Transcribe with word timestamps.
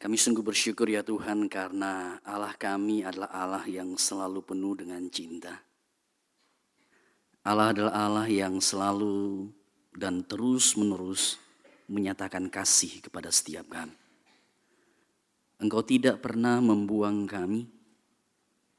Kami 0.00 0.16
sungguh 0.16 0.40
bersyukur 0.40 0.88
ya 0.88 1.04
Tuhan 1.04 1.44
karena 1.52 2.16
Allah 2.24 2.56
kami 2.56 3.04
adalah 3.04 3.28
Allah 3.36 3.64
yang 3.68 4.00
selalu 4.00 4.40
penuh 4.40 4.72
dengan 4.72 5.04
cinta. 5.12 5.60
Allah 7.44 7.76
adalah 7.76 7.92
Allah 8.08 8.24
yang 8.24 8.64
selalu 8.64 9.52
dan 9.92 10.24
terus 10.24 10.72
menerus 10.80 11.36
menyatakan 11.84 12.48
kasih 12.48 13.04
kepada 13.04 13.28
setiap 13.28 13.68
kami. 13.68 13.92
Engkau 15.60 15.84
tidak 15.84 16.24
pernah 16.24 16.64
membuang 16.64 17.28
kami. 17.28 17.68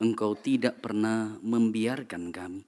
Engkau 0.01 0.33
tidak 0.33 0.81
pernah 0.81 1.37
membiarkan 1.45 2.33
kami. 2.33 2.65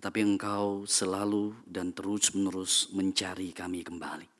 Tetapi 0.00 0.20
engkau 0.24 0.88
selalu 0.88 1.52
dan 1.68 1.92
terus 1.92 2.32
menerus 2.32 2.88
mencari 2.96 3.52
kami 3.52 3.84
kembali. 3.84 4.35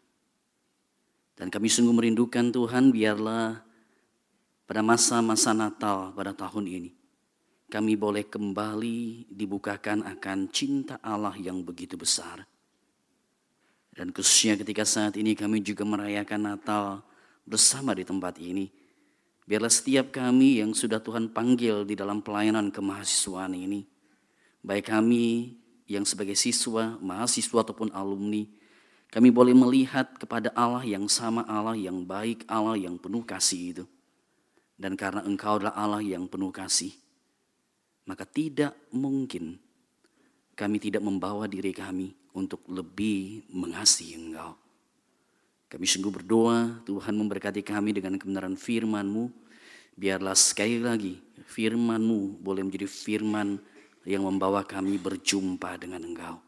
Dan 1.36 1.52
kami 1.52 1.68
sungguh 1.68 1.92
merindukan 1.92 2.48
Tuhan 2.48 2.90
biarlah 2.90 3.60
pada 4.64 4.80
masa-masa 4.80 5.52
Natal 5.52 6.16
pada 6.16 6.32
tahun 6.32 6.64
ini 6.64 6.90
kami 7.66 7.98
boleh 7.98 8.26
kembali 8.30 9.30
dibukakan 9.30 10.06
akan 10.06 10.38
cinta 10.54 11.02
Allah 11.02 11.34
yang 11.34 11.66
begitu 11.66 11.98
besar. 11.98 12.46
Dan 13.90 14.12
khususnya 14.14 14.54
ketika 14.60 14.86
saat 14.86 15.18
ini 15.18 15.34
kami 15.34 15.64
juga 15.64 15.82
merayakan 15.82 16.54
Natal 16.54 17.02
bersama 17.42 17.96
di 17.96 18.06
tempat 18.06 18.38
ini. 18.38 18.70
Biarlah 19.46 19.70
setiap 19.70 20.10
kami 20.10 20.58
yang 20.58 20.74
sudah 20.74 20.98
Tuhan 20.98 21.30
panggil 21.30 21.86
di 21.86 21.94
dalam 21.94 22.18
pelayanan 22.18 22.74
kemahasiswaan 22.74 23.54
ini, 23.54 23.86
baik 24.58 24.90
kami 24.90 25.54
yang 25.86 26.02
sebagai 26.02 26.34
siswa, 26.34 26.98
mahasiswa 26.98 27.62
ataupun 27.62 27.94
alumni, 27.94 28.42
kami 29.10 29.30
boleh 29.30 29.54
melihat 29.54 30.10
kepada 30.18 30.50
Allah 30.52 30.82
yang 30.82 31.06
sama, 31.06 31.46
Allah 31.46 31.78
yang 31.78 32.02
baik, 32.02 32.44
Allah 32.50 32.74
yang 32.76 32.98
penuh 32.98 33.22
kasih 33.22 33.62
itu. 33.72 33.84
Dan 34.76 34.92
karena 34.98 35.24
engkau 35.24 35.56
adalah 35.56 35.72
Allah 35.72 36.04
yang 36.04 36.28
penuh 36.28 36.52
kasih, 36.52 36.92
maka 38.04 38.28
tidak 38.28 38.76
mungkin 38.92 39.56
kami 40.52 40.76
tidak 40.76 41.00
membawa 41.00 41.48
diri 41.48 41.72
kami 41.72 42.12
untuk 42.36 42.60
lebih 42.68 43.48
mengasihi 43.48 44.20
engkau. 44.20 44.52
Kami 45.66 45.82
sungguh 45.82 46.12
berdoa 46.14 46.84
Tuhan 46.86 47.14
memberkati 47.16 47.64
kami 47.66 47.96
dengan 47.96 48.14
kebenaran 48.20 48.54
firman-Mu. 48.54 49.32
Biarlah 49.96 50.36
sekali 50.36 50.78
lagi 50.78 51.18
firman-Mu 51.50 52.38
boleh 52.38 52.62
menjadi 52.62 52.86
firman 52.86 53.58
yang 54.06 54.22
membawa 54.22 54.62
kami 54.62 54.94
berjumpa 55.02 55.74
dengan 55.82 56.06
Engkau. 56.06 56.45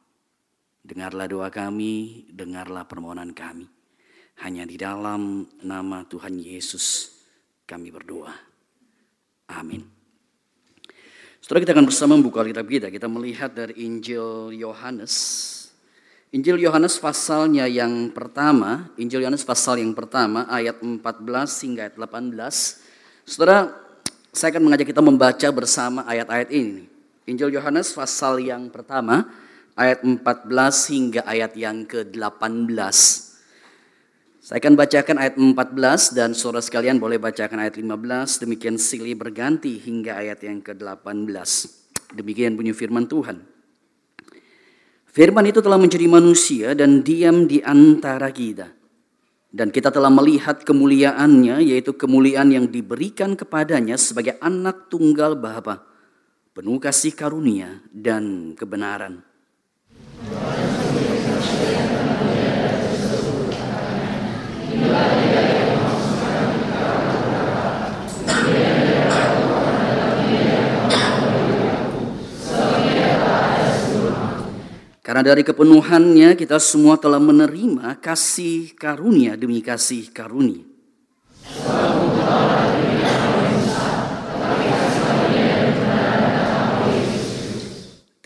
Dengarlah 0.89 1.29
doa 1.29 1.53
kami, 1.53 2.25
dengarlah 2.33 2.89
permohonan 2.89 3.37
kami. 3.37 3.69
Hanya 4.41 4.65
di 4.65 4.81
dalam 4.81 5.45
nama 5.61 6.01
Tuhan 6.09 6.41
Yesus 6.41 7.13
kami 7.69 7.93
berdoa. 7.93 8.33
Amin. 9.53 9.85
Setelah 11.45 11.61
kita 11.61 11.73
akan 11.77 11.85
bersama 11.85 12.17
membuka 12.17 12.41
Alkitab 12.41 12.65
kita. 12.65 12.87
Kita 12.89 13.05
melihat 13.05 13.53
dari 13.53 13.85
Injil 13.85 14.57
Yohanes. 14.57 15.15
Injil 16.33 16.57
Yohanes 16.57 16.97
pasalnya 16.97 17.69
yang 17.69 18.09
pertama. 18.17 18.89
Injil 18.97 19.29
Yohanes 19.29 19.45
pasal 19.45 19.85
yang 19.85 19.93
pertama 19.93 20.49
ayat 20.49 20.81
14 20.81 21.05
hingga 21.69 21.81
ayat 21.85 21.97
18. 22.01 23.29
Saudara, 23.29 23.77
saya 24.33 24.57
akan 24.57 24.63
mengajak 24.65 24.89
kita 24.89 25.05
membaca 25.05 25.49
bersama 25.53 26.09
ayat-ayat 26.09 26.49
ini. 26.49 26.89
Injil 27.29 27.53
Yohanes 27.53 27.93
pasal 27.93 28.41
yang 28.41 28.73
pertama 28.73 29.29
ayat 29.79 30.03
14 30.03 30.51
hingga 30.91 31.23
ayat 31.23 31.55
yang 31.55 31.87
ke-18. 31.87 32.75
Saya 34.43 34.59
akan 34.65 34.75
bacakan 34.75 35.17
ayat 35.23 35.35
14 35.39 36.19
dan 36.19 36.35
saudara 36.35 36.65
sekalian 36.65 36.99
boleh 36.99 37.23
bacakan 37.23 37.63
ayat 37.63 37.79
15. 37.79 38.43
Demikian 38.43 38.75
silih 38.75 39.15
berganti 39.15 39.79
hingga 39.79 40.19
ayat 40.19 40.43
yang 40.43 40.59
ke-18. 40.65 41.31
Demikian 42.19 42.59
bunyi 42.59 42.75
firman 42.75 43.07
Tuhan. 43.07 43.45
Firman 45.09 45.47
itu 45.47 45.61
telah 45.61 45.77
menjadi 45.77 46.09
manusia 46.09 46.73
dan 46.73 47.05
diam 47.05 47.45
di 47.45 47.63
antara 47.63 48.33
kita. 48.33 48.73
Dan 49.49 49.73
kita 49.73 49.89
telah 49.89 50.13
melihat 50.13 50.61
kemuliaannya, 50.65 51.65
yaitu 51.65 51.97
kemuliaan 51.97 52.53
yang 52.53 52.69
diberikan 52.69 53.33
kepadanya 53.33 53.97
sebagai 53.97 54.37
anak 54.45 54.93
tunggal 54.93 55.37
Bapa, 55.41 55.85
penuh 56.53 56.77
kasih 56.81 57.17
karunia 57.17 57.81
dan 57.93 58.53
kebenaran. 58.53 59.28
Karena 75.09 75.23
dari 75.25 75.41
kepenuhannya 75.41 76.37
kita 76.37 76.61
semua 76.61 77.01
telah 77.01 77.17
menerima 77.23 77.97
kasih 78.03 78.77
karunia 78.77 79.41
demi 79.41 79.63
kasih 79.65 80.13
karunia. 80.13 80.67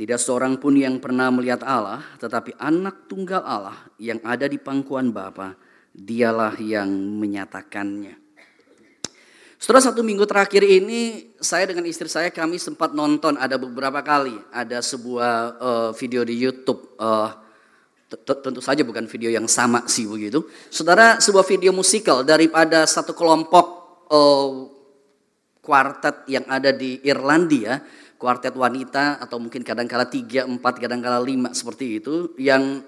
Tidak 0.02 0.18
seorang 0.18 0.58
pun 0.58 0.74
yang 0.74 0.98
pernah 0.98 1.30
melihat 1.30 1.62
Allah, 1.62 2.02
tetapi 2.18 2.58
anak 2.58 3.06
tunggal 3.06 3.38
Allah 3.46 3.86
yang 4.02 4.18
ada 4.26 4.50
di 4.50 4.58
pangkuan 4.58 5.14
Bapa, 5.14 5.54
dialah 5.94 6.58
yang 6.58 6.90
menyatakannya. 6.90 8.18
Setelah 9.62 9.78
satu 9.78 10.02
minggu 10.02 10.26
terakhir 10.26 10.66
ini, 10.66 11.30
saya 11.38 11.70
dengan 11.70 11.86
istri 11.86 12.10
saya 12.10 12.34
kami 12.34 12.58
sempat 12.58 12.98
nonton 12.98 13.38
ada 13.38 13.54
beberapa 13.54 14.02
kali 14.02 14.34
ada 14.50 14.82
sebuah 14.82 15.62
uh, 15.62 15.90
video 15.94 16.26
di 16.26 16.34
YouTube. 16.34 16.98
Uh, 16.98 17.30
tentu 18.26 18.58
saja 18.58 18.82
bukan 18.82 19.06
video 19.06 19.30
yang 19.30 19.46
sama 19.46 19.86
sih 19.86 20.10
begitu. 20.10 20.42
Saudara, 20.66 21.22
sebuah 21.22 21.46
video 21.46 21.70
musikal 21.70 22.26
daripada 22.26 22.90
satu 22.90 23.14
kelompok 23.14 23.66
uh, 24.10 24.66
kuartet 25.62 26.26
yang 26.26 26.42
ada 26.50 26.74
di 26.74 26.98
Irlandia 27.06 28.01
kuartet 28.22 28.54
wanita 28.54 29.18
atau 29.18 29.42
mungkin 29.42 29.66
kadang-kala 29.66 30.06
tiga, 30.06 30.46
empat, 30.46 30.78
kadang-kala 30.78 31.18
lima 31.18 31.50
seperti 31.50 31.98
itu 31.98 32.30
yang 32.38 32.78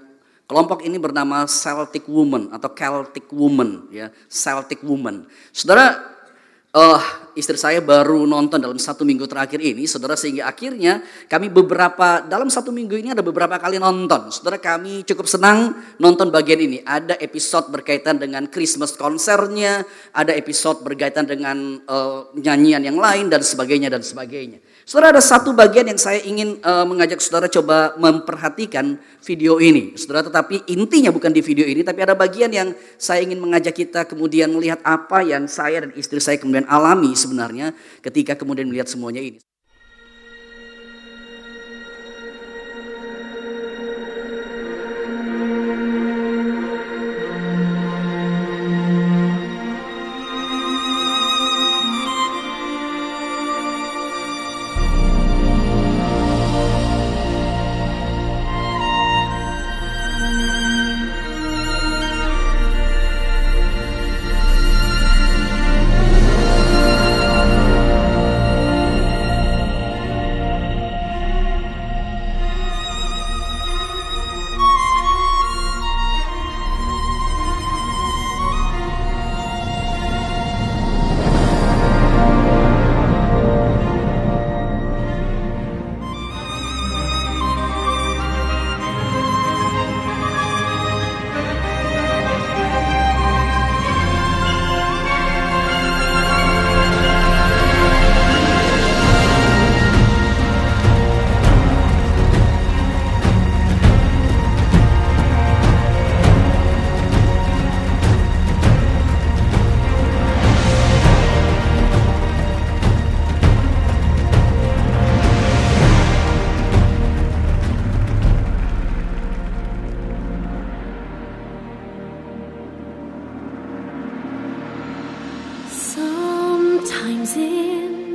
kelompok 0.47 0.87
ini 0.87 0.95
bernama 1.03 1.43
Celtic 1.51 2.07
Woman 2.07 2.55
atau 2.55 2.71
Celtic 2.71 3.27
Woman 3.35 3.91
ya 3.91 4.15
Celtic 4.31 4.87
Woman. 4.87 5.27
Saudara 5.51 6.15
uh, 6.71 7.01
istri 7.39 7.59
saya 7.59 7.83
baru 7.83 8.27
nonton 8.27 8.63
dalam 8.63 8.77
satu 8.77 9.03
minggu 9.03 9.25
terakhir 9.25 9.59
ini, 9.63 9.87
saudara 9.91 10.15
sehingga 10.15 10.51
akhirnya 10.51 11.03
kami 11.27 11.49
beberapa 11.49 12.23
dalam 12.23 12.51
satu 12.51 12.71
minggu 12.71 12.95
ini 12.99 13.15
ada 13.15 13.23
beberapa 13.23 13.57
kali 13.57 13.79
nonton. 13.81 14.29
Saudara 14.35 14.59
kami 14.59 15.07
cukup 15.07 15.27
senang 15.27 15.75
nonton 15.97 16.29
bagian 16.29 16.61
ini. 16.61 16.79
Ada 16.83 17.17
episode 17.23 17.71
berkaitan 17.75 18.21
dengan 18.21 18.47
Christmas 18.51 18.93
konsernya, 18.95 19.87
ada 20.13 20.35
episode 20.35 20.83
berkaitan 20.85 21.25
dengan 21.25 21.81
uh, 21.89 22.31
nyanyian 22.37 22.85
yang 22.85 22.99
lain 22.99 23.31
dan 23.33 23.41
sebagainya 23.41 23.89
dan 23.91 24.05
sebagainya. 24.05 24.61
Saudara 24.85 25.17
ada 25.17 25.25
satu 25.25 25.57
bagian 25.57 25.89
yang 25.89 25.97
saya 25.97 26.21
ingin 26.21 26.61
uh, 26.61 26.85
mengajak 26.85 27.17
saudara 27.17 27.49
coba 27.49 27.97
memperhatikan 27.97 29.01
video 29.25 29.57
ini. 29.57 29.97
Saudara 29.97 30.29
tetapi 30.29 30.69
intinya 30.69 31.09
bukan 31.09 31.33
di 31.33 31.41
video 31.41 31.65
ini 31.65 31.81
tapi 31.81 32.05
ada 32.05 32.13
bagian 32.13 32.53
yang 32.53 32.77
saya 33.01 33.25
ingin 33.25 33.41
mengajak 33.41 33.73
kita 33.73 34.05
kemudian 34.05 34.53
melihat 34.53 34.85
apa 34.85 35.25
yang 35.25 35.49
saya 35.49 35.89
dan 35.89 35.91
istri 35.97 36.21
saya 36.21 36.37
kemudian 36.37 36.69
alami 36.69 37.17
sebenarnya 37.17 37.73
ketika 38.05 38.37
kemudian 38.37 38.69
melihat 38.69 38.85
semuanya 38.85 39.25
ini. 39.25 39.41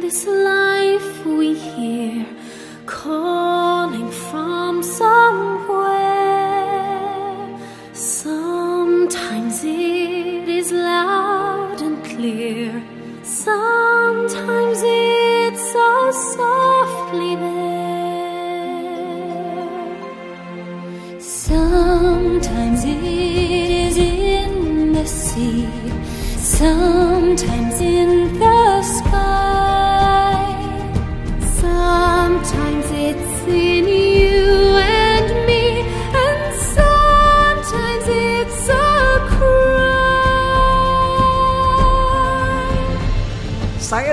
This 0.10 0.26
life 0.26 1.24
we 1.24 1.54
hear. 1.54 2.26
Calling 2.88 3.39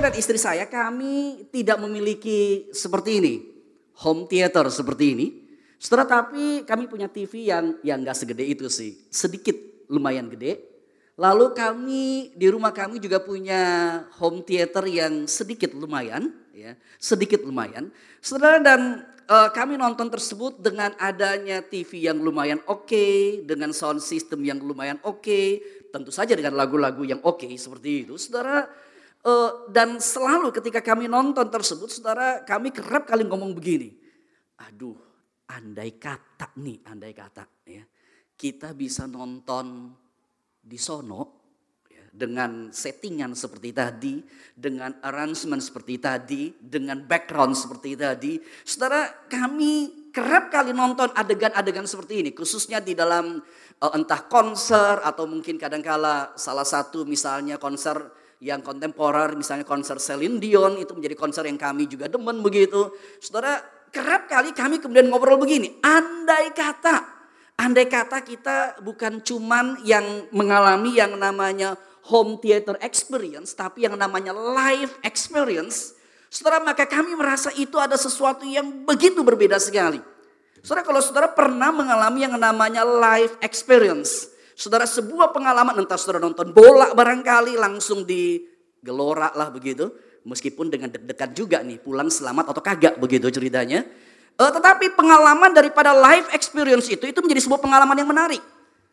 dan 0.06 0.14
istri 0.14 0.38
saya 0.38 0.70
kami 0.70 1.50
tidak 1.50 1.82
memiliki 1.82 2.70
seperti 2.70 3.18
ini. 3.18 3.34
Home 4.06 4.30
theater 4.30 4.70
seperti 4.70 5.18
ini. 5.18 5.26
Setelah 5.82 6.06
tapi 6.06 6.62
kami 6.62 6.86
punya 6.86 7.10
TV 7.10 7.50
yang 7.50 7.74
yang 7.82 8.06
nggak 8.06 8.14
segede 8.14 8.46
itu 8.46 8.70
sih. 8.70 8.94
Sedikit 9.10 9.58
lumayan 9.90 10.30
gede. 10.30 10.62
Lalu 11.18 11.50
kami 11.58 12.30
di 12.38 12.46
rumah 12.46 12.70
kami 12.70 13.02
juga 13.02 13.18
punya 13.18 13.58
home 14.22 14.46
theater 14.46 14.86
yang 14.86 15.26
sedikit 15.26 15.74
lumayan, 15.74 16.30
ya, 16.54 16.78
sedikit 17.02 17.42
lumayan. 17.42 17.90
Saudara 18.20 18.62
dan 18.62 19.02
eh, 19.26 19.50
kami 19.56 19.74
nonton 19.74 20.12
tersebut 20.12 20.60
dengan 20.60 20.92
adanya 21.00 21.64
TV 21.66 22.06
yang 22.06 22.20
lumayan 22.20 22.60
oke, 22.68 23.42
dengan 23.48 23.72
sound 23.72 24.04
system 24.04 24.44
yang 24.44 24.60
lumayan 24.60 25.00
oke, 25.08 25.40
tentu 25.88 26.12
saja 26.12 26.36
dengan 26.36 26.52
lagu-lagu 26.52 27.00
yang 27.02 27.18
oke 27.24 27.48
seperti 27.56 28.04
itu. 28.04 28.20
Saudara 28.20 28.68
eh, 29.26 29.50
dan 29.75 29.99
selalu 29.99 30.55
ketika 30.55 30.78
kami 30.78 31.11
nonton 31.11 31.50
tersebut, 31.50 31.90
saudara 31.90 32.46
kami 32.46 32.70
kerap 32.70 33.11
kali 33.11 33.26
ngomong 33.26 33.50
begini, 33.52 33.90
aduh, 34.62 34.96
andai 35.50 35.99
kata 35.99 36.55
nih, 36.62 36.87
andai 36.87 37.11
kata 37.11 37.44
ya, 37.67 37.82
kita 38.38 38.70
bisa 38.73 39.11
nonton 39.11 39.90
di 40.67 40.78
sono 40.78 41.23
ya, 41.87 42.06
dengan 42.11 42.70
settingan 42.70 43.34
seperti 43.34 43.70
tadi, 43.70 44.14
dengan 44.55 44.94
arrangement 45.02 45.62
seperti 45.62 45.94
tadi, 45.99 46.43
dengan 46.58 47.02
background 47.06 47.55
seperti 47.55 47.94
tadi. 47.94 48.38
Saudara, 48.67 49.26
kami 49.26 50.06
kerap 50.11 50.49
kali 50.49 50.73
nonton 50.73 51.12
adegan-adegan 51.12 51.84
seperti 51.84 52.25
ini, 52.25 52.31
khususnya 52.32 52.82
di 52.82 52.96
dalam 52.96 53.43
eh, 53.82 53.93
entah 53.94 54.26
konser 54.26 55.02
atau 55.02 55.28
mungkin 55.28 55.61
kadangkala 55.61 56.34
salah 56.34 56.64
satu 56.64 57.06
misalnya 57.06 57.61
konser 57.61 58.25
yang 58.42 58.60
kontemporer, 58.60 59.32
misalnya 59.36 59.64
konser 59.64 59.96
Celine 59.96 60.36
Dion 60.36 60.76
itu 60.76 60.92
menjadi 60.92 61.16
konser 61.16 61.44
yang 61.48 61.56
kami 61.56 61.88
juga 61.88 62.08
demen 62.08 62.44
begitu. 62.44 62.92
Saudara, 63.20 63.60
kerap 63.88 64.28
kali 64.28 64.52
kami 64.52 64.80
kemudian 64.80 65.08
ngobrol 65.08 65.40
begini, 65.40 65.80
andai 65.80 66.52
kata 66.52 67.16
Andai 67.56 67.88
kata 67.88 68.20
kita 68.20 68.84
bukan 68.84 69.24
cuman 69.24 69.80
yang 69.80 70.28
mengalami 70.28 71.00
yang 71.00 71.16
namanya 71.16 71.72
home 72.04 72.36
theater 72.36 72.76
experience, 72.84 73.56
tapi 73.56 73.88
yang 73.88 73.96
namanya 73.96 74.36
live 74.36 74.92
experience, 75.00 75.96
saudara 76.28 76.60
maka 76.60 76.84
kami 76.84 77.16
merasa 77.16 77.48
itu 77.56 77.80
ada 77.80 77.96
sesuatu 77.96 78.44
yang 78.44 78.84
begitu 78.84 79.24
berbeda 79.24 79.56
sekali. 79.56 80.04
Saudara 80.60 80.84
kalau 80.84 81.00
saudara 81.00 81.32
pernah 81.32 81.72
mengalami 81.72 82.28
yang 82.28 82.36
namanya 82.36 82.84
live 82.84 83.32
experience, 83.40 84.28
saudara 84.56 84.88
sebuah 84.88 85.36
pengalaman 85.36 85.84
entah 85.84 86.00
saudara 86.00 86.24
nonton 86.24 86.56
bola 86.56 86.96
barangkali 86.96 87.60
langsung 87.60 88.08
di 88.08 88.40
gelora 88.80 89.28
lah 89.36 89.52
begitu, 89.52 89.92
meskipun 90.24 90.72
dengan 90.72 90.88
deg-degan 90.88 91.30
juga 91.36 91.60
nih 91.60 91.76
pulang 91.76 92.08
selamat 92.08 92.56
atau 92.56 92.62
kagak 92.64 92.96
begitu 92.96 93.28
ceritanya. 93.28 93.84
Eh, 94.36 94.50
tetapi 94.52 94.96
pengalaman 94.96 95.52
daripada 95.52 95.92
life 95.92 96.32
experience 96.32 96.88
itu 96.88 97.04
itu 97.04 97.20
menjadi 97.20 97.44
sebuah 97.44 97.60
pengalaman 97.60 97.96
yang 98.00 98.08
menarik. 98.08 98.42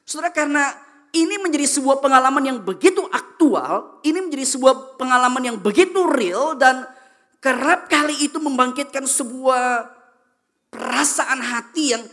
Saudara 0.04 0.36
karena 0.36 0.76
ini 1.16 1.40
menjadi 1.40 1.70
sebuah 1.80 2.04
pengalaman 2.04 2.44
yang 2.44 2.58
begitu 2.60 3.06
aktual, 3.08 4.04
ini 4.04 4.20
menjadi 4.20 4.50
sebuah 4.58 5.00
pengalaman 5.00 5.44
yang 5.48 5.58
begitu 5.62 6.10
real 6.12 6.60
dan 6.60 6.84
kerap 7.40 7.88
kali 7.88 8.24
itu 8.24 8.42
membangkitkan 8.42 9.06
sebuah 9.06 9.94
perasaan 10.74 11.40
hati 11.44 11.94
yang 11.94 12.04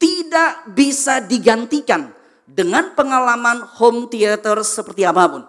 tidak 0.00 0.72
bisa 0.72 1.20
digantikan 1.20 2.15
dengan 2.46 2.94
pengalaman 2.94 3.66
home 3.76 4.06
theater 4.06 4.62
seperti 4.62 5.02
apa 5.02 5.24
pun. 5.26 5.42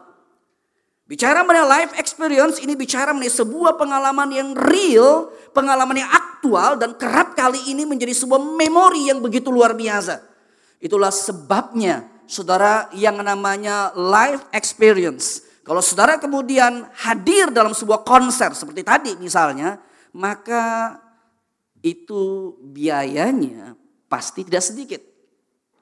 Bicara 1.07 1.39
mengenai 1.39 1.87
life 1.87 1.93
experience 1.95 2.59
ini 2.59 2.75
bicara 2.75 3.15
mengenai 3.15 3.31
sebuah 3.31 3.79
pengalaman 3.79 4.27
yang 4.27 4.51
real, 4.51 5.31
pengalaman 5.55 6.03
yang 6.03 6.11
aktual 6.11 6.75
dan 6.75 6.99
kerap 6.99 7.31
kali 7.31 7.71
ini 7.71 7.87
menjadi 7.87 8.11
sebuah 8.11 8.43
memori 8.43 9.07
yang 9.07 9.23
begitu 9.23 9.47
luar 9.47 9.71
biasa. 9.71 10.19
Itulah 10.83 11.07
sebabnya 11.15 12.11
saudara 12.27 12.91
yang 12.91 13.23
namanya 13.23 13.95
life 13.95 14.43
experience. 14.51 15.47
Kalau 15.63 15.79
saudara 15.79 16.19
kemudian 16.19 16.91
hadir 16.91 17.55
dalam 17.55 17.71
sebuah 17.71 18.03
konser 18.03 18.51
seperti 18.51 18.83
tadi 18.83 19.15
misalnya, 19.15 19.79
maka 20.11 20.99
itu 21.79 22.55
biayanya 22.67 23.79
pasti 24.11 24.43
tidak 24.43 24.63
sedikit. 24.63 25.06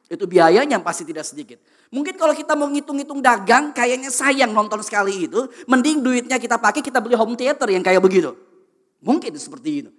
Itu 0.06 0.30
biayanya 0.30 0.78
pasti 0.86 1.02
tidak 1.02 1.26
sedikit. 1.26 1.58
Mungkin 1.90 2.14
kalau 2.14 2.38
kita 2.38 2.54
mau 2.54 2.70
ngitung-ngitung 2.70 3.26
dagang, 3.26 3.74
kayaknya 3.74 4.14
sayang 4.14 4.54
nonton 4.54 4.86
sekali 4.86 5.26
itu. 5.26 5.50
Mending 5.66 6.06
duitnya 6.06 6.38
kita 6.38 6.62
pakai, 6.62 6.86
kita 6.86 7.02
beli 7.02 7.18
home 7.18 7.34
theater 7.34 7.66
yang 7.74 7.82
kayak 7.82 8.02
begitu. 8.02 8.38
Mungkin 9.02 9.34
seperti 9.38 9.86
itu. 9.86 9.90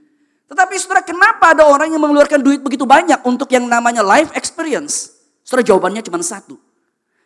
Tetapi 0.47 0.75
saudara, 0.79 1.03
kenapa 1.03 1.59
ada 1.59 1.67
orang 1.67 1.91
yang 1.91 1.99
mengeluarkan 1.99 2.39
duit 2.39 2.63
begitu 2.63 2.87
banyak 2.87 3.19
untuk 3.27 3.51
yang 3.51 3.67
namanya 3.67 4.07
life 4.07 4.31
experience? 4.39 5.11
Saudara, 5.43 5.67
jawabannya 5.67 6.07
cuma 6.07 6.23
satu. 6.23 6.55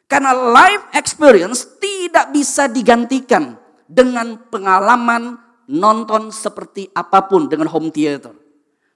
Karena 0.08 0.32
life 0.32 0.88
experience 0.96 1.68
tidak 1.78 2.32
bisa 2.32 2.64
digantikan 2.66 3.60
dengan 3.84 4.40
pengalaman 4.48 5.36
nonton 5.70 6.34
seperti 6.34 6.88
apa 6.96 7.28
pun 7.28 7.46
dengan 7.46 7.68
home 7.68 7.92
theater. 7.92 8.34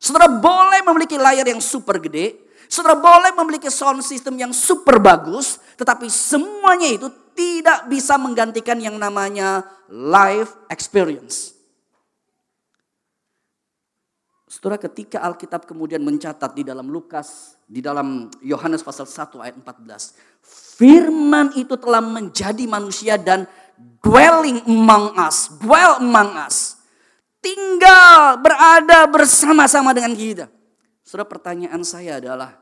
Saudara 0.00 0.28
boleh 0.28 0.84
memiliki 0.84 1.16
layar 1.16 1.48
yang 1.48 1.62
super 1.62 1.96
gede, 2.02 2.43
Saudara 2.66 2.96
boleh 2.96 3.32
memiliki 3.36 3.68
sound 3.68 4.00
system 4.02 4.34
yang 4.40 4.52
super 4.54 4.98
bagus, 4.98 5.60
tetapi 5.76 6.08
semuanya 6.08 6.88
itu 6.90 7.08
tidak 7.34 7.90
bisa 7.90 8.14
menggantikan 8.16 8.78
yang 8.78 8.96
namanya 8.96 9.66
live 9.90 10.48
experience. 10.70 11.54
Saudara 14.54 14.78
ketika 14.78 15.18
Alkitab 15.18 15.66
kemudian 15.66 15.98
mencatat 16.00 16.54
di 16.54 16.62
dalam 16.62 16.86
Lukas, 16.86 17.58
di 17.66 17.82
dalam 17.82 18.30
Yohanes 18.38 18.86
pasal 18.86 19.04
1 19.04 19.42
ayat 19.42 19.58
14. 19.58 20.14
Firman 20.78 21.50
itu 21.58 21.74
telah 21.74 21.98
menjadi 21.98 22.62
manusia 22.70 23.18
dan 23.18 23.50
dwelling 23.98 24.62
among 24.64 25.18
us, 25.18 25.50
dwell 25.58 25.98
among 25.98 26.38
us. 26.38 26.78
Tinggal 27.42 28.40
berada 28.40 29.04
bersama-sama 29.10 29.92
dengan 29.92 30.14
kita. 30.14 30.46
Saudara 31.04 31.28
pertanyaan 31.28 31.84
saya 31.84 32.16
adalah, 32.16 32.56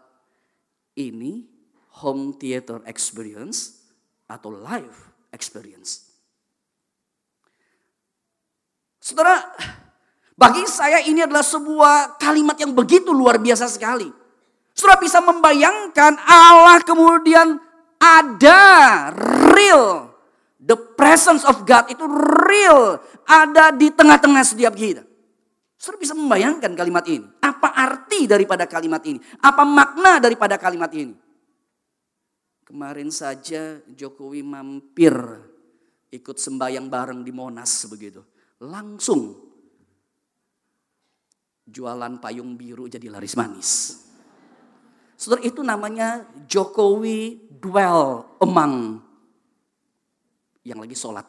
ini 0.98 1.46
home 2.02 2.34
theater 2.34 2.82
experience 2.90 3.86
atau 4.26 4.50
live 4.50 4.98
experience. 5.30 6.10
Saudara, 8.98 9.46
bagi 10.34 10.66
saya 10.66 10.98
ini 11.06 11.22
adalah 11.22 11.46
sebuah 11.46 12.18
kalimat 12.18 12.58
yang 12.58 12.74
begitu 12.74 13.14
luar 13.14 13.38
biasa 13.38 13.70
sekali. 13.70 14.10
Saudara 14.74 14.98
bisa 14.98 15.22
membayangkan 15.22 16.18
Allah 16.26 16.82
kemudian 16.82 17.62
ada 18.02 18.60
real. 19.54 20.10
The 20.58 20.74
presence 20.98 21.46
of 21.46 21.62
God 21.62 21.94
itu 21.94 22.02
real. 22.50 22.98
Ada 23.22 23.70
di 23.70 23.94
tengah-tengah 23.94 24.42
setiap 24.42 24.74
kita. 24.74 25.06
Saudara 25.78 26.02
bisa 26.02 26.14
membayangkan 26.18 26.74
kalimat 26.74 27.06
ini. 27.06 27.26
Apa 27.38 27.70
arti 27.74 28.01
daripada 28.26 28.64
kalimat 28.66 29.02
ini? 29.04 29.18
Apa 29.42 29.62
makna 29.66 30.18
daripada 30.22 30.56
kalimat 30.56 30.90
ini? 30.94 31.14
Kemarin 32.62 33.12
saja 33.12 33.82
Jokowi 33.92 34.40
mampir 34.40 35.12
ikut 36.12 36.36
sembahyang 36.36 36.88
bareng 36.88 37.20
di 37.20 37.32
Monas 37.32 37.84
begitu. 37.88 38.24
Langsung 38.62 39.52
jualan 41.66 42.20
payung 42.20 42.54
biru 42.54 42.88
jadi 42.88 43.08
laris 43.08 43.34
manis. 43.34 43.70
Saudara 45.16 45.42
itu 45.46 45.62
namanya 45.62 46.26
Jokowi 46.50 47.50
dwell 47.62 48.26
among 48.42 48.98
yang 50.66 50.82
lagi 50.82 50.98
sholat. 50.98 51.26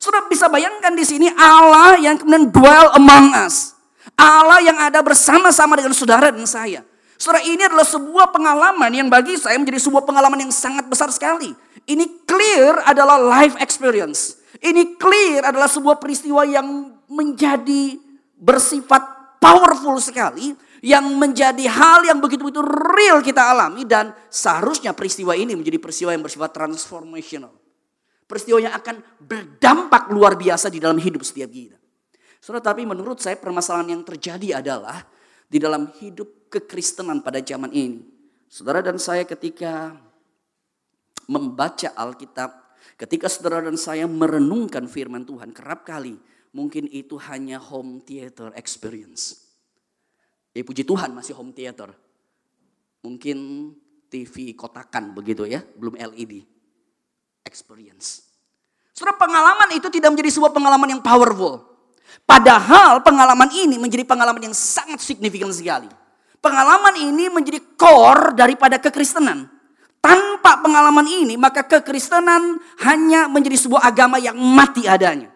Saudara 0.00 0.24
bisa 0.32 0.48
bayangkan 0.48 0.96
di 0.96 1.04
sini 1.04 1.28
Allah 1.36 2.00
yang 2.00 2.16
kemudian 2.16 2.48
dwell 2.48 2.88
among 2.96 3.36
us. 3.36 3.76
Allah 4.16 4.60
yang 4.64 4.78
ada 4.80 5.00
bersama-sama 5.04 5.76
dengan 5.76 5.92
saudara 5.92 6.32
dan 6.32 6.44
saya. 6.48 6.80
Saudara 7.20 7.44
ini 7.44 7.60
adalah 7.60 7.84
sebuah 7.84 8.32
pengalaman 8.32 8.88
yang 8.96 9.12
bagi 9.12 9.36
saya 9.36 9.60
menjadi 9.60 9.76
sebuah 9.76 10.08
pengalaman 10.08 10.48
yang 10.48 10.52
sangat 10.52 10.88
besar 10.88 11.12
sekali. 11.12 11.52
Ini 11.84 12.24
clear 12.24 12.80
adalah 12.88 13.20
life 13.20 13.60
experience. 13.60 14.40
Ini 14.56 14.96
clear 14.96 15.44
adalah 15.44 15.68
sebuah 15.68 16.00
peristiwa 16.00 16.48
yang 16.48 16.96
menjadi 17.12 18.00
bersifat 18.40 19.36
powerful 19.36 20.00
sekali. 20.00 20.56
Yang 20.80 21.12
menjadi 21.12 21.64
hal 21.68 22.08
yang 22.08 22.24
begitu-begitu 22.24 22.64
real 22.96 23.20
kita 23.20 23.52
alami. 23.52 23.84
Dan 23.84 24.16
seharusnya 24.32 24.96
peristiwa 24.96 25.36
ini 25.36 25.52
menjadi 25.52 25.76
peristiwa 25.76 26.16
yang 26.16 26.24
bersifat 26.24 26.56
transformational. 26.56 27.52
Peristiwa 28.24 28.64
yang 28.64 28.72
akan 28.72 28.96
berdampak 29.20 30.08
luar 30.08 30.40
biasa 30.40 30.72
di 30.72 30.80
dalam 30.80 30.96
hidup 30.96 31.20
setiap 31.20 31.52
kita. 31.52 31.79
Saudara, 32.50 32.66
tapi 32.74 32.82
menurut 32.82 33.22
saya 33.22 33.38
permasalahan 33.38 33.94
yang 33.94 34.02
terjadi 34.02 34.58
adalah 34.58 35.06
di 35.46 35.62
dalam 35.62 35.86
hidup 36.02 36.50
kekristenan 36.50 37.22
pada 37.22 37.38
zaman 37.38 37.70
ini. 37.70 38.02
Saudara 38.50 38.82
dan 38.82 38.98
saya 38.98 39.22
ketika 39.22 39.94
membaca 41.30 41.94
Alkitab, 41.94 42.50
ketika 42.98 43.30
saudara 43.30 43.62
dan 43.62 43.78
saya 43.78 44.10
merenungkan 44.10 44.90
firman 44.90 45.22
Tuhan, 45.22 45.54
kerap 45.54 45.86
kali 45.86 46.18
mungkin 46.50 46.90
itu 46.90 47.14
hanya 47.22 47.62
home 47.62 48.02
theater 48.02 48.50
experience. 48.58 49.46
Ya 50.50 50.66
puji 50.66 50.82
Tuhan 50.82 51.14
masih 51.14 51.38
home 51.38 51.54
theater. 51.54 51.94
Mungkin 53.06 53.70
TV 54.10 54.58
kotakan 54.58 55.14
begitu 55.14 55.46
ya, 55.46 55.62
belum 55.78 55.94
LED 55.94 56.42
experience. 57.46 58.26
Saudara 58.90 59.14
pengalaman 59.22 59.70
itu 59.78 59.86
tidak 59.86 60.18
menjadi 60.18 60.34
sebuah 60.34 60.50
pengalaman 60.50 60.98
yang 60.98 61.02
powerful. 61.06 61.69
Padahal 62.24 63.02
pengalaman 63.02 63.50
ini 63.50 63.76
menjadi 63.76 64.06
pengalaman 64.06 64.50
yang 64.50 64.56
sangat 64.56 65.02
signifikan 65.02 65.50
sekali. 65.50 65.90
Pengalaman 66.40 66.96
ini 66.96 67.28
menjadi 67.28 67.60
core 67.76 68.32
daripada 68.32 68.80
kekristenan. 68.80 69.50
Tanpa 70.00 70.64
pengalaman 70.64 71.04
ini 71.04 71.36
maka 71.36 71.60
kekristenan 71.60 72.56
hanya 72.80 73.28
menjadi 73.28 73.60
sebuah 73.60 73.84
agama 73.84 74.16
yang 74.16 74.38
mati 74.38 74.88
adanya. 74.88 75.28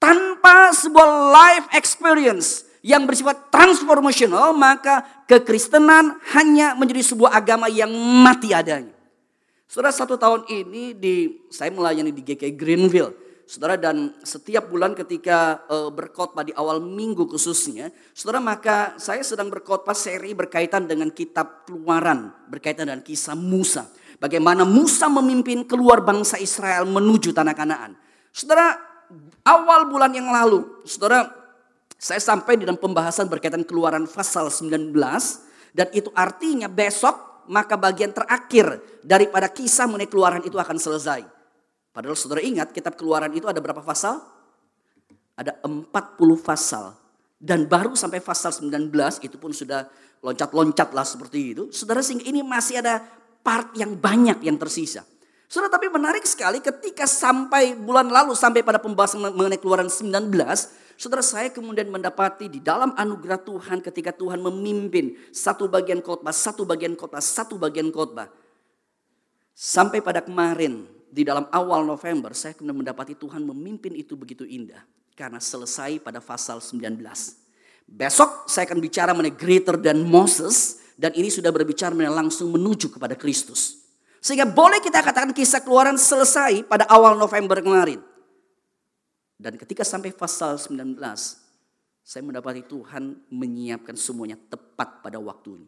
Tanpa 0.00 0.72
sebuah 0.72 1.08
life 1.30 1.66
experience 1.76 2.64
yang 2.82 3.04
bersifat 3.04 3.52
transformational 3.52 4.56
maka 4.56 5.04
kekristenan 5.28 6.18
hanya 6.32 6.74
menjadi 6.74 7.12
sebuah 7.12 7.36
agama 7.36 7.68
yang 7.68 7.92
mati 8.24 8.56
adanya. 8.56 8.96
Saudara 9.68 9.92
satu 9.92 10.20
tahun 10.20 10.44
ini 10.52 10.92
di 10.92 11.44
saya 11.48 11.72
melayani 11.72 12.12
di 12.12 12.20
GK 12.20 12.52
Greenville. 12.56 13.21
Saudara 13.42 13.76
dan 13.76 14.16
setiap 14.22 14.70
bulan 14.70 14.96
ketika 14.96 15.66
uh, 15.68 15.90
berkhotbah 15.92 16.46
di 16.46 16.54
awal 16.56 16.80
minggu 16.80 17.28
khususnya, 17.28 17.90
saudara 18.16 18.40
maka 18.40 18.96
saya 18.96 19.20
sedang 19.20 19.50
berkhotbah 19.52 19.92
seri 19.92 20.32
berkaitan 20.32 20.88
dengan 20.88 21.10
kitab 21.10 21.68
Keluaran, 21.68 22.32
berkaitan 22.48 22.88
dengan 22.88 23.02
kisah 23.04 23.36
Musa. 23.36 23.90
Bagaimana 24.22 24.62
Musa 24.62 25.10
memimpin 25.10 25.66
keluar 25.66 26.00
bangsa 26.00 26.38
Israel 26.38 26.86
menuju 26.86 27.34
tanah 27.34 27.54
Kanaan. 27.58 27.92
Saudara, 28.30 28.78
awal 29.44 29.90
bulan 29.90 30.14
yang 30.14 30.30
lalu, 30.30 30.86
saudara 30.86 31.26
saya 32.02 32.18
sampai 32.18 32.58
di 32.58 32.66
dalam 32.66 32.82
pembahasan 32.82 33.30
berkaitan 33.30 33.62
Keluaran 33.62 34.10
pasal 34.10 34.50
19 34.50 34.90
dan 35.70 35.86
itu 35.94 36.10
artinya 36.18 36.66
besok 36.66 37.46
maka 37.46 37.74
bagian 37.74 38.14
terakhir 38.14 38.78
daripada 39.02 39.50
kisah 39.50 39.86
mengenai 39.90 40.10
keluaran 40.10 40.42
itu 40.42 40.54
akan 40.58 40.78
selesai. 40.78 41.41
Padahal 41.92 42.16
saudara 42.16 42.40
ingat 42.40 42.72
kitab 42.72 42.96
keluaran 42.96 43.30
itu 43.36 43.44
ada 43.44 43.60
berapa 43.60 43.84
pasal? 43.84 44.18
Ada 45.36 45.60
40 45.64 45.86
pasal. 46.40 46.96
Dan 47.36 47.68
baru 47.68 47.92
sampai 47.92 48.24
pasal 48.24 48.54
19 48.56 48.92
itu 49.22 49.36
pun 49.36 49.52
sudah 49.52 49.86
loncat-loncat 50.24 50.88
lah 50.96 51.04
seperti 51.04 51.38
itu. 51.52 51.62
Saudara 51.74 52.00
sehingga 52.00 52.24
ini 52.24 52.40
masih 52.40 52.80
ada 52.80 53.02
part 53.42 53.74
yang 53.76 53.98
banyak 53.98 54.40
yang 54.40 54.56
tersisa. 54.56 55.04
Saudara 55.50 55.68
tapi 55.68 55.92
menarik 55.92 56.24
sekali 56.24 56.64
ketika 56.64 57.04
sampai 57.04 57.76
bulan 57.76 58.08
lalu 58.08 58.32
sampai 58.32 58.64
pada 58.64 58.80
pembahasan 58.80 59.20
mengenai 59.20 59.60
keluaran 59.60 59.92
19 59.92 60.32
Saudara 61.02 61.18
saya 61.18 61.50
kemudian 61.50 61.90
mendapati 61.90 62.46
di 62.46 62.62
dalam 62.62 62.94
anugerah 62.94 63.42
Tuhan 63.42 63.82
ketika 63.82 64.14
Tuhan 64.14 64.38
memimpin 64.38 65.18
satu 65.34 65.66
bagian 65.66 65.98
khotbah, 65.98 66.30
satu 66.30 66.62
bagian 66.62 66.94
khotbah, 66.94 67.18
satu 67.18 67.58
bagian 67.58 67.90
khotbah. 67.90 68.30
Sampai 69.50 69.98
pada 69.98 70.22
kemarin 70.22 70.86
di 71.12 71.28
dalam 71.28 71.44
awal 71.52 71.84
November 71.84 72.32
saya 72.32 72.56
kemudian 72.56 72.80
mendapati 72.80 73.12
Tuhan 73.12 73.44
memimpin 73.44 73.92
itu 73.92 74.16
begitu 74.16 74.48
indah 74.48 74.80
karena 75.12 75.36
selesai 75.36 76.00
pada 76.00 76.24
pasal 76.24 76.64
19. 76.64 76.96
Besok 77.84 78.48
saya 78.48 78.64
akan 78.64 78.80
bicara 78.80 79.12
mengenai 79.12 79.36
greater 79.36 79.76
than 79.76 80.08
Moses 80.08 80.80
dan 80.96 81.12
ini 81.12 81.28
sudah 81.28 81.52
berbicara 81.52 81.92
mengenai 81.92 82.24
langsung 82.24 82.48
menuju 82.48 82.96
kepada 82.96 83.12
Kristus. 83.12 83.84
Sehingga 84.24 84.48
boleh 84.48 84.80
kita 84.80 85.04
katakan 85.04 85.36
kisah 85.36 85.60
keluaran 85.60 86.00
selesai 86.00 86.64
pada 86.64 86.88
awal 86.88 87.20
November 87.20 87.60
kemarin. 87.60 88.00
Dan 89.36 89.58
ketika 89.58 89.82
sampai 89.82 90.14
pasal 90.14 90.56
19, 90.56 90.96
saya 92.00 92.22
mendapati 92.22 92.62
Tuhan 92.64 93.28
menyiapkan 93.28 93.98
semuanya 93.98 94.38
tepat 94.38 95.02
pada 95.02 95.18
waktunya. 95.18 95.66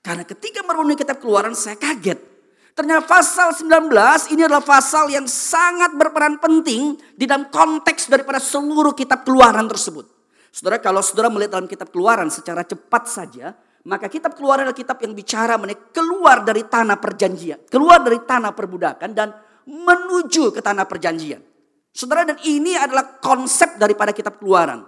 Karena 0.00 0.24
ketika 0.24 0.64
merenungi 0.64 1.04
kitab 1.04 1.20
keluaran 1.20 1.52
saya 1.52 1.76
kaget. 1.76 2.29
Ternyata 2.70 3.02
pasal 3.04 3.50
19 3.52 3.90
ini 4.32 4.46
adalah 4.46 4.62
pasal 4.62 5.10
yang 5.10 5.26
sangat 5.26 5.92
berperan 5.98 6.38
penting 6.38 6.96
di 7.12 7.26
dalam 7.26 7.50
konteks 7.50 8.06
daripada 8.06 8.38
seluruh 8.38 8.94
kitab 8.94 9.26
keluaran 9.26 9.66
tersebut. 9.66 10.06
Saudara 10.50 10.82
kalau 10.82 11.02
saudara 11.02 11.30
melihat 11.30 11.58
dalam 11.58 11.70
kitab 11.70 11.90
keluaran 11.94 12.30
secara 12.30 12.66
cepat 12.66 13.06
saja. 13.06 13.54
Maka 13.80 14.12
kitab 14.12 14.36
keluaran 14.36 14.68
adalah 14.68 14.76
kitab 14.76 15.00
yang 15.00 15.16
bicara 15.16 15.56
mengenai 15.56 15.88
keluar 15.88 16.44
dari 16.44 16.68
tanah 16.68 17.00
perjanjian. 17.00 17.64
Keluar 17.64 18.04
dari 18.04 18.20
tanah 18.20 18.52
perbudakan 18.52 19.10
dan 19.16 19.32
menuju 19.64 20.52
ke 20.52 20.60
tanah 20.60 20.84
perjanjian. 20.84 21.40
Saudara 21.88 22.28
dan 22.28 22.38
ini 22.44 22.76
adalah 22.76 23.18
konsep 23.18 23.80
daripada 23.80 24.12
kitab 24.12 24.36
keluaran. 24.36 24.84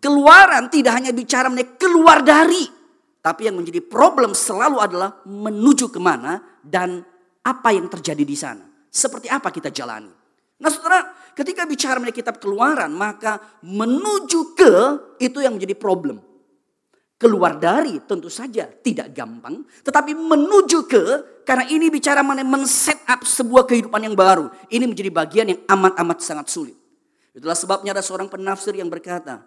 Keluaran 0.00 0.72
tidak 0.72 0.96
hanya 0.96 1.12
bicara 1.12 1.52
mengenai 1.52 1.76
keluar 1.76 2.24
dari. 2.24 2.64
Tapi 3.20 3.52
yang 3.52 3.60
menjadi 3.60 3.84
problem 3.84 4.32
selalu 4.32 4.80
adalah 4.80 5.20
menuju 5.28 5.92
ke 5.92 6.00
mana 6.00 6.40
dan 6.64 7.04
apa 7.44 7.68
yang 7.72 7.88
terjadi 7.88 8.24
di 8.24 8.36
sana. 8.36 8.64
Seperti 8.90 9.30
apa 9.30 9.48
kita 9.54 9.70
jalani. 9.70 10.10
Nah 10.60 10.68
saudara 10.68 11.32
ketika 11.32 11.64
bicara 11.64 11.96
mengenai 11.96 12.16
kitab 12.16 12.36
keluaran 12.36 12.92
maka 12.92 13.40
menuju 13.64 14.52
ke 14.58 14.74
itu 15.22 15.38
yang 15.40 15.56
menjadi 15.56 15.72
problem. 15.78 16.20
Keluar 17.20 17.60
dari 17.60 18.00
tentu 18.08 18.32
saja 18.32 18.64
tidak 18.64 19.12
gampang. 19.12 19.60
Tetapi 19.84 20.16
menuju 20.16 20.88
ke, 20.88 21.04
karena 21.44 21.68
ini 21.68 21.92
bicara 21.92 22.24
mengenai 22.24 22.48
men-set 22.48 22.96
up 23.04 23.28
sebuah 23.28 23.68
kehidupan 23.68 24.00
yang 24.08 24.16
baru. 24.16 24.48
Ini 24.72 24.88
menjadi 24.88 25.12
bagian 25.12 25.46
yang 25.52 25.60
amat-amat 25.68 26.16
sangat 26.24 26.48
sulit. 26.48 26.72
Itulah 27.36 27.52
sebabnya 27.52 27.92
ada 27.92 28.00
seorang 28.00 28.32
penafsir 28.32 28.72
yang 28.72 28.88
berkata, 28.88 29.44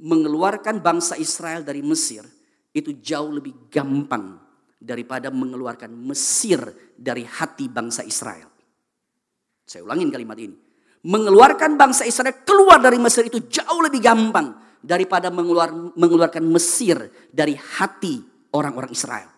mengeluarkan 0.00 0.80
bangsa 0.80 1.20
Israel 1.20 1.60
dari 1.60 1.84
Mesir 1.84 2.24
itu 2.72 2.96
jauh 3.04 3.36
lebih 3.36 3.68
gampang 3.68 4.47
daripada 4.78 5.28
mengeluarkan 5.34 5.90
Mesir 5.90 6.62
dari 6.94 7.26
hati 7.26 7.66
bangsa 7.66 8.06
Israel. 8.06 8.46
Saya 9.66 9.84
ulangin 9.84 10.08
kalimat 10.08 10.38
ini. 10.38 10.54
Mengeluarkan 11.04 11.78
bangsa 11.78 12.06
Israel 12.06 12.42
keluar 12.42 12.82
dari 12.82 12.98
Mesir 12.98 13.26
itu 13.26 13.42
jauh 13.46 13.82
lebih 13.82 14.02
gampang 14.02 14.54
daripada 14.82 15.30
mengeluar, 15.30 15.70
mengeluarkan 15.94 16.42
Mesir 16.46 16.98
dari 17.30 17.54
hati 17.54 18.22
orang-orang 18.54 18.90
Israel. 18.94 19.28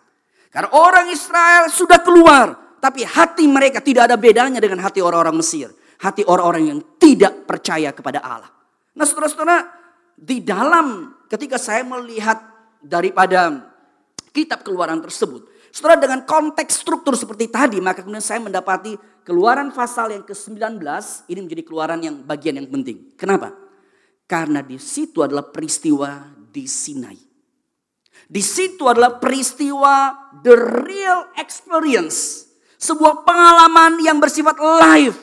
Karena 0.53 0.71
orang 0.77 1.07
Israel 1.13 1.69
sudah 1.69 2.01
keluar, 2.01 2.79
tapi 2.81 3.05
hati 3.05 3.45
mereka 3.45 3.85
tidak 3.85 4.09
ada 4.09 4.17
bedanya 4.17 4.59
dengan 4.59 4.81
hati 4.85 5.05
orang-orang 5.05 5.37
Mesir. 5.41 5.69
Hati 6.01 6.25
orang-orang 6.25 6.65
yang 6.73 6.81
tidak 6.97 7.45
percaya 7.45 7.93
kepada 7.93 8.25
Allah. 8.25 8.49
Nah 8.97 9.05
saudara-saudara, 9.05 9.69
di 10.17 10.41
dalam 10.41 11.13
ketika 11.29 11.61
saya 11.61 11.85
melihat 11.85 12.41
daripada 12.81 13.70
kitab 14.31 14.63
keluaran 14.67 15.03
tersebut. 15.03 15.47
Saudara 15.71 16.03
dengan 16.03 16.27
konteks 16.27 16.83
struktur 16.83 17.15
seperti 17.15 17.47
tadi, 17.47 17.79
maka 17.79 18.03
kemudian 18.03 18.23
saya 18.23 18.43
mendapati 18.43 18.99
keluaran 19.23 19.71
pasal 19.71 20.11
yang 20.11 20.27
ke-19 20.27 20.83
ini 21.31 21.41
menjadi 21.47 21.63
keluaran 21.63 22.01
yang 22.03 22.17
bagian 22.27 22.59
yang 22.59 22.67
penting. 22.67 23.15
Kenapa? 23.15 23.55
Karena 24.27 24.63
di 24.63 24.79
situ 24.79 25.23
adalah 25.23 25.47
peristiwa 25.47 26.27
di 26.51 26.67
Sinai. 26.67 27.19
Di 28.31 28.43
situ 28.43 28.87
adalah 28.87 29.19
peristiwa 29.19 30.15
the 30.47 30.55
real 30.87 31.35
experience. 31.35 32.47
Sebuah 32.79 33.27
pengalaman 33.27 33.99
yang 34.03 34.23
bersifat 34.23 34.55
live. 34.59 35.19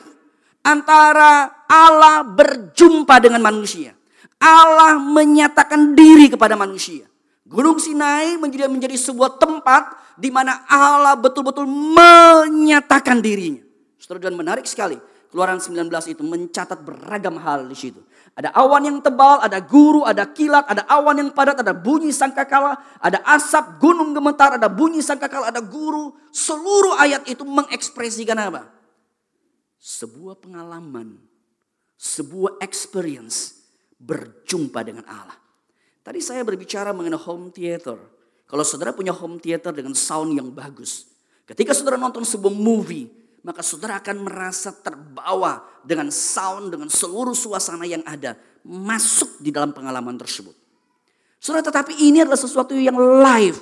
Antara 0.60 1.64
Allah 1.64 2.20
berjumpa 2.24 3.16
dengan 3.16 3.40
manusia. 3.40 3.96
Allah 4.36 5.00
menyatakan 5.00 5.96
diri 5.96 6.28
kepada 6.28 6.52
manusia. 6.52 7.07
Gunung 7.48 7.80
Sinai 7.80 8.36
menjadi 8.36 8.68
menjadi 8.68 9.00
sebuah 9.00 9.40
tempat 9.40 9.96
di 10.20 10.28
mana 10.28 10.68
Allah 10.68 11.16
betul-betul 11.16 11.64
menyatakan 11.64 13.24
dirinya. 13.24 13.64
Saudara 13.96 14.28
dan 14.28 14.36
menarik 14.36 14.68
sekali. 14.68 15.00
Keluaran 15.28 15.60
19 15.60 15.88
itu 16.08 16.24
mencatat 16.24 16.80
beragam 16.80 17.36
hal 17.40 17.68
di 17.68 17.76
situ. 17.76 18.00
Ada 18.32 18.52
awan 18.56 18.80
yang 18.88 18.98
tebal, 19.04 19.44
ada 19.44 19.60
guru, 19.60 20.04
ada 20.04 20.24
kilat, 20.24 20.64
ada 20.68 20.88
awan 20.88 21.20
yang 21.20 21.30
padat, 21.32 21.60
ada 21.60 21.76
bunyi 21.76 22.12
sangkakala, 22.12 22.80
ada 22.96 23.20
asap 23.36 23.76
gunung 23.76 24.16
gemetar, 24.16 24.56
ada 24.56 24.72
bunyi 24.72 25.04
sangkakala, 25.04 25.52
ada 25.52 25.60
guru. 25.60 26.16
Seluruh 26.32 26.96
ayat 26.96 27.28
itu 27.28 27.44
mengekspresikan 27.44 28.40
apa? 28.40 28.72
Sebuah 29.76 30.40
pengalaman, 30.40 31.20
sebuah 32.00 32.60
experience 32.64 33.58
berjumpa 34.00 34.80
dengan 34.80 35.04
Allah. 35.08 35.37
Tadi 36.08 36.24
saya 36.24 36.40
berbicara 36.40 36.96
mengenai 36.96 37.20
home 37.20 37.52
theater. 37.52 38.00
Kalau 38.48 38.64
saudara 38.64 38.96
punya 38.96 39.12
home 39.12 39.36
theater 39.36 39.76
dengan 39.76 39.92
sound 39.92 40.32
yang 40.32 40.48
bagus. 40.48 41.04
Ketika 41.44 41.76
saudara 41.76 42.00
nonton 42.00 42.24
sebuah 42.24 42.48
movie, 42.48 43.12
maka 43.44 43.60
saudara 43.60 44.00
akan 44.00 44.24
merasa 44.24 44.72
terbawa 44.72 45.60
dengan 45.84 46.08
sound, 46.08 46.72
dengan 46.72 46.88
seluruh 46.88 47.36
suasana 47.36 47.84
yang 47.84 48.00
ada. 48.08 48.40
Masuk 48.64 49.36
di 49.36 49.52
dalam 49.52 49.76
pengalaman 49.76 50.16
tersebut. 50.16 50.56
Saudara 51.36 51.60
tetapi 51.60 52.00
ini 52.00 52.24
adalah 52.24 52.40
sesuatu 52.40 52.72
yang 52.72 52.96
live. 52.96 53.60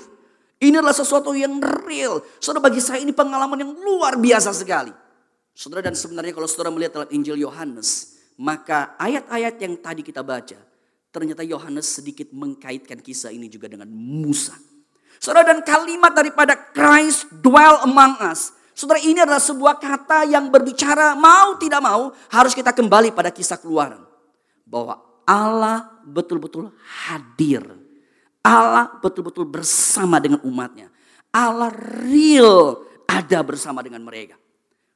Ini 0.62 0.78
adalah 0.78 0.94
sesuatu 0.94 1.34
yang 1.34 1.58
real. 1.82 2.22
Saudara 2.38 2.70
bagi 2.70 2.78
saya 2.78 3.02
ini 3.02 3.10
pengalaman 3.10 3.58
yang 3.58 3.74
luar 3.74 4.14
biasa 4.22 4.54
sekali. 4.54 4.94
Saudara 5.50 5.82
dan 5.82 5.98
sebenarnya 5.98 6.30
kalau 6.30 6.46
saudara 6.46 6.70
melihat 6.70 7.02
dalam 7.02 7.10
Injil 7.10 7.42
Yohanes. 7.42 8.14
Maka 8.38 8.94
ayat-ayat 9.02 9.58
yang 9.58 9.74
tadi 9.82 10.06
kita 10.06 10.22
baca. 10.22 10.75
Ternyata 11.16 11.40
Yohanes 11.40 11.88
sedikit 11.88 12.28
mengkaitkan 12.36 13.00
kisah 13.00 13.32
ini 13.32 13.48
juga 13.48 13.72
dengan 13.72 13.88
Musa. 13.88 14.52
Saudara 15.16 15.48
dan 15.48 15.64
kalimat 15.64 16.12
daripada 16.12 16.52
Christ 16.52 17.32
dwell 17.40 17.80
among 17.88 18.20
us 18.20 18.52
Saudara 18.76 19.00
ini 19.00 19.16
adalah 19.16 19.40
sebuah 19.40 19.80
kata 19.80 20.28
yang 20.28 20.52
berbicara 20.52 21.16
mau 21.16 21.56
tidak 21.56 21.80
mau 21.80 22.12
harus 22.28 22.52
kita 22.52 22.76
kembali 22.76 23.16
pada 23.16 23.32
kisah 23.32 23.56
keluaran. 23.56 24.04
Bahwa 24.68 25.00
Allah 25.24 25.96
betul-betul 26.04 26.68
hadir. 26.84 27.64
Allah 28.44 28.92
betul-betul 29.00 29.48
bersama 29.48 30.20
dengan 30.20 30.44
umatnya. 30.44 30.92
Allah 31.32 31.72
real 32.04 32.84
ada 33.08 33.40
bersama 33.40 33.80
dengan 33.80 34.04
mereka. 34.04 34.36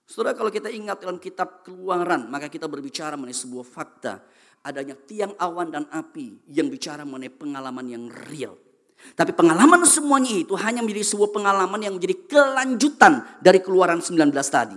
Saudara 0.05 0.37
kalau 0.37 0.53
kita 0.53 0.69
ingat 0.69 1.01
dalam 1.01 1.17
kitab 1.17 1.65
keluaran 1.65 2.29
maka 2.29 2.53
kita 2.53 2.69
berbicara 2.69 3.17
mengenai 3.17 3.33
sebuah 3.33 3.65
fakta. 3.65 4.21
Adanya 4.61 4.93
tiang 4.93 5.33
awan 5.41 5.73
dan 5.73 5.85
api 5.89 6.45
yang 6.53 6.69
bicara 6.69 7.05
mengenai 7.09 7.33
pengalaman 7.33 7.87
yang 7.89 8.05
real. 8.29 8.61
Tapi 9.17 9.33
pengalaman 9.33 9.81
semuanya 9.89 10.37
itu 10.37 10.53
hanya 10.61 10.85
menjadi 10.85 11.17
sebuah 11.17 11.33
pengalaman 11.33 11.81
yang 11.81 11.97
menjadi 11.97 12.17
kelanjutan 12.29 13.25
dari 13.41 13.65
keluaran 13.65 14.05
19 14.05 14.21
tadi. 14.53 14.77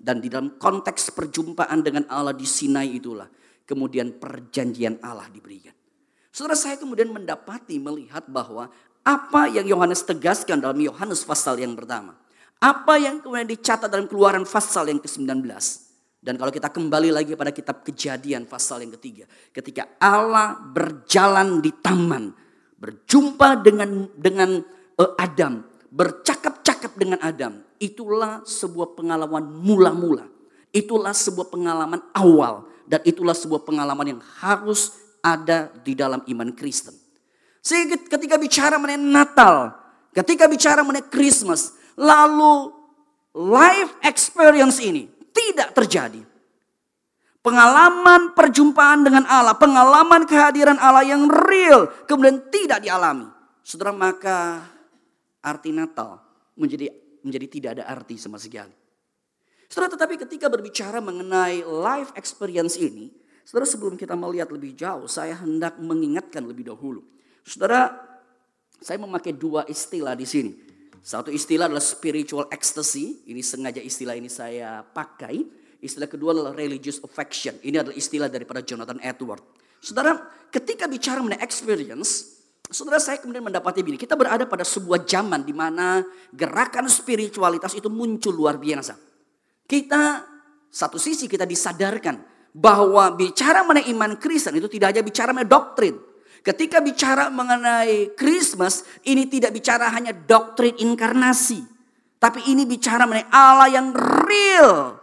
Dan 0.00 0.18
di 0.18 0.26
dalam 0.32 0.58
konteks 0.58 1.14
perjumpaan 1.14 1.78
dengan 1.84 2.08
Allah 2.10 2.34
di 2.34 2.48
Sinai 2.48 2.98
itulah. 2.98 3.30
Kemudian 3.62 4.18
perjanjian 4.18 4.98
Allah 4.98 5.30
diberikan. 5.30 5.70
Saudara 6.34 6.58
saya 6.58 6.74
kemudian 6.74 7.14
mendapati 7.14 7.78
melihat 7.78 8.26
bahwa 8.26 8.66
apa 9.06 9.46
yang 9.46 9.66
Yohanes 9.66 10.02
tegaskan 10.02 10.58
dalam 10.58 10.78
Yohanes 10.78 11.22
pasal 11.22 11.58
yang 11.62 11.78
pertama. 11.78 12.18
Apa 12.58 12.98
yang 12.98 13.22
kemudian 13.22 13.46
dicatat 13.46 13.86
dalam 13.86 14.10
keluaran 14.10 14.42
pasal 14.42 14.90
yang 14.90 14.98
ke-19. 14.98 15.46
Dan 16.20 16.36
kalau 16.36 16.52
kita 16.52 16.68
kembali 16.68 17.16
lagi 17.16 17.32
pada 17.32 17.48
kitab 17.48 17.80
kejadian 17.80 18.44
pasal 18.44 18.84
yang 18.84 18.92
ketiga. 19.00 19.24
Ketika 19.56 19.96
Allah 19.96 20.60
berjalan 20.60 21.64
di 21.64 21.72
taman 21.80 22.28
berjumpa 22.76 23.64
dengan 23.64 24.04
dengan 24.12 24.60
uh, 25.00 25.16
Adam, 25.16 25.64
bercakap-cakap 25.88 26.92
dengan 27.00 27.24
Adam, 27.24 27.64
itulah 27.80 28.44
sebuah 28.44 28.92
pengalaman 29.00 29.48
mula-mula. 29.48 30.28
Itulah 30.70 31.16
sebuah 31.16 31.48
pengalaman 31.48 32.04
awal 32.12 32.68
dan 32.84 33.00
itulah 33.08 33.34
sebuah 33.34 33.64
pengalaman 33.64 34.16
yang 34.16 34.20
harus 34.44 34.92
ada 35.24 35.72
di 35.80 35.96
dalam 35.96 36.20
iman 36.20 36.52
Kristen. 36.52 36.94
Sehingga 37.64 37.96
ketika 37.96 38.36
bicara 38.36 38.76
mengenai 38.76 39.00
Natal, 39.00 39.72
ketika 40.12 40.44
bicara 40.46 40.84
mengenai 40.84 41.08
Christmas, 41.08 41.74
lalu 41.96 42.76
life 43.32 43.96
experience 44.04 44.76
ini 44.84 45.19
tidak 45.30 45.74
terjadi. 45.74 46.22
Pengalaman 47.40 48.36
perjumpaan 48.36 49.00
dengan 49.00 49.24
Allah, 49.24 49.56
pengalaman 49.56 50.28
kehadiran 50.28 50.76
Allah 50.76 51.08
yang 51.08 51.24
real, 51.24 51.88
kemudian 52.04 52.52
tidak 52.52 52.84
dialami. 52.84 53.24
Saudara, 53.64 53.96
maka 53.96 54.60
arti 55.40 55.72
Natal 55.72 56.20
menjadi 56.60 56.92
menjadi 57.24 57.46
tidak 57.48 57.70
ada 57.80 57.84
arti 57.88 58.20
sama 58.20 58.36
sekali. 58.36 58.72
Saudara, 59.70 59.94
tetapi 59.94 60.20
ketika 60.20 60.50
berbicara 60.50 60.98
mengenai 61.00 61.64
life 61.64 62.12
experience 62.18 62.76
ini, 62.76 63.08
saudara 63.46 63.64
sebelum 63.64 63.94
kita 63.94 64.18
melihat 64.18 64.50
lebih 64.50 64.74
jauh, 64.74 65.06
saya 65.06 65.38
hendak 65.38 65.78
mengingatkan 65.78 66.42
lebih 66.44 66.68
dahulu. 66.74 67.06
Saudara, 67.46 67.88
saya 68.82 68.98
memakai 68.98 69.32
dua 69.32 69.64
istilah 69.70 70.12
di 70.18 70.26
sini. 70.26 70.52
Satu 71.00 71.32
istilah 71.32 71.64
adalah 71.66 71.80
spiritual 71.80 72.44
ecstasy, 72.52 73.24
ini 73.32 73.40
sengaja 73.40 73.80
istilah 73.80 74.14
ini 74.16 74.28
saya 74.28 74.84
pakai. 74.84 75.40
Istilah 75.80 76.12
kedua 76.12 76.36
adalah 76.36 76.52
religious 76.52 77.00
affection. 77.00 77.56
Ini 77.64 77.80
adalah 77.80 77.96
istilah 77.96 78.28
daripada 78.28 78.60
Jonathan 78.60 79.00
Edward. 79.00 79.40
Saudara, 79.80 80.12
ketika 80.52 80.84
bicara 80.84 81.24
mengenai 81.24 81.40
experience, 81.40 82.36
saudara 82.68 83.00
saya 83.00 83.16
kemudian 83.16 83.40
mendapati 83.40 83.80
begini. 83.80 83.96
Kita 83.96 84.12
berada 84.12 84.44
pada 84.44 84.60
sebuah 84.60 85.08
zaman 85.08 85.40
di 85.40 85.56
mana 85.56 86.04
gerakan 86.36 86.84
spiritualitas 86.84 87.72
itu 87.72 87.88
muncul 87.88 88.36
luar 88.36 88.60
biasa. 88.60 88.92
Kita, 89.64 90.20
satu 90.68 91.00
sisi 91.00 91.24
kita 91.24 91.48
disadarkan 91.48 92.20
bahwa 92.52 93.14
bicara 93.16 93.64
mengenai 93.64 93.88
iman 93.94 94.12
Kristen 94.20 94.58
itu 94.60 94.68
tidak 94.68 94.92
hanya 94.92 95.02
bicara 95.06 95.32
mengenai 95.32 95.48
doktrin. 95.48 96.09
Ketika 96.40 96.80
bicara 96.80 97.28
mengenai 97.28 98.16
Christmas, 98.16 98.84
ini 99.04 99.28
tidak 99.28 99.52
bicara 99.52 99.92
hanya 99.92 100.16
doktrin 100.16 100.72
inkarnasi. 100.80 101.60
Tapi 102.20 102.52
ini 102.52 102.64
bicara 102.64 103.04
mengenai 103.04 103.28
Allah 103.32 103.68
yang 103.68 103.92
real 103.96 104.96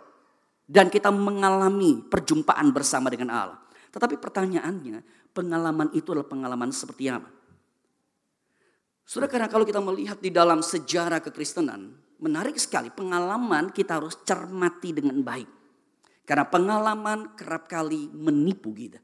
dan 0.68 0.90
kita 0.92 1.14
mengalami 1.14 2.02
perjumpaan 2.04 2.70
bersama 2.74 3.08
dengan 3.14 3.30
Allah. 3.34 3.60
Tetapi 3.94 4.20
pertanyaannya, 4.20 5.32
pengalaman 5.32 5.90
itu 5.96 6.14
adalah 6.14 6.30
pengalaman 6.30 6.70
seperti 6.70 7.10
apa? 7.10 7.30
Sudah 9.08 9.32
karena 9.32 9.48
kalau 9.48 9.64
kita 9.64 9.80
melihat 9.80 10.20
di 10.20 10.30
dalam 10.30 10.60
sejarah 10.60 11.24
kekristenan, 11.24 11.96
menarik 12.20 12.60
sekali 12.60 12.92
pengalaman 12.92 13.72
kita 13.72 14.04
harus 14.04 14.20
cermati 14.28 14.92
dengan 14.92 15.24
baik. 15.24 15.50
Karena 16.28 16.44
pengalaman 16.44 17.40
kerap 17.40 17.72
kali 17.72 18.12
menipu 18.12 18.76
kita. 18.76 19.00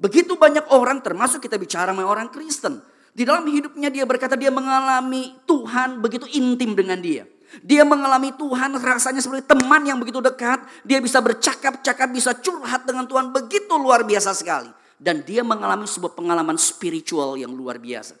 Begitu 0.00 0.32
banyak 0.40 0.72
orang 0.72 1.04
termasuk 1.04 1.44
kita 1.44 1.60
bicara 1.60 1.92
sama 1.92 2.08
orang 2.08 2.32
Kristen. 2.32 2.80
Di 3.12 3.28
dalam 3.28 3.44
hidupnya 3.44 3.92
dia 3.92 4.08
berkata 4.08 4.32
dia 4.32 4.48
mengalami 4.48 5.36
Tuhan 5.44 6.00
begitu 6.00 6.24
intim 6.32 6.72
dengan 6.72 6.96
dia. 6.96 7.28
Dia 7.60 7.84
mengalami 7.84 8.32
Tuhan 8.32 8.78
rasanya 8.80 9.20
seperti 9.20 9.44
teman 9.44 9.84
yang 9.84 10.00
begitu 10.00 10.24
dekat. 10.24 10.64
Dia 10.88 11.02
bisa 11.04 11.20
bercakap-cakap, 11.20 12.08
bisa 12.14 12.32
curhat 12.32 12.88
dengan 12.88 13.04
Tuhan 13.04 13.28
begitu 13.34 13.76
luar 13.76 14.06
biasa 14.06 14.32
sekali. 14.32 14.72
Dan 14.96 15.20
dia 15.26 15.44
mengalami 15.44 15.84
sebuah 15.84 16.16
pengalaman 16.16 16.56
spiritual 16.56 17.36
yang 17.36 17.52
luar 17.52 17.76
biasa. 17.76 18.16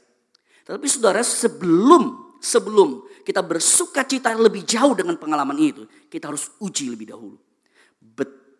Tapi 0.66 0.86
saudara 0.90 1.24
sebelum 1.24 2.36
sebelum 2.42 3.04
kita 3.24 3.40
bersuka 3.40 4.02
cita 4.04 4.32
lebih 4.34 4.66
jauh 4.66 4.92
dengan 4.92 5.14
pengalaman 5.16 5.56
itu, 5.60 5.84
kita 6.10 6.28
harus 6.28 6.50
uji 6.58 6.92
lebih 6.92 7.14
dahulu. 7.14 7.38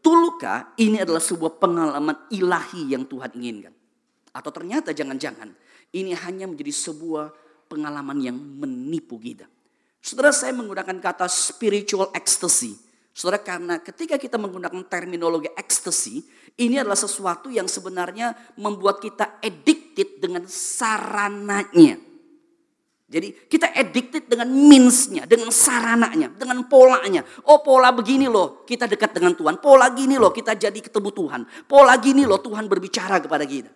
Betulkah 0.00 0.72
ini 0.80 0.96
adalah 0.96 1.20
sebuah 1.20 1.60
pengalaman 1.60 2.16
ilahi 2.32 2.96
yang 2.96 3.04
Tuhan 3.04 3.36
inginkan? 3.36 3.76
Atau 4.32 4.48
ternyata 4.48 4.96
jangan-jangan 4.96 5.52
ini 5.92 6.16
hanya 6.16 6.48
menjadi 6.48 6.72
sebuah 6.72 7.28
pengalaman 7.68 8.16
yang 8.24 8.32
menipu 8.32 9.20
kita. 9.20 9.44
Saudara 10.00 10.32
saya 10.32 10.56
menggunakan 10.56 10.96
kata 11.04 11.28
spiritual 11.28 12.08
ecstasy. 12.16 12.80
Saudara 13.12 13.44
karena 13.44 13.76
ketika 13.84 14.16
kita 14.16 14.40
menggunakan 14.40 14.88
terminologi 14.88 15.52
ecstasy, 15.52 16.24
ini 16.56 16.80
adalah 16.80 16.96
sesuatu 16.96 17.52
yang 17.52 17.68
sebenarnya 17.68 18.32
membuat 18.56 19.04
kita 19.04 19.36
addicted 19.44 20.16
dengan 20.16 20.48
sarananya. 20.48 22.00
Jadi 23.10 23.50
kita 23.50 23.74
addicted 23.74 24.30
dengan 24.30 24.46
meansnya, 24.54 25.26
dengan 25.26 25.50
sarananya, 25.50 26.30
dengan 26.30 26.62
polanya. 26.70 27.26
Oh 27.50 27.58
pola 27.58 27.90
begini 27.90 28.30
loh 28.30 28.62
kita 28.62 28.86
dekat 28.86 29.10
dengan 29.18 29.34
Tuhan. 29.34 29.58
Pola 29.58 29.90
gini 29.90 30.14
loh 30.14 30.30
kita 30.30 30.54
jadi 30.54 30.78
ketemu 30.78 31.10
Tuhan. 31.10 31.40
Pola 31.66 31.98
gini 31.98 32.22
loh 32.22 32.38
Tuhan 32.38 32.70
berbicara 32.70 33.18
kepada 33.18 33.42
kita. 33.42 33.66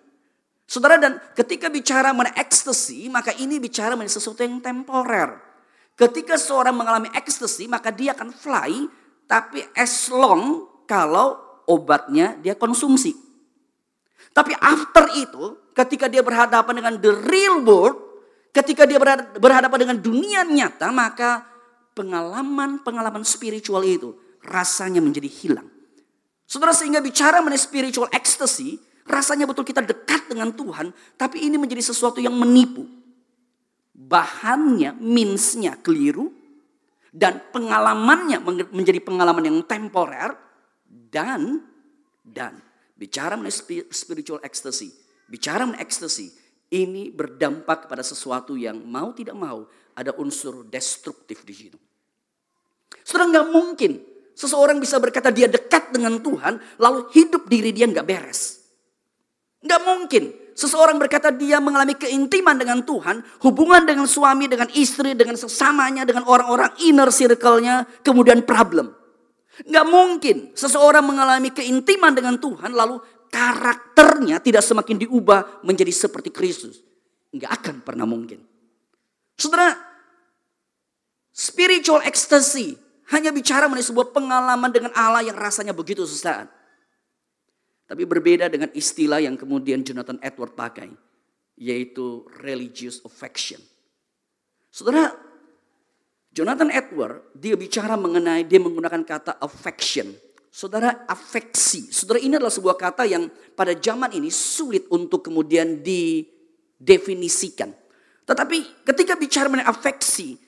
Saudara 0.70 1.03
dan 1.03 1.18
ketika 1.35 1.66
bicara 1.66 2.14
mengenai 2.14 2.38
ecstasy 2.38 3.11
maka 3.11 3.35
ini 3.35 3.59
bicara 3.59 3.99
mengenai 3.99 4.14
sesuatu 4.14 4.38
yang 4.47 4.62
temporer. 4.62 5.35
Ketika 5.99 6.38
seorang 6.38 6.79
mengalami 6.79 7.11
ekstasi 7.11 7.66
maka 7.66 7.90
dia 7.90 8.14
akan 8.14 8.31
fly 8.31 8.87
tapi 9.27 9.66
as 9.75 10.14
long 10.14 10.70
kalau 10.87 11.42
obatnya 11.66 12.38
dia 12.38 12.55
konsumsi. 12.55 13.18
Tapi 14.31 14.55
after 14.62 15.11
itu 15.18 15.59
ketika 15.75 16.07
dia 16.07 16.23
berhadapan 16.23 16.75
dengan 16.79 16.94
the 17.03 17.12
real 17.27 17.62
world, 17.66 18.04
ketika 18.55 18.87
dia 18.87 19.03
berhadapan 19.37 19.79
dengan 19.83 19.99
dunia 19.99 20.47
nyata 20.47 20.95
maka 20.95 21.43
pengalaman-pengalaman 21.99 23.27
spiritual 23.27 23.83
itu 23.83 24.14
rasanya 24.47 25.03
menjadi 25.03 25.27
hilang. 25.27 25.69
Saudara 26.45 26.77
sehingga 26.77 27.01
bicara 27.01 27.40
mengenai 27.40 27.59
spiritual 27.59 28.07
ecstasy, 28.12 28.77
rasanya 29.09 29.49
betul 29.49 29.64
kita 29.64 29.81
dekat 29.81 30.29
dengan 30.29 30.53
Tuhan, 30.53 30.93
tapi 31.17 31.43
ini 31.43 31.57
menjadi 31.57 31.81
sesuatu 31.81 32.21
yang 32.21 32.37
menipu. 32.37 32.85
Bahannya, 33.95 34.93
minsnya 35.01 35.81
keliru, 35.81 36.29
dan 37.14 37.40
pengalamannya 37.49 38.43
menjadi 38.75 39.01
pengalaman 39.01 39.49
yang 39.49 39.59
temporer, 39.64 40.37
dan 40.87 41.64
dan 42.21 42.61
bicara 42.99 43.38
mengenai 43.38 43.88
spiritual 43.88 44.43
ecstasy, 44.45 44.93
bicara 45.31 45.64
mengenai 45.64 45.81
ecstasy, 45.81 46.29
ini 46.75 47.15
berdampak 47.15 47.87
pada 47.87 48.03
sesuatu 48.03 48.59
yang 48.59 48.83
mau 48.83 49.15
tidak 49.15 49.39
mau 49.39 49.71
ada 49.95 50.11
unsur 50.19 50.67
destruktif 50.67 51.47
di 51.47 51.55
situ. 51.55 51.79
Saudara 53.07 53.31
nggak 53.31 53.49
mungkin 53.55 53.93
seseorang 54.35 54.83
bisa 54.83 54.99
berkata 54.99 55.31
dia 55.31 55.47
dekat 55.47 55.95
dengan 55.95 56.19
Tuhan, 56.19 56.59
lalu 56.83 57.07
hidup 57.15 57.47
diri 57.47 57.71
dia 57.71 57.87
nggak 57.87 58.07
beres. 58.07 58.65
Nggak 59.63 59.81
mungkin 59.87 60.25
seseorang 60.59 60.99
berkata 60.99 61.31
dia 61.31 61.63
mengalami 61.63 61.95
keintiman 61.95 62.59
dengan 62.59 62.83
Tuhan, 62.83 63.23
hubungan 63.47 63.87
dengan 63.87 64.11
suami, 64.11 64.51
dengan 64.51 64.67
istri, 64.75 65.15
dengan 65.15 65.39
sesamanya, 65.39 66.03
dengan 66.03 66.27
orang-orang 66.27 66.75
inner 66.83 67.09
circle-nya, 67.09 67.87
kemudian 68.03 68.43
problem. 68.43 68.93
Nggak 69.55 69.87
mungkin 69.87 70.37
seseorang 70.59 71.07
mengalami 71.07 71.55
keintiman 71.55 72.11
dengan 72.11 72.43
Tuhan, 72.43 72.75
lalu 72.75 72.99
karakternya 73.35 74.38
tidak 74.38 74.62
semakin 74.62 75.03
diubah 75.03 75.66
menjadi 75.66 75.90
seperti 75.90 76.31
Kristus. 76.31 76.79
Nggak 77.35 77.51
akan 77.51 77.77
pernah 77.83 78.07
mungkin. 78.07 78.38
Saudara, 79.35 79.75
spiritual 81.35 81.99
ecstasy 82.07 82.79
hanya 83.11 83.35
bicara 83.35 83.66
mengenai 83.66 83.90
sebuah 83.90 84.14
pengalaman 84.14 84.70
dengan 84.70 84.94
Allah 84.94 85.27
yang 85.27 85.35
rasanya 85.35 85.75
begitu 85.75 86.07
sesaat. 86.07 86.47
Tapi 87.90 88.07
berbeda 88.07 88.47
dengan 88.47 88.70
istilah 88.70 89.18
yang 89.18 89.35
kemudian 89.35 89.83
Jonathan 89.83 90.23
Edward 90.23 90.55
pakai. 90.55 90.94
Yaitu 91.59 92.27
religious 92.42 93.03
affection. 93.03 93.59
Saudara, 94.70 95.14
Jonathan 96.35 96.70
Edward 96.70 97.31
dia 97.35 97.55
bicara 97.55 97.94
mengenai, 97.94 98.47
dia 98.47 98.59
menggunakan 98.59 99.03
kata 99.07 99.38
affection. 99.42 100.14
Saudara, 100.55 101.03
afeksi. 101.11 101.90
Saudara, 101.90 102.23
ini 102.23 102.38
adalah 102.38 102.55
sebuah 102.55 102.79
kata 102.79 103.03
yang 103.11 103.27
pada 103.59 103.75
zaman 103.75 104.14
ini 104.14 104.31
sulit 104.31 104.87
untuk 104.87 105.27
kemudian 105.27 105.83
didefinisikan. 105.83 107.75
Tetapi 108.23 108.87
ketika 108.87 109.19
bicara 109.19 109.51
mengenai 109.51 109.67
afeksi, 109.67 110.38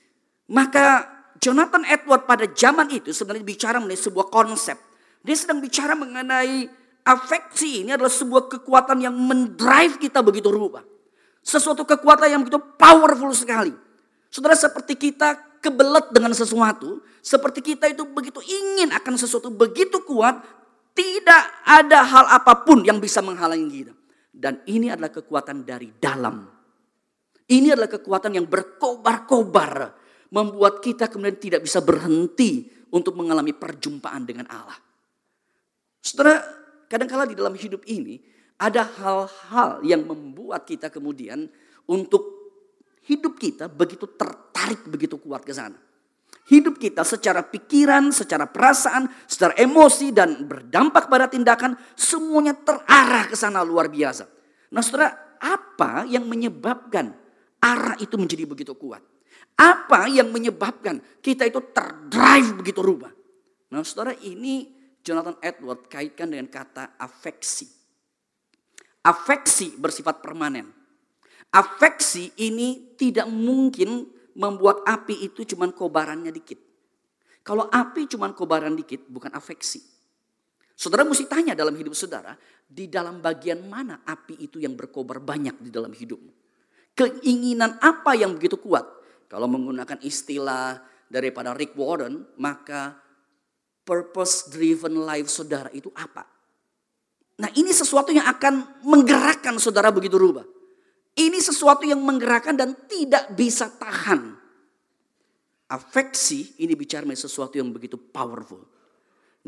maka 0.47 1.03
Jonathan 1.43 1.83
Edward 1.83 2.23
pada 2.23 2.47
zaman 2.47 2.87
itu 2.87 3.11
sebenarnya 3.11 3.43
bicara 3.43 3.83
mengenai 3.83 3.99
sebuah 3.99 4.31
konsep. 4.31 4.79
Dia 5.27 5.35
sedang 5.35 5.59
bicara 5.59 5.91
mengenai 5.91 6.71
afeksi 7.03 7.83
ini 7.83 7.91
adalah 7.91 8.07
sebuah 8.07 8.47
kekuatan 8.47 9.03
yang 9.03 9.11
mendrive 9.11 9.99
kita 9.99 10.23
begitu 10.23 10.47
rupa. 10.47 10.87
Sesuatu 11.43 11.83
kekuatan 11.83 12.31
yang 12.31 12.47
begitu 12.47 12.63
powerful 12.79 13.35
sekali. 13.35 13.75
Saudara 14.31 14.55
seperti 14.55 14.95
kita 14.95 15.35
kebelet 15.67 16.15
dengan 16.15 16.31
sesuatu, 16.31 17.03
seperti 17.19 17.59
kita 17.59 17.91
itu 17.91 18.07
begitu 18.07 18.39
ingin 18.39 18.95
akan 18.95 19.19
sesuatu 19.19 19.51
begitu 19.51 19.99
kuat, 20.07 20.39
tidak 20.95 21.43
ada 21.67 22.07
hal 22.07 22.25
apa 22.31 22.63
pun 22.63 22.87
yang 22.87 23.03
bisa 23.03 23.19
menghalangi 23.19 23.83
kita. 23.83 23.93
Dan 24.31 24.63
ini 24.69 24.87
adalah 24.87 25.11
kekuatan 25.11 25.67
dari 25.67 25.91
dalam. 25.99 26.47
Ini 27.47 27.75
adalah 27.75 27.91
kekuatan 27.91 28.37
yang 28.39 28.47
berkobar-kobar 28.47 29.95
membuat 30.31 30.83
kita 30.83 31.07
kemudian 31.07 31.39
tidak 31.39 31.61
bisa 31.63 31.79
berhenti 31.79 32.67
untuk 32.91 33.15
mengalami 33.15 33.55
perjumpaan 33.55 34.23
dengan 34.23 34.47
Allah. 34.51 34.77
Saudara, 36.03 36.39
kadangkala 36.87 37.27
di 37.27 37.35
dalam 37.35 37.55
hidup 37.55 37.83
ini 37.87 38.19
ada 38.59 38.83
hal-hal 38.83 39.83
yang 39.83 40.03
membuat 40.03 40.67
kita 40.67 40.91
kemudian 40.91 41.47
untuk 41.87 42.36
hidup 43.07 43.39
kita 43.39 43.71
begitu 43.71 44.05
tertarik 44.13 44.85
begitu 44.85 45.17
kuat 45.17 45.47
ke 45.47 45.55
sana. 45.55 45.79
Hidup 46.47 46.79
kita 46.79 47.03
secara 47.03 47.43
pikiran, 47.43 48.11
secara 48.15 48.47
perasaan, 48.47 49.11
secara 49.27 49.51
emosi 49.59 50.15
dan 50.15 50.47
berdampak 50.47 51.11
pada 51.11 51.27
tindakan 51.27 51.75
semuanya 51.95 52.55
terarah 52.55 53.27
ke 53.27 53.35
sana 53.35 53.67
luar 53.67 53.91
biasa. 53.91 54.23
Nah, 54.71 54.79
Saudara, 54.79 55.35
apa 55.43 56.07
yang 56.07 56.23
menyebabkan 56.23 57.11
arah 57.59 57.99
itu 57.99 58.15
menjadi 58.15 58.47
begitu 58.47 58.73
kuat? 58.79 59.03
Apa 59.57 60.05
yang 60.05 60.29
menyebabkan 60.29 61.01
kita 61.17 61.49
itu 61.49 61.57
terdrive 61.73 62.53
begitu 62.61 62.85
rubah? 62.85 63.09
Nah 63.73 63.81
saudara 63.81 64.13
ini 64.21 64.69
Jonathan 65.01 65.41
Edward 65.41 65.89
kaitkan 65.89 66.29
dengan 66.29 66.45
kata 66.45 66.93
afeksi. 67.01 67.65
Afeksi 69.01 69.73
bersifat 69.81 70.21
permanen. 70.21 70.76
Afeksi 71.53 72.35
ini 72.43 72.97
tidak 72.99 73.27
mungkin 73.31 74.07
membuat 74.37 74.85
api 74.85 75.25
itu 75.25 75.47
cuma 75.55 75.69
kobarannya 75.73 76.29
dikit. 76.29 76.59
Kalau 77.41 77.71
api 77.71 78.11
cuma 78.11 78.35
kobaran 78.35 78.75
dikit 78.75 79.07
bukan 79.07 79.31
afeksi. 79.31 79.79
Saudara 80.77 81.07
mesti 81.07 81.25
tanya 81.25 81.57
dalam 81.57 81.73
hidup 81.73 81.97
saudara, 81.97 82.37
di 82.67 82.85
dalam 82.91 83.23
bagian 83.23 83.65
mana 83.65 84.03
api 84.05 84.37
itu 84.45 84.61
yang 84.61 84.77
berkobar 84.77 85.23
banyak 85.23 85.57
di 85.63 85.71
dalam 85.73 85.89
hidupmu? 85.89 86.31
Keinginan 86.93 87.79
apa 87.81 88.13
yang 88.13 88.35
begitu 88.37 88.59
kuat 88.61 88.85
kalau 89.31 89.47
menggunakan 89.47 89.97
istilah 90.03 90.77
daripada 91.07 91.55
Rick 91.55 91.73
Warren, 91.79 92.27
maka 92.37 92.99
purpose 93.87 94.51
driven 94.51 94.99
life 95.07 95.31
saudara 95.31 95.71
itu 95.71 95.87
apa? 95.95 96.27
Nah 97.39 97.49
ini 97.55 97.71
sesuatu 97.71 98.11
yang 98.11 98.27
akan 98.27 98.83
menggerakkan 98.83 99.55
saudara 99.57 99.87
begitu 99.89 100.19
rubah. 100.19 100.56
Ini 101.17 101.41
sesuatu 101.41 101.81
yang 101.83 101.97
menggerakkan 102.05 102.53
dan 102.53 102.77
tidak 102.85 103.33
bisa 103.33 103.73
tahan. 103.73 104.37
Afeksi 105.67 106.55
ini 106.61 106.77
bicara 106.77 107.03
mengenai 107.03 107.25
sesuatu 107.25 107.57
yang 107.57 107.73
begitu 107.73 107.97
powerful. 107.97 108.63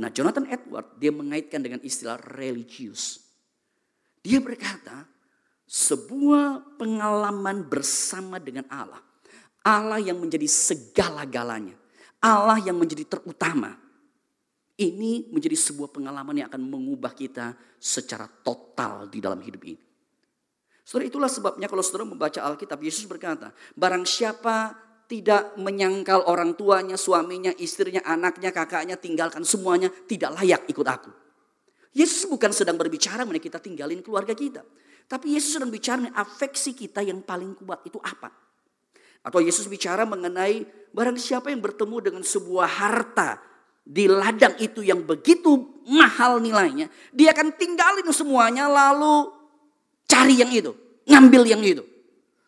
Nah 0.02 0.10
Jonathan 0.10 0.50
Edward 0.50 0.98
dia 0.98 1.14
mengaitkan 1.14 1.62
dengan 1.62 1.80
istilah 1.86 2.18
religius. 2.36 3.22
Dia 4.20 4.42
berkata 4.42 5.08
sebuah 5.70 6.76
pengalaman 6.82 7.64
bersama 7.70 8.42
dengan 8.42 8.66
Allah 8.68 9.00
Allah 9.64 10.00
yang 10.00 10.18
menjadi 10.20 10.48
segala-galanya. 10.48 11.76
Allah 12.20 12.60
yang 12.60 12.76
menjadi 12.80 13.06
terutama. 13.08 13.76
Ini 14.80 15.28
menjadi 15.28 15.60
sebuah 15.60 15.92
pengalaman 15.92 16.40
yang 16.40 16.48
akan 16.48 16.64
mengubah 16.64 17.12
kita 17.12 17.52
secara 17.76 18.24
total 18.26 19.12
di 19.12 19.20
dalam 19.20 19.44
hidup 19.44 19.60
ini. 19.68 19.89
Saudara 20.90 21.06
itulah 21.06 21.30
sebabnya 21.30 21.70
kalau 21.70 21.86
saudara 21.86 22.02
membaca 22.02 22.42
Alkitab, 22.42 22.82
Yesus 22.82 23.06
berkata, 23.06 23.54
barang 23.78 24.10
siapa 24.10 24.74
tidak 25.06 25.54
menyangkal 25.62 26.26
orang 26.26 26.58
tuanya, 26.58 26.98
suaminya, 26.98 27.54
istrinya, 27.62 28.02
anaknya, 28.02 28.50
kakaknya, 28.50 28.98
tinggalkan 28.98 29.46
semuanya, 29.46 29.94
tidak 30.10 30.42
layak 30.42 30.66
ikut 30.66 30.88
aku. 30.90 31.14
Yesus 31.94 32.26
bukan 32.26 32.50
sedang 32.50 32.74
berbicara 32.74 33.22
mengenai 33.22 33.38
kita 33.38 33.62
tinggalin 33.62 34.02
keluarga 34.02 34.34
kita. 34.34 34.66
Tapi 35.06 35.38
Yesus 35.38 35.62
sedang 35.62 35.70
bicara 35.70 36.02
mengenai 36.02 36.26
afeksi 36.26 36.74
kita 36.74 37.06
yang 37.06 37.22
paling 37.22 37.54
kuat 37.54 37.86
itu 37.86 38.02
apa? 38.02 38.34
Atau 39.22 39.46
Yesus 39.46 39.70
bicara 39.70 40.10
mengenai 40.10 40.66
barang 40.90 41.22
siapa 41.22 41.54
yang 41.54 41.62
bertemu 41.62 42.02
dengan 42.02 42.26
sebuah 42.26 42.66
harta 42.66 43.38
di 43.86 44.10
ladang 44.10 44.58
itu 44.58 44.82
yang 44.82 45.06
begitu 45.06 45.86
mahal 45.86 46.42
nilainya. 46.42 46.90
Dia 47.14 47.38
akan 47.38 47.54
tinggalin 47.54 48.10
semuanya 48.10 48.66
lalu 48.66 49.39
cari 50.10 50.42
yang 50.42 50.50
itu. 50.50 50.74
Ngambil 51.06 51.44
yang 51.46 51.62
itu. 51.62 51.86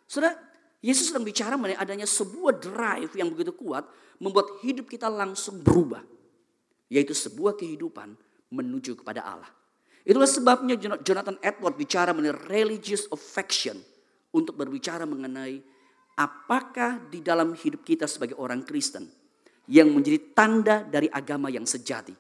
Saudara, 0.09 0.33
Yesus 0.81 1.13
sedang 1.13 1.21
bicara 1.21 1.53
mengenai 1.53 1.77
adanya 1.77 2.09
sebuah 2.09 2.57
drive 2.57 3.13
yang 3.13 3.29
begitu 3.29 3.53
kuat. 3.53 3.85
Membuat 4.17 4.59
hidup 4.65 4.89
kita 4.89 5.05
langsung 5.05 5.61
berubah. 5.61 6.01
Yaitu 6.89 7.13
sebuah 7.13 7.53
kehidupan 7.55 8.17
menuju 8.49 8.99
kepada 8.99 9.21
Allah. 9.23 9.49
Itulah 10.01 10.27
sebabnya 10.27 10.73
Jonathan 11.05 11.37
Edward 11.45 11.77
bicara 11.77 12.09
mengenai 12.11 12.49
religious 12.49 13.05
affection. 13.13 13.77
Untuk 14.31 14.55
berbicara 14.55 15.03
mengenai 15.03 15.59
apakah 16.15 17.03
di 17.11 17.19
dalam 17.19 17.51
hidup 17.55 17.83
kita 17.83 18.07
sebagai 18.07 18.39
orang 18.39 18.63
Kristen 18.63 19.07
yang 19.71 19.91
menjadi 19.91 20.19
tanda 20.35 20.83
dari 20.83 21.07
agama 21.07 21.47
yang 21.47 21.63
sejati. 21.67 22.15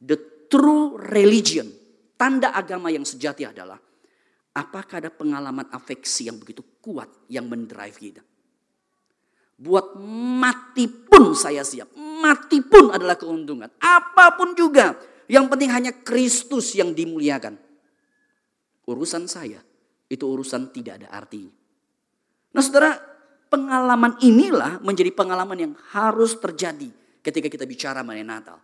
The 0.00 0.48
true 0.48 0.96
religion, 1.00 1.68
tanda 2.16 2.52
agama 2.52 2.92
yang 2.92 3.04
sejati 3.04 3.48
adalah 3.48 3.80
apakah 4.54 5.02
ada 5.02 5.10
pengalaman 5.10 5.66
afeksi 5.74 6.30
yang 6.30 6.38
begitu 6.38 6.62
kuat 6.80 7.10
yang 7.26 7.50
mendrive 7.50 7.98
kita. 7.98 8.22
Buat 9.54 9.98
mati 10.38 10.90
pun 10.90 11.36
saya 11.36 11.62
siap. 11.62 11.94
Mati 11.94 12.62
pun 12.62 12.90
adalah 12.90 13.14
keuntungan. 13.14 13.70
Apa 13.78 14.34
pun 14.34 14.56
juga. 14.56 14.98
Yang 15.30 15.46
penting 15.50 15.70
hanya 15.70 15.92
Kristus 16.02 16.74
yang 16.74 16.90
dimuliakan. 16.96 17.54
Urusan 18.86 19.30
saya 19.30 19.62
itu 20.10 20.24
urusan 20.26 20.74
tidak 20.74 21.02
ada 21.02 21.08
artinya. 21.14 21.52
Nah 22.54 22.62
saudara 22.62 23.14
Pengalaman 23.54 24.18
inilah 24.18 24.82
menjadi 24.82 25.14
pengalaman 25.14 25.54
yang 25.54 25.72
harus 25.94 26.34
terjadi 26.42 26.90
ketika 27.22 27.46
kita 27.46 27.62
bicara 27.70 28.02
mengenai 28.02 28.26
Natal. 28.26 28.58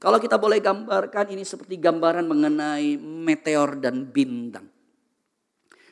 Kalau 0.00 0.16
kita 0.16 0.40
boleh 0.40 0.56
gambarkan 0.56 1.36
ini 1.36 1.44
seperti 1.44 1.76
gambaran 1.76 2.24
mengenai 2.24 2.96
meteor 2.96 3.76
dan 3.76 4.08
bintang. 4.08 4.72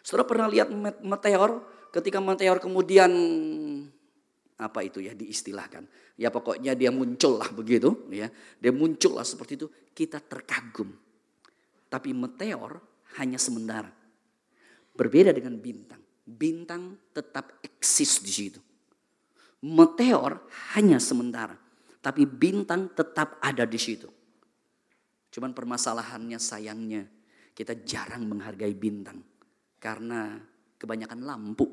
Saudara 0.05 0.29
pernah 0.29 0.49
lihat 0.53 0.69
meteor? 1.01 1.65
Ketika 1.89 2.21
meteor 2.21 2.61
kemudian 2.61 3.09
apa 4.61 4.85
itu 4.85 5.01
ya 5.01 5.17
diistilahkan. 5.17 5.89
Ya 6.21 6.29
pokoknya 6.29 6.77
dia 6.77 6.93
muncul 6.93 7.41
lah 7.41 7.49
begitu 7.57 8.05
ya. 8.13 8.29
Dia 8.61 8.69
muncul 8.71 9.17
lah 9.17 9.25
seperti 9.25 9.65
itu. 9.65 9.67
Kita 9.97 10.21
terkagum. 10.21 10.93
Tapi 11.89 12.13
meteor 12.13 12.85
hanya 13.17 13.41
sementara. 13.41 13.89
Berbeda 14.93 15.33
dengan 15.33 15.57
bintang. 15.57 16.05
Bintang 16.29 17.01
tetap 17.17 17.65
eksis 17.65 18.21
di 18.21 18.33
situ. 18.33 18.61
Meteor 19.65 20.45
hanya 20.77 21.01
sementara. 21.01 21.57
Tapi 22.05 22.29
bintang 22.29 22.93
tetap 22.93 23.41
ada 23.41 23.65
di 23.65 23.81
situ. 23.81 24.13
Cuman 25.33 25.57
permasalahannya 25.57 26.37
sayangnya 26.37 27.09
kita 27.57 27.81
jarang 27.83 28.29
menghargai 28.29 28.77
bintang. 28.77 29.34
Karena 29.85 30.41
kebanyakan 30.81 31.21
lampu. 31.21 31.69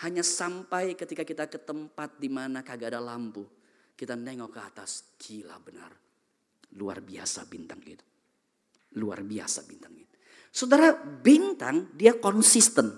Hanya 0.00 0.24
sampai 0.24 0.96
ketika 0.96 1.28
kita 1.28 1.44
ke 1.52 1.60
tempat 1.60 2.16
di 2.16 2.32
mana 2.32 2.64
kagak 2.64 2.96
ada 2.96 3.04
lampu. 3.04 3.44
Kita 3.92 4.16
nengok 4.16 4.48
ke 4.48 4.60
atas. 4.64 5.12
Gila 5.20 5.60
benar. 5.60 5.92
Luar 6.80 7.04
biasa 7.04 7.44
bintang 7.44 7.84
itu. 7.84 8.04
Luar 8.96 9.20
biasa 9.20 9.60
bintang 9.68 9.92
itu. 9.92 10.16
Saudara 10.48 10.96
bintang 10.96 11.92
dia 11.92 12.16
konsisten. 12.16 12.90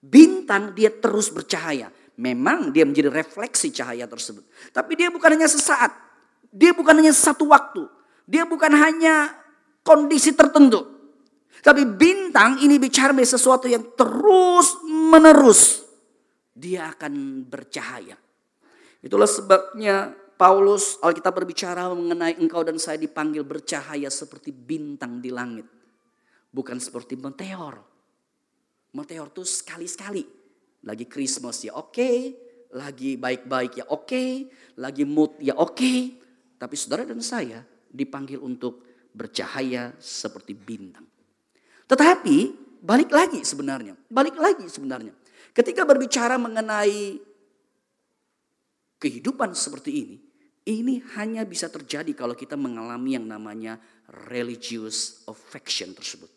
Bintang 0.00 0.72
dia 0.72 0.90
terus 0.90 1.28
bercahaya. 1.28 1.92
Memang 2.18 2.72
dia 2.74 2.88
menjadi 2.88 3.08
refleksi 3.12 3.68
cahaya 3.72 4.08
tersebut. 4.08 4.44
Tapi 4.72 4.96
dia 4.98 5.08
bukan 5.12 5.38
hanya 5.38 5.48
sesaat. 5.48 5.92
Dia 6.52 6.76
bukan 6.76 7.04
hanya 7.04 7.14
satu 7.14 7.48
waktu. 7.48 7.84
Dia 8.28 8.44
bukan 8.44 8.72
hanya 8.74 9.32
kondisi 9.86 10.34
tertentu. 10.34 10.91
Tapi 11.62 11.86
bintang 11.86 12.58
ini 12.58 12.74
bicara 12.82 13.14
sesuatu 13.22 13.70
yang 13.70 13.94
terus 13.94 14.82
menerus. 14.82 15.86
Dia 16.50 16.90
akan 16.90 17.46
bercahaya. 17.46 18.18
Itulah 18.98 19.30
sebabnya 19.30 20.10
Paulus 20.34 20.98
Alkitab 20.98 21.38
berbicara 21.38 21.86
mengenai 21.94 22.34
engkau 22.42 22.66
dan 22.66 22.82
saya 22.82 22.98
dipanggil 22.98 23.46
bercahaya 23.46 24.10
seperti 24.10 24.50
bintang 24.50 25.22
di 25.22 25.30
langit. 25.30 25.70
Bukan 26.50 26.82
seperti 26.82 27.14
meteor. 27.14 27.78
Meteor 28.90 29.30
itu 29.30 29.46
sekali-sekali 29.46 30.26
lagi 30.82 31.06
Christmas 31.06 31.62
ya 31.62 31.78
oke, 31.78 31.94
okay. 31.94 32.16
lagi 32.74 33.14
baik-baik 33.14 33.72
ya 33.78 33.86
oke, 33.86 34.10
okay. 34.10 34.30
lagi 34.82 35.06
mood 35.06 35.38
ya 35.38 35.54
oke. 35.54 35.78
Okay. 35.78 35.98
Tapi 36.58 36.74
saudara 36.74 37.06
dan 37.06 37.22
saya 37.22 37.62
dipanggil 37.86 38.42
untuk 38.42 38.82
bercahaya 39.14 39.94
seperti 40.02 40.58
bintang. 40.58 41.11
Tetapi 41.92 42.36
balik 42.80 43.12
lagi 43.12 43.44
sebenarnya, 43.44 43.92
balik 44.08 44.40
lagi 44.40 44.64
sebenarnya. 44.64 45.12
Ketika 45.52 45.84
berbicara 45.84 46.40
mengenai 46.40 47.20
kehidupan 48.96 49.52
seperti 49.52 49.90
ini, 50.00 50.16
ini 50.72 51.04
hanya 51.20 51.44
bisa 51.44 51.68
terjadi 51.68 52.08
kalau 52.16 52.32
kita 52.32 52.56
mengalami 52.56 53.20
yang 53.20 53.28
namanya 53.28 53.76
religious 54.32 55.20
affection 55.28 55.92
tersebut. 55.92 56.32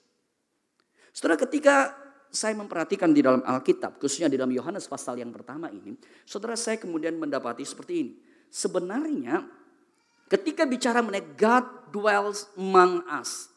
Saudara 1.16 1.40
ketika 1.40 1.96
saya 2.28 2.52
memperhatikan 2.60 3.16
di 3.16 3.24
dalam 3.24 3.40
Alkitab, 3.40 3.96
khususnya 3.96 4.28
di 4.28 4.36
dalam 4.36 4.52
Yohanes 4.52 4.92
pasal 4.92 5.24
yang 5.24 5.32
pertama 5.32 5.72
ini, 5.72 5.96
saudara 6.28 6.60
saya 6.60 6.76
kemudian 6.76 7.16
mendapati 7.16 7.64
seperti 7.64 7.94
ini. 8.04 8.14
Sebenarnya 8.52 9.48
ketika 10.28 10.68
bicara 10.68 11.00
mengenai 11.00 11.24
God 11.40 11.96
dwells 11.96 12.52
among 12.60 13.08
us. 13.08 13.55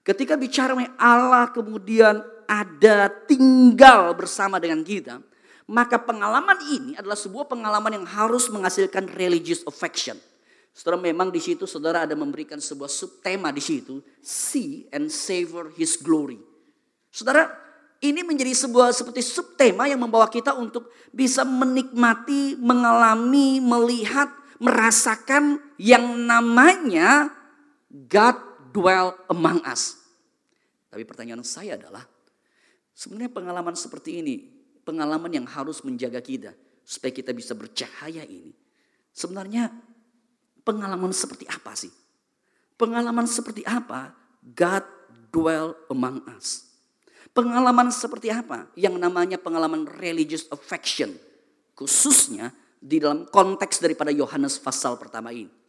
Ketika 0.00 0.34
bicara 0.34 0.72
mengenai 0.72 0.96
Allah 0.96 1.52
kemudian 1.52 2.24
ada 2.48 3.12
tinggal 3.28 4.16
bersama 4.16 4.56
dengan 4.56 4.80
kita, 4.80 5.20
maka 5.70 6.02
pengalaman 6.02 6.58
ini 6.66 6.90
adalah 6.98 7.14
sebuah 7.14 7.46
pengalaman 7.46 8.02
yang 8.02 8.06
harus 8.08 8.50
menghasilkan 8.50 9.06
religious 9.14 9.62
affection. 9.68 10.18
Saudara 10.74 10.98
memang 10.98 11.30
di 11.30 11.38
situ 11.38 11.66
saudara 11.68 12.08
ada 12.08 12.18
memberikan 12.18 12.58
sebuah 12.58 12.90
subtema 12.90 13.54
di 13.54 13.62
situ, 13.62 14.02
see 14.18 14.90
and 14.90 15.12
savor 15.12 15.70
his 15.78 15.94
glory. 15.94 16.42
Saudara, 17.10 17.50
ini 18.00 18.24
menjadi 18.24 18.56
sebuah 18.56 18.96
seperti 18.96 19.20
subtema 19.20 19.84
yang 19.86 20.00
membawa 20.00 20.26
kita 20.26 20.56
untuk 20.56 20.88
bisa 21.12 21.44
menikmati, 21.44 22.56
mengalami, 22.56 23.60
melihat, 23.60 24.32
merasakan 24.56 25.60
yang 25.76 26.02
namanya 26.24 27.30
God 27.90 28.49
dwell 28.72 29.14
among 29.30 29.62
us. 29.66 29.98
Tapi 30.90 31.06
pertanyaan 31.06 31.42
saya 31.46 31.78
adalah, 31.78 32.02
sebenarnya 32.94 33.30
pengalaman 33.30 33.74
seperti 33.78 34.18
ini, 34.22 34.42
pengalaman 34.82 35.30
yang 35.30 35.46
harus 35.46 35.82
menjaga 35.86 36.18
kita 36.18 36.50
supaya 36.82 37.12
kita 37.14 37.30
bisa 37.30 37.54
bercahaya 37.54 38.26
ini. 38.26 38.50
Sebenarnya 39.14 39.70
pengalaman 40.66 41.14
seperti 41.14 41.46
apa 41.46 41.74
sih? 41.78 41.92
Pengalaman 42.74 43.28
seperti 43.28 43.62
apa 43.62 44.14
God 44.42 44.82
dwell 45.30 45.78
among 45.92 46.24
us? 46.34 46.70
Pengalaman 47.30 47.94
seperti 47.94 48.34
apa? 48.34 48.66
Yang 48.74 48.98
namanya 48.98 49.38
pengalaman 49.38 49.86
religious 49.86 50.50
affection. 50.50 51.14
Khususnya 51.78 52.50
di 52.80 52.98
dalam 52.98 53.28
konteks 53.30 53.78
daripada 53.78 54.10
Yohanes 54.10 54.58
pasal 54.58 54.98
pertama 54.98 55.30
ini. 55.30 55.59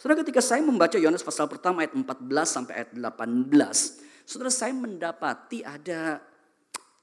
Saudara 0.00 0.24
ketika 0.24 0.40
saya 0.40 0.64
membaca 0.64 0.96
Yohanes 0.96 1.20
pasal 1.20 1.44
pertama 1.44 1.84
ayat 1.84 1.92
14 1.92 2.24
sampai 2.48 2.72
ayat 2.72 2.90
18. 2.96 3.52
Saudara 4.24 4.48
saya 4.48 4.72
mendapati 4.72 5.60
ada 5.60 6.24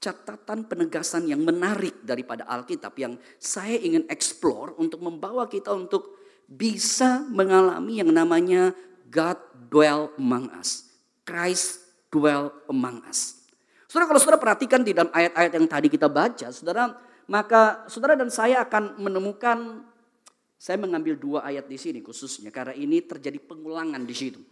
catatan 0.02 0.66
penegasan 0.66 1.30
yang 1.30 1.46
menarik 1.46 1.94
daripada 2.02 2.42
Alkitab 2.50 2.98
yang 2.98 3.14
saya 3.38 3.78
ingin 3.78 4.02
explore 4.10 4.74
untuk 4.82 4.98
membawa 4.98 5.46
kita 5.46 5.70
untuk 5.70 6.18
bisa 6.50 7.22
mengalami 7.30 8.02
yang 8.02 8.10
namanya 8.10 8.74
God 9.06 9.38
dwell 9.70 10.10
among 10.18 10.50
us. 10.58 10.90
Christ 11.22 11.86
dwell 12.10 12.50
among 12.66 13.06
us. 13.06 13.46
Saudara 13.86 14.10
kalau 14.10 14.18
saudara 14.18 14.42
perhatikan 14.42 14.82
di 14.82 14.90
dalam 14.90 15.14
ayat-ayat 15.14 15.52
yang 15.54 15.70
tadi 15.70 15.86
kita 15.86 16.10
baca, 16.10 16.50
saudara, 16.50 16.98
maka 17.30 17.86
saudara 17.86 18.18
dan 18.18 18.26
saya 18.26 18.66
akan 18.66 18.98
menemukan 18.98 19.86
saya 20.58 20.74
mengambil 20.74 21.14
dua 21.14 21.46
ayat 21.46 21.70
di 21.70 21.78
sini 21.78 22.02
khususnya 22.02 22.50
karena 22.50 22.74
ini 22.74 22.98
terjadi 23.06 23.38
pengulangan 23.38 24.02
di 24.02 24.14
situ. 24.14 24.42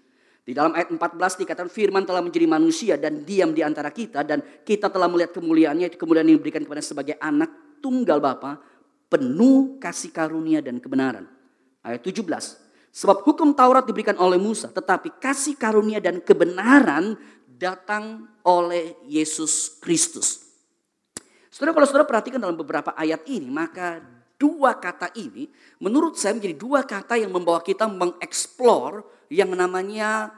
Di 0.46 0.54
dalam 0.54 0.78
ayat 0.78 0.94
14 0.94 1.42
dikatakan 1.42 1.66
firman 1.66 2.06
telah 2.06 2.22
menjadi 2.22 2.46
manusia 2.46 2.94
dan 2.94 3.26
diam 3.26 3.50
di 3.50 3.66
antara 3.66 3.90
kita 3.90 4.22
dan 4.22 4.38
kita 4.62 4.86
telah 4.86 5.10
melihat 5.10 5.34
kemuliaannya, 5.34 5.90
kemuliaan 5.98 6.30
yang 6.30 6.38
diberikan 6.38 6.62
kepada 6.62 6.78
sebagai 6.78 7.18
anak 7.18 7.82
tunggal 7.82 8.22
Bapa, 8.22 8.62
penuh 9.10 9.82
kasih 9.82 10.14
karunia 10.14 10.62
dan 10.62 10.78
kebenaran. 10.78 11.26
Ayat 11.82 11.98
17. 12.06 12.22
Sebab 12.94 13.26
hukum 13.26 13.58
Taurat 13.58 13.82
diberikan 13.82 14.14
oleh 14.22 14.38
Musa, 14.38 14.70
tetapi 14.70 15.18
kasih 15.18 15.58
karunia 15.58 15.98
dan 15.98 16.22
kebenaran 16.22 17.18
datang 17.50 18.30
oleh 18.46 18.94
Yesus 19.10 19.82
Kristus. 19.82 20.46
Saudara 21.50 21.74
kalau 21.74 21.86
saudara 21.90 22.06
perhatikan 22.06 22.38
dalam 22.38 22.54
beberapa 22.54 22.94
ayat 22.94 23.26
ini, 23.26 23.50
maka 23.50 23.98
dua 24.36 24.76
kata 24.76 25.12
ini 25.16 25.48
menurut 25.80 26.16
saya 26.20 26.36
menjadi 26.36 26.56
dua 26.56 26.84
kata 26.84 27.16
yang 27.16 27.32
membawa 27.32 27.60
kita 27.64 27.88
mengeksplor 27.88 29.04
yang 29.32 29.50
namanya 29.52 30.30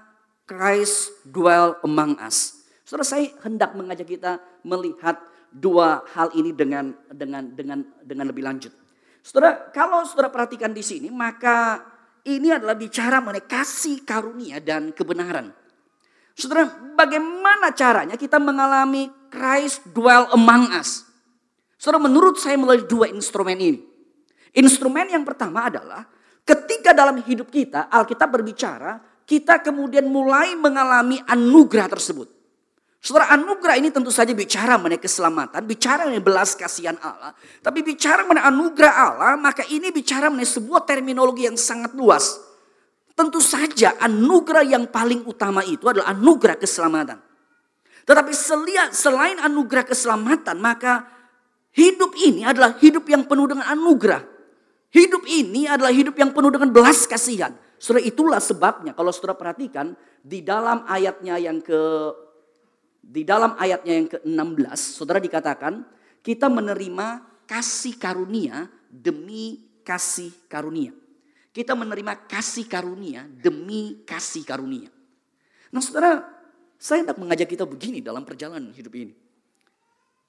Christ 0.49 1.13
dwell 1.29 1.77
among 1.85 2.17
us. 2.25 2.65
Saudara 2.89 3.05
saya 3.05 3.29
hendak 3.45 3.77
mengajak 3.77 4.09
kita 4.09 4.41
melihat 4.65 5.21
dua 5.53 6.05
hal 6.17 6.33
ini 6.33 6.57
dengan 6.57 6.97
dengan 7.13 7.53
dengan 7.53 7.85
dengan 8.01 8.27
lebih 8.33 8.45
lanjut. 8.45 8.73
Saudara, 9.21 9.69
kalau 9.77 10.09
saudara 10.09 10.33
perhatikan 10.33 10.73
di 10.73 10.81
sini, 10.81 11.13
maka 11.13 11.85
ini 12.25 12.49
adalah 12.49 12.73
bicara 12.73 13.21
mengenai 13.21 13.45
kasih 13.45 14.01
karunia 14.09 14.57
dan 14.57 14.93
kebenaran. 14.97 15.53
Saudara, 16.33 16.71
bagaimana 16.97 17.75
caranya 17.75 18.17
kita 18.17 18.41
mengalami 18.41 19.11
Christ 19.29 19.85
dwell 19.91 20.31
among 20.33 20.73
us? 20.73 21.05
Saudara, 21.77 22.09
menurut 22.09 22.41
saya 22.41 22.57
melalui 22.57 22.87
dua 22.89 23.11
instrumen 23.11 23.59
ini. 23.59 23.88
Instrumen 24.59 25.07
yang 25.07 25.23
pertama 25.23 25.71
adalah 25.71 26.03
ketika 26.43 26.91
dalam 26.91 27.23
hidup 27.23 27.47
kita 27.47 27.87
Alkitab 27.87 28.27
berbicara, 28.27 28.99
kita 29.23 29.63
kemudian 29.63 30.11
mulai 30.11 30.59
mengalami 30.59 31.23
anugerah 31.31 31.87
tersebut. 31.87 32.27
Saudara, 32.99 33.31
anugerah 33.31 33.79
ini 33.79 33.95
tentu 33.95 34.11
saja 34.11 34.35
bicara 34.35 34.75
mengenai 34.75 34.99
keselamatan, 34.99 35.63
bicara 35.63 36.03
mengenai 36.03 36.25
belas 36.27 36.59
kasihan 36.59 36.99
Allah. 36.99 37.31
Tapi 37.63 37.87
bicara 37.87 38.27
mengenai 38.27 38.51
anugerah 38.51 38.95
Allah, 38.99 39.33
maka 39.39 39.63
ini 39.71 39.95
bicara 39.95 40.27
mengenai 40.27 40.51
sebuah 40.51 40.83
terminologi 40.83 41.47
yang 41.47 41.55
sangat 41.55 41.95
luas. 41.95 42.43
Tentu 43.15 43.39
saja 43.39 43.95
anugerah 44.03 44.67
yang 44.67 44.91
paling 44.91 45.23
utama 45.31 45.63
itu 45.63 45.87
adalah 45.87 46.11
anugerah 46.11 46.59
keselamatan. 46.59 47.23
Tetapi 48.03 48.33
selain 48.91 49.39
anugerah 49.39 49.87
keselamatan, 49.87 50.59
maka 50.59 51.07
hidup 51.79 52.19
ini 52.19 52.43
adalah 52.43 52.75
hidup 52.83 53.07
yang 53.07 53.23
penuh 53.23 53.47
dengan 53.47 53.71
anugerah. 53.71 54.38
Hidup 54.89 55.29
ini 55.29 55.69
adalah 55.69 55.93
hidup 55.93 56.17
yang 56.17 56.33
penuh 56.33 56.49
dengan 56.49 56.73
belas 56.73 57.05
kasihan. 57.05 57.53
Saudara 57.77 58.03
itulah 58.03 58.41
sebabnya 58.41 58.97
kalau 58.97 59.13
saudara 59.13 59.37
perhatikan 59.37 59.93
di 60.25 60.41
dalam 60.41 60.83
ayatnya 60.89 61.37
yang 61.37 61.61
ke 61.61 61.81
di 62.99 63.23
dalam 63.25 63.55
ayatnya 63.57 63.93
yang 63.95 64.09
ke-16 64.11 64.81
saudara 65.01 65.17
dikatakan 65.23 65.87
kita 66.21 66.51
menerima 66.51 67.25
kasih 67.49 67.97
karunia 67.97 68.67
demi 68.89 69.69
kasih 69.85 70.33
karunia. 70.49 70.93
Kita 71.53 71.77
menerima 71.77 72.29
kasih 72.29 72.69
karunia 72.69 73.25
demi 73.29 74.05
kasih 74.05 74.45
karunia. 74.45 74.93
Nah 75.69 75.81
saudara, 75.85 76.25
saya 76.81 77.05
hendak 77.05 77.21
mengajak 77.21 77.49
kita 77.49 77.69
begini 77.69 78.01
dalam 78.01 78.25
perjalanan 78.25 78.73
hidup 78.73 78.93
ini. 78.97 79.15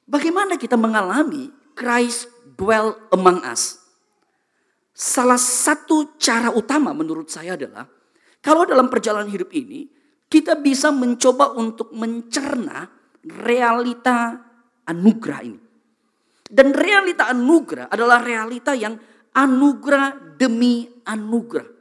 Bagaimana 0.10 0.58
kita 0.58 0.76
mengalami 0.76 1.54
Christ 1.78 2.28
dwell 2.58 2.98
among 3.13 3.45
us? 3.45 3.79
Salah 5.00 5.40
satu 5.40 6.20
cara 6.20 6.52
utama 6.52 6.92
menurut 6.92 7.32
saya 7.32 7.56
adalah 7.56 7.88
kalau 8.44 8.68
dalam 8.68 8.92
perjalanan 8.92 9.32
hidup 9.32 9.48
ini 9.56 9.88
kita 10.28 10.60
bisa 10.60 10.92
mencoba 10.92 11.56
untuk 11.56 11.96
mencerna 11.96 12.84
realita 13.24 14.44
anugerah 14.84 15.42
ini. 15.48 15.62
Dan 16.44 16.76
realita 16.76 17.32
anugerah 17.32 17.88
adalah 17.88 18.20
realita 18.20 18.76
yang 18.76 19.00
anugerah 19.32 20.36
demi 20.36 20.92
anugerah. 21.08 21.80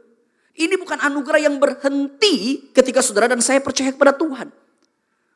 Ini 0.55 0.79
bukan 0.79 1.03
anugerah 1.03 1.43
yang 1.43 1.59
berhenti 1.59 2.71
ketika 2.71 3.03
saudara 3.03 3.35
dan 3.35 3.43
saya 3.43 3.59
percaya 3.59 3.91
kepada 3.91 4.15
Tuhan. 4.15 4.47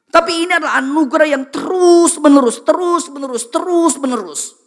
Tapi 0.06 0.46
ini 0.46 0.54
adalah 0.54 0.78
anugerah 0.78 1.26
yang 1.34 1.50
terus 1.50 2.14
menerus, 2.22 2.62
terus 2.62 3.10
menerus, 3.10 3.42
terus 3.50 3.98
menerus. 3.98 4.61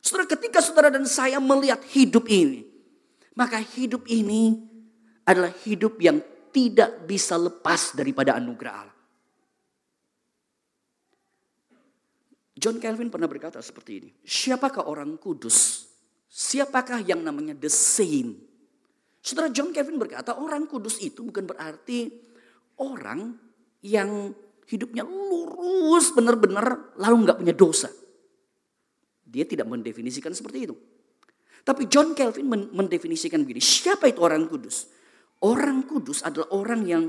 Saudara, 0.00 0.26
ketika 0.32 0.64
saudara 0.64 0.88
dan 0.88 1.04
saya 1.04 1.36
melihat 1.38 1.84
hidup 1.92 2.24
ini, 2.32 2.64
maka 3.36 3.60
hidup 3.60 4.08
ini 4.08 4.56
adalah 5.28 5.52
hidup 5.64 6.00
yang 6.00 6.18
tidak 6.50 7.06
bisa 7.06 7.38
lepas 7.38 7.94
daripada 7.94 8.34
anugerah 8.34 8.74
Allah. 8.74 8.98
John 12.60 12.76
Calvin 12.76 13.08
pernah 13.08 13.24
berkata 13.24 13.62
seperti 13.64 13.92
ini, 14.04 14.10
siapakah 14.20 14.84
orang 14.84 15.16
kudus? 15.16 15.88
Siapakah 16.28 17.00
yang 17.00 17.24
namanya 17.24 17.56
the 17.56 17.72
same? 17.72 18.36
Saudara 19.20 19.48
John 19.48 19.72
Calvin 19.72 19.96
berkata 19.96 20.36
orang 20.36 20.68
kudus 20.68 21.00
itu 21.00 21.24
bukan 21.24 21.48
berarti 21.48 22.08
orang 22.80 23.36
yang 23.84 24.32
hidupnya 24.68 25.04
lurus 25.04 26.12
benar-benar 26.12 26.96
lalu 27.00 27.28
nggak 27.28 27.38
punya 27.40 27.54
dosa. 27.56 27.88
Dia 29.30 29.46
tidak 29.46 29.70
mendefinisikan 29.70 30.34
seperti 30.34 30.66
itu. 30.66 30.74
Tapi 31.62 31.86
John 31.86 32.18
Calvin 32.18 32.50
mendefinisikan 32.74 33.46
begini, 33.46 33.62
siapa 33.62 34.10
itu 34.10 34.18
orang 34.18 34.50
kudus? 34.50 34.90
Orang 35.46 35.86
kudus 35.86 36.26
adalah 36.26 36.50
orang 36.50 36.82
yang 36.82 37.04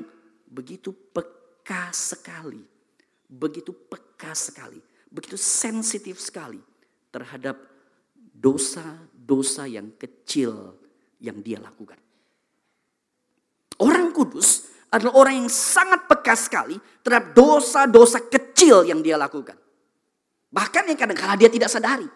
begitu 0.46 0.94
peka 0.94 1.90
sekali. 1.90 2.62
Begitu 3.26 3.74
peka 3.74 4.38
sekali. 4.38 4.78
Begitu 5.10 5.36
sensitif 5.36 6.22
sekali 6.22 6.62
terhadap 7.12 7.58
dosa-dosa 8.16 9.68
yang 9.68 9.92
kecil 9.98 10.78
yang 11.20 11.42
dia 11.42 11.58
lakukan. 11.58 12.00
Orang 13.82 14.14
kudus 14.14 14.70
adalah 14.92 15.26
orang 15.26 15.34
yang 15.44 15.50
sangat 15.50 16.06
peka 16.06 16.36
sekali 16.36 16.76
terhadap 17.02 17.34
dosa-dosa 17.34 18.20
kecil 18.28 18.84
yang 18.86 19.00
dia 19.00 19.16
lakukan. 19.16 19.56
Bahkan 20.52 20.84
yang 20.92 21.00
kadang-kadang 21.00 21.40
dia 21.40 21.50
tidak 21.50 21.72
sadari. 21.72 22.08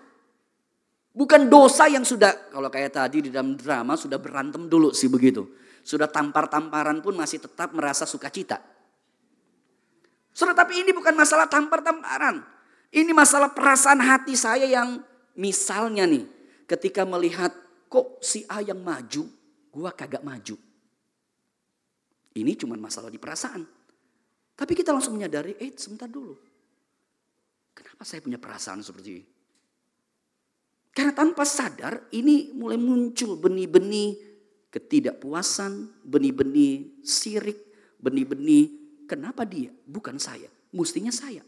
Bukan 1.16 1.48
dosa 1.48 1.88
yang 1.88 2.04
sudah, 2.04 2.52
kalau 2.52 2.68
kayak 2.68 2.92
tadi 2.92 3.24
di 3.24 3.30
dalam 3.32 3.56
drama 3.56 3.96
sudah 3.96 4.20
berantem 4.20 4.68
dulu 4.68 4.92
sih 4.92 5.08
begitu. 5.08 5.48
Sudah 5.80 6.12
tampar-tamparan 6.12 7.00
pun 7.00 7.16
masih 7.16 7.40
tetap 7.40 7.72
merasa 7.72 8.04
sukacita. 8.04 8.60
Sudah 10.36 10.52
tapi 10.52 10.84
ini 10.84 10.92
bukan 10.92 11.16
masalah 11.16 11.48
tampar-tamparan. 11.48 12.44
Ini 12.92 13.16
masalah 13.16 13.56
perasaan 13.56 14.04
hati 14.04 14.36
saya 14.36 14.68
yang 14.68 15.00
misalnya 15.40 16.04
nih. 16.04 16.28
Ketika 16.68 17.08
melihat 17.08 17.56
kok 17.88 18.20
si 18.20 18.44
A 18.52 18.60
yang 18.60 18.84
maju, 18.84 19.24
gua 19.72 19.96
kagak 19.96 20.26
maju. 20.28 20.60
Ini 22.36 22.52
cuma 22.60 22.76
masalah 22.76 23.08
di 23.08 23.16
perasaan. 23.16 23.64
Tapi 24.56 24.74
kita 24.76 24.92
langsung 24.92 25.16
menyadari, 25.16 25.56
eh 25.56 25.72
sebentar 25.80 26.12
dulu. 26.12 26.36
Kenapa 27.96 28.12
saya 28.12 28.28
punya 28.28 28.36
perasaan 28.36 28.84
seperti 28.84 29.08
ini? 29.08 29.24
Karena 30.92 31.16
tanpa 31.16 31.48
sadar 31.48 32.12
ini 32.12 32.52
mulai 32.52 32.76
muncul 32.76 33.40
benih-benih 33.40 34.20
ketidakpuasan, 34.68 36.04
benih-benih 36.04 37.00
sirik, 37.08 37.56
benih-benih 37.96 38.68
kenapa 39.08 39.48
dia, 39.48 39.72
bukan 39.88 40.20
saya, 40.20 40.52
mestinya 40.76 41.08
saya. 41.08 41.40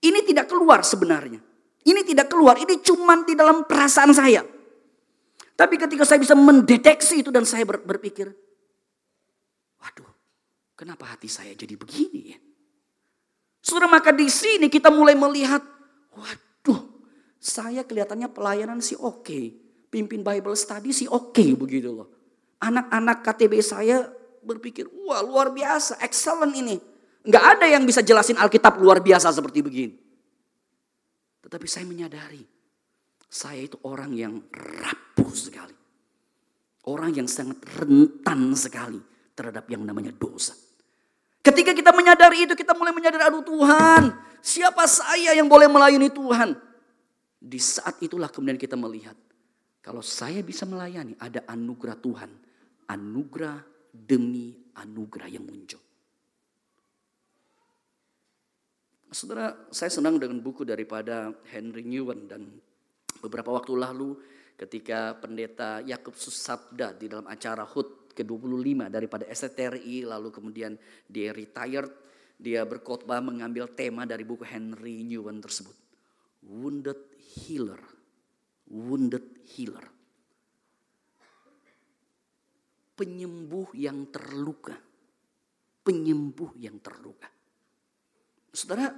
Ini 0.00 0.24
tidak 0.24 0.48
keluar 0.48 0.80
sebenarnya. 0.80 1.36
Ini 1.84 2.00
tidak 2.00 2.32
keluar, 2.32 2.56
ini 2.56 2.80
cuma 2.80 3.20
di 3.28 3.36
dalam 3.36 3.68
perasaan 3.68 4.16
saya. 4.16 4.40
Tapi 5.52 5.76
ketika 5.76 6.08
saya 6.08 6.16
bisa 6.16 6.32
mendeteksi 6.32 7.20
itu 7.20 7.28
dan 7.28 7.44
saya 7.44 7.68
berpikir, 7.68 8.32
waduh, 9.76 10.12
kenapa 10.72 11.12
hati 11.12 11.28
saya 11.28 11.52
jadi 11.52 11.76
begini 11.76 12.20
ya? 12.32 12.38
Sudah 13.64 13.88
maka 13.88 14.12
di 14.12 14.28
sini 14.28 14.68
kita 14.68 14.92
mulai 14.92 15.16
melihat, 15.16 15.64
waduh, 16.12 16.84
saya 17.40 17.80
kelihatannya 17.80 18.28
pelayanan 18.28 18.84
sih 18.84 18.92
oke. 18.92 19.24
Okay. 19.24 19.44
Pimpin 19.88 20.20
Bible 20.20 20.52
study 20.52 20.92
sih 20.92 21.08
oke 21.08 21.32
okay, 21.32 21.56
begitu 21.56 21.88
loh. 21.88 22.12
Anak-anak 22.60 23.24
KTB 23.24 23.64
saya 23.64 24.04
berpikir, 24.44 24.84
wah 25.08 25.24
luar 25.24 25.48
biasa, 25.48 25.96
excellent 26.04 26.52
ini. 26.52 26.76
Nggak 27.24 27.44
ada 27.56 27.66
yang 27.72 27.88
bisa 27.88 28.04
jelasin 28.04 28.36
Alkitab 28.36 28.76
luar 28.76 29.00
biasa 29.00 29.32
seperti 29.32 29.64
begini. 29.64 29.96
Tetapi 31.40 31.64
saya 31.64 31.88
menyadari, 31.88 32.44
saya 33.32 33.64
itu 33.64 33.80
orang 33.88 34.12
yang 34.12 34.44
rapuh 34.52 35.32
sekali. 35.32 35.72
Orang 36.84 37.16
yang 37.16 37.24
sangat 37.24 37.64
rentan 37.80 38.52
sekali 38.52 39.00
terhadap 39.32 39.64
yang 39.72 39.88
namanya 39.88 40.12
dosa. 40.12 40.52
Ketika 41.44 41.76
kita 41.76 41.92
menyadari 41.92 42.48
itu, 42.48 42.56
kita 42.56 42.72
mulai 42.72 42.96
menyadari, 42.96 43.20
aduh 43.20 43.44
Tuhan, 43.44 44.16
siapa 44.40 44.88
saya 44.88 45.36
yang 45.36 45.44
boleh 45.44 45.68
melayani 45.68 46.08
Tuhan? 46.08 46.56
Di 47.36 47.60
saat 47.60 48.00
itulah 48.00 48.32
kemudian 48.32 48.56
kita 48.56 48.80
melihat, 48.80 49.12
kalau 49.84 50.00
saya 50.00 50.40
bisa 50.40 50.64
melayani, 50.64 51.12
ada 51.20 51.44
anugerah 51.44 52.00
Tuhan. 52.00 52.30
Anugerah 52.88 53.60
demi 53.92 54.56
anugerah 54.72 55.28
yang 55.28 55.44
muncul. 55.44 55.84
Saudara, 59.12 59.68
saya 59.68 59.92
senang 59.92 60.16
dengan 60.16 60.40
buku 60.40 60.64
daripada 60.64 61.30
Henry 61.52 61.84
Newen 61.84 62.26
dan 62.26 62.48
beberapa 63.20 63.52
waktu 63.52 63.76
lalu 63.78 64.16
ketika 64.58 65.14
pendeta 65.20 65.84
Yakub 65.84 66.16
Susabda 66.18 66.96
di 66.96 67.06
dalam 67.06 67.28
acara 67.30 67.62
HUT 67.62 68.03
ke-25 68.14 68.88
daripada 68.88 69.26
STRI 69.26 70.06
lalu 70.06 70.30
kemudian 70.30 70.78
dia 71.10 71.34
retired 71.34 71.90
dia 72.34 72.66
berkhotbah 72.66 73.22
mengambil 73.22 73.70
tema 73.70 74.04
dari 74.04 74.26
buku 74.26 74.42
Henry 74.42 75.06
Newen 75.06 75.38
tersebut. 75.38 75.74
Wounded 76.44 76.98
healer. 77.40 77.80
Wounded 78.68 79.46
healer. 79.54 79.86
Penyembuh 82.94 83.74
yang 83.74 84.10
terluka. 84.10 84.74
Penyembuh 85.84 86.58
yang 86.58 86.78
terluka. 86.82 87.30
Saudara 88.54 88.90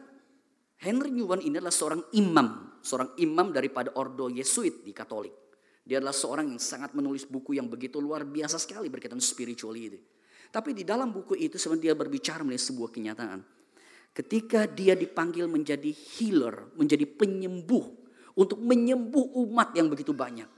Henry 0.81 1.13
Newen 1.13 1.45
ini 1.45 1.61
adalah 1.61 1.73
seorang 1.73 2.03
imam. 2.17 2.81
Seorang 2.81 3.15
imam 3.21 3.53
daripada 3.53 3.95
ordo 3.95 4.27
Yesuit 4.33 4.83
di 4.85 4.91
Katolik 4.97 5.46
dia 5.87 6.03
adalah 6.03 6.13
seorang 6.13 6.51
yang 6.51 6.59
sangat 6.59 6.93
menulis 6.99 7.31
buku 7.31 7.55
yang 7.55 7.71
begitu 7.71 8.03
luar 8.03 8.27
biasa 8.27 8.59
sekali 8.59 8.91
berkaitan 8.91 9.23
spirituality. 9.23 10.03
Tapi 10.51 10.75
di 10.75 10.83
dalam 10.83 11.15
buku 11.15 11.39
itu 11.39 11.57
sebenarnya 11.57 11.91
dia 11.91 11.95
berbicara 11.95 12.43
mengenai 12.43 12.59
sebuah 12.59 12.91
kenyataan. 12.91 13.41
Ketika 14.11 14.67
dia 14.67 14.99
dipanggil 14.99 15.47
menjadi 15.47 15.95
healer, 15.95 16.75
menjadi 16.75 17.07
penyembuh. 17.07 18.05
Untuk 18.37 18.61
menyembuh 18.61 19.33
umat 19.49 19.73
yang 19.73 19.89
begitu 19.89 20.13
banyak. 20.13 20.51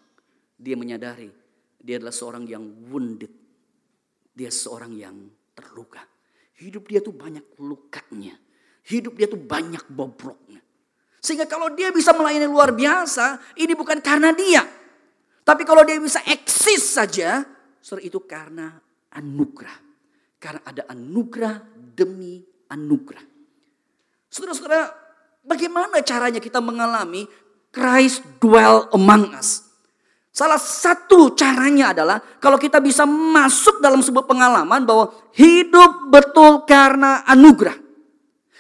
Dia 0.59 0.75
menyadari 0.75 1.31
dia 1.79 1.97
adalah 2.03 2.15
seorang 2.15 2.45
yang 2.47 2.65
wounded. 2.91 3.31
Dia 4.35 4.51
seorang 4.51 4.93
yang 4.95 5.17
terluka. 5.55 6.03
Hidup 6.59 6.91
dia 6.91 6.99
tuh 6.99 7.15
banyak 7.15 7.59
lukanya. 7.63 8.35
Hidup 8.87 9.15
dia 9.15 9.31
tuh 9.31 9.39
banyak 9.39 9.87
bobroknya. 9.91 10.59
Sehingga 11.19 11.47
kalau 11.51 11.71
dia 11.75 11.91
bisa 11.91 12.15
melayani 12.15 12.47
luar 12.47 12.75
biasa, 12.75 13.59
ini 13.59 13.75
bukan 13.75 13.99
karena 14.03 14.35
dia. 14.35 14.63
Tapi 15.49 15.65
kalau 15.65 15.81
dia 15.81 15.97
bisa 15.97 16.21
eksis 16.29 17.01
saja, 17.01 17.41
saudara 17.81 18.05
itu 18.05 18.21
karena 18.29 18.77
anugerah. 19.17 19.81
Karena 20.37 20.61
ada 20.61 20.85
anugerah 20.93 21.65
demi 21.97 22.45
anugerah. 22.69 23.25
Saudara-saudara, 24.29 24.93
bagaimana 25.41 26.05
caranya 26.05 26.37
kita 26.37 26.61
mengalami 26.61 27.25
Christ 27.73 28.21
dwell 28.37 28.93
among 28.93 29.33
us? 29.33 29.65
Salah 30.37 30.61
satu 30.61 31.33
caranya 31.33 31.97
adalah 31.97 32.21
kalau 32.39 32.61
kita 32.61 32.79
bisa 32.79 33.09
masuk 33.09 33.81
dalam 33.81 34.05
sebuah 34.05 34.29
pengalaman 34.29 34.85
bahwa 34.85 35.17
hidup 35.33 36.13
betul 36.13 36.69
karena 36.69 37.25
anugerah. 37.25 37.75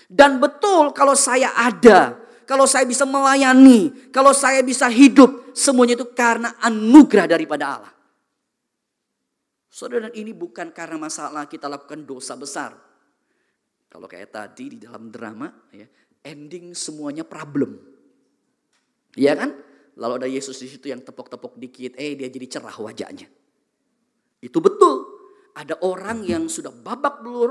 Dan 0.08 0.40
betul 0.40 0.96
kalau 0.96 1.12
saya 1.12 1.52
ada, 1.52 2.16
kalau 2.48 2.64
saya 2.64 2.88
bisa 2.88 3.04
melayani, 3.04 3.92
kalau 4.08 4.32
saya 4.32 4.64
bisa 4.64 4.88
hidup, 4.88 5.47
semuanya 5.58 5.98
itu 5.98 6.06
karena 6.14 6.54
anugerah 6.62 7.26
daripada 7.26 7.64
Allah. 7.74 7.92
Saudara, 9.68 10.08
ini 10.14 10.32
bukan 10.32 10.70
karena 10.72 10.96
masalah 10.96 11.44
kita 11.50 11.66
lakukan 11.66 12.06
dosa 12.06 12.38
besar. 12.38 12.74
Kalau 13.90 14.06
kayak 14.06 14.30
tadi 14.32 14.74
di 14.74 14.78
dalam 14.82 15.10
drama, 15.10 15.50
ya, 15.70 15.86
ending 16.22 16.72
semuanya 16.74 17.22
problem. 17.26 17.78
Iya 19.18 19.34
kan? 19.38 19.50
Lalu 19.98 20.12
ada 20.24 20.28
Yesus 20.30 20.58
di 20.62 20.70
situ 20.70 20.90
yang 20.90 21.02
tepok-tepok 21.02 21.58
dikit, 21.58 21.98
eh 21.98 22.14
dia 22.14 22.30
jadi 22.30 22.46
cerah 22.58 22.74
wajahnya. 22.74 23.26
Itu 24.38 24.62
betul. 24.62 25.04
Ada 25.58 25.82
orang 25.82 26.22
yang 26.22 26.46
sudah 26.46 26.70
babak 26.70 27.22
belur, 27.22 27.50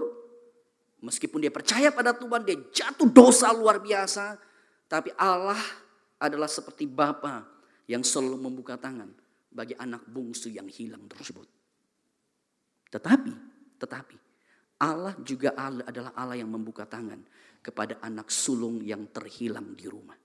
meskipun 1.04 1.44
dia 1.44 1.52
percaya 1.52 1.92
pada 1.92 2.16
Tuhan, 2.16 2.48
dia 2.48 2.56
jatuh 2.72 3.08
dosa 3.12 3.52
luar 3.52 3.84
biasa. 3.84 4.40
Tapi 4.88 5.12
Allah 5.20 5.60
adalah 6.20 6.48
seperti 6.48 6.88
Bapa 6.88 7.57
yang 7.88 8.04
selalu 8.04 8.38
membuka 8.38 8.76
tangan 8.76 9.10
bagi 9.48 9.74
anak 9.80 10.06
bungsu 10.06 10.52
yang 10.52 10.68
hilang 10.68 11.08
tersebut. 11.08 11.48
Tetapi, 12.92 13.34
tetapi 13.80 14.18
Allah 14.78 15.16
juga 15.26 15.56
adalah 15.58 16.14
Allah 16.14 16.38
yang 16.38 16.52
membuka 16.52 16.86
tangan 16.86 17.24
kepada 17.64 17.98
anak 18.06 18.30
sulung 18.30 18.84
yang 18.86 19.10
terhilang 19.10 19.74
di 19.74 19.90
rumah. 19.90 20.16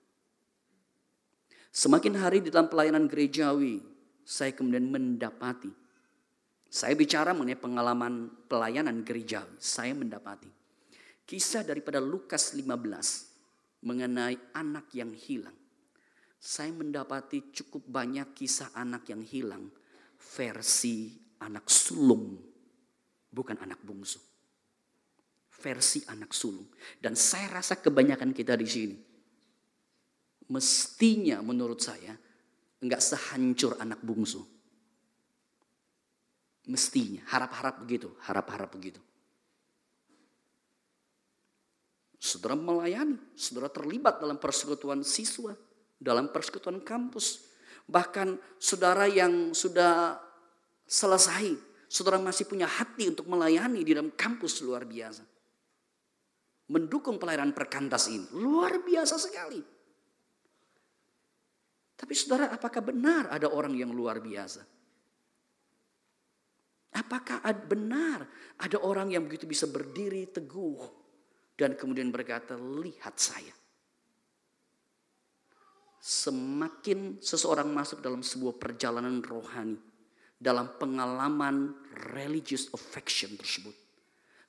Semakin 1.73 2.21
hari 2.21 2.45
di 2.45 2.53
dalam 2.53 2.69
pelayanan 2.69 3.09
gerejawi, 3.09 3.81
saya 4.23 4.53
kemudian 4.53 4.93
mendapati. 4.93 5.73
Saya 6.69 6.93
bicara 6.93 7.33
mengenai 7.33 7.57
pengalaman 7.57 8.29
pelayanan 8.45 9.01
gerejawi. 9.01 9.57
Saya 9.57 9.97
mendapati. 9.97 10.49
Kisah 11.25 11.65
daripada 11.65 11.97
Lukas 11.97 12.53
15 12.53 13.83
mengenai 13.89 14.37
anak 14.53 14.93
yang 14.93 15.17
hilang. 15.17 15.57
Saya 16.43 16.75
mendapati 16.75 17.55
cukup 17.55 17.87
banyak 17.87 18.35
kisah 18.35 18.75
anak 18.75 19.07
yang 19.15 19.23
hilang 19.23 19.71
versi 20.19 21.15
anak 21.39 21.71
sulung, 21.71 22.35
bukan 23.31 23.63
anak 23.63 23.79
bungsu. 23.87 24.19
Versi 25.63 26.03
anak 26.11 26.35
sulung. 26.35 26.67
Dan 26.99 27.15
saya 27.15 27.63
rasa 27.63 27.79
kebanyakan 27.79 28.35
kita 28.35 28.59
di 28.59 28.67
sini 28.67 28.97
mestinya 30.53 31.41
menurut 31.41 31.81
saya 31.81 32.13
enggak 32.85 33.01
sehancur 33.01 33.81
anak 33.81 34.05
bungsu. 34.05 34.45
Mestinya, 36.69 37.27
harap-harap 37.27 37.83
begitu, 37.83 38.15
harap-harap 38.23 38.71
begitu. 38.71 39.03
Saudara 42.23 42.55
melayani, 42.55 43.19
saudara 43.35 43.67
terlibat 43.67 44.23
dalam 44.23 44.39
persekutuan 44.39 45.03
siswa, 45.03 45.59
dalam 46.03 46.35
persekutuan 46.35 46.83
kampus. 46.83 47.47
Bahkan 47.87 48.59
saudara 48.59 49.07
yang 49.07 49.55
sudah 49.55 50.19
selesai, 50.83 51.55
saudara 51.87 52.19
masih 52.19 52.51
punya 52.51 52.67
hati 52.67 53.07
untuk 53.15 53.31
melayani 53.31 53.87
di 53.87 53.95
dalam 53.95 54.11
kampus 54.11 54.67
luar 54.67 54.83
biasa. 54.83 55.23
Mendukung 56.75 57.23
pelayanan 57.23 57.55
perkantas 57.55 58.11
ini, 58.11 58.27
luar 58.35 58.83
biasa 58.83 59.15
sekali. 59.19 59.63
Tapi 61.95 62.13
saudara, 62.19 62.51
apakah 62.51 62.83
benar 62.83 63.31
ada 63.31 63.47
orang 63.47 63.79
yang 63.79 63.95
luar 63.95 64.19
biasa? 64.19 64.67
Apakah 66.93 67.41
benar 67.65 68.27
ada 68.59 68.77
orang 68.85 69.15
yang 69.15 69.25
begitu 69.25 69.49
bisa 69.49 69.65
berdiri 69.65 70.29
teguh 70.29 70.83
dan 71.57 71.73
kemudian 71.73 72.13
berkata, 72.13 72.53
"Lihat 72.59 73.17
saya." 73.17 73.62
Semakin 76.03 77.23
seseorang 77.23 77.71
masuk 77.71 78.03
dalam 78.03 78.27
sebuah 78.27 78.59
perjalanan 78.59 79.23
rohani, 79.23 79.79
dalam 80.35 80.75
pengalaman 80.75 81.79
religious 82.11 82.67
affection 82.75 83.39
tersebut, 83.39 83.71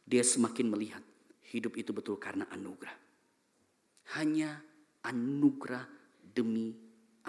dia 0.01 0.25
semakin 0.25 0.73
melihat 0.73 1.03
hidup 1.53 1.77
itu 1.77 1.93
betul 1.93 2.17
karena 2.17 2.49
anugerah. 2.49 2.97
Hanya 4.17 4.57
anugerah 5.05 5.85
demi 6.33 6.73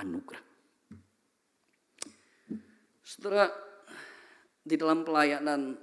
anugerah. 0.01 0.41
Setelah 3.05 3.53
di 4.65 4.81
dalam 4.81 5.05
pelayanan 5.05 5.77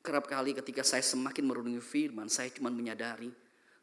kerap 0.00 0.24
kali 0.24 0.56
ketika 0.56 0.80
saya 0.80 1.04
semakin 1.04 1.44
merundungi 1.44 1.84
firman, 1.84 2.32
saya 2.32 2.48
cuma 2.48 2.72
menyadari 2.72 3.28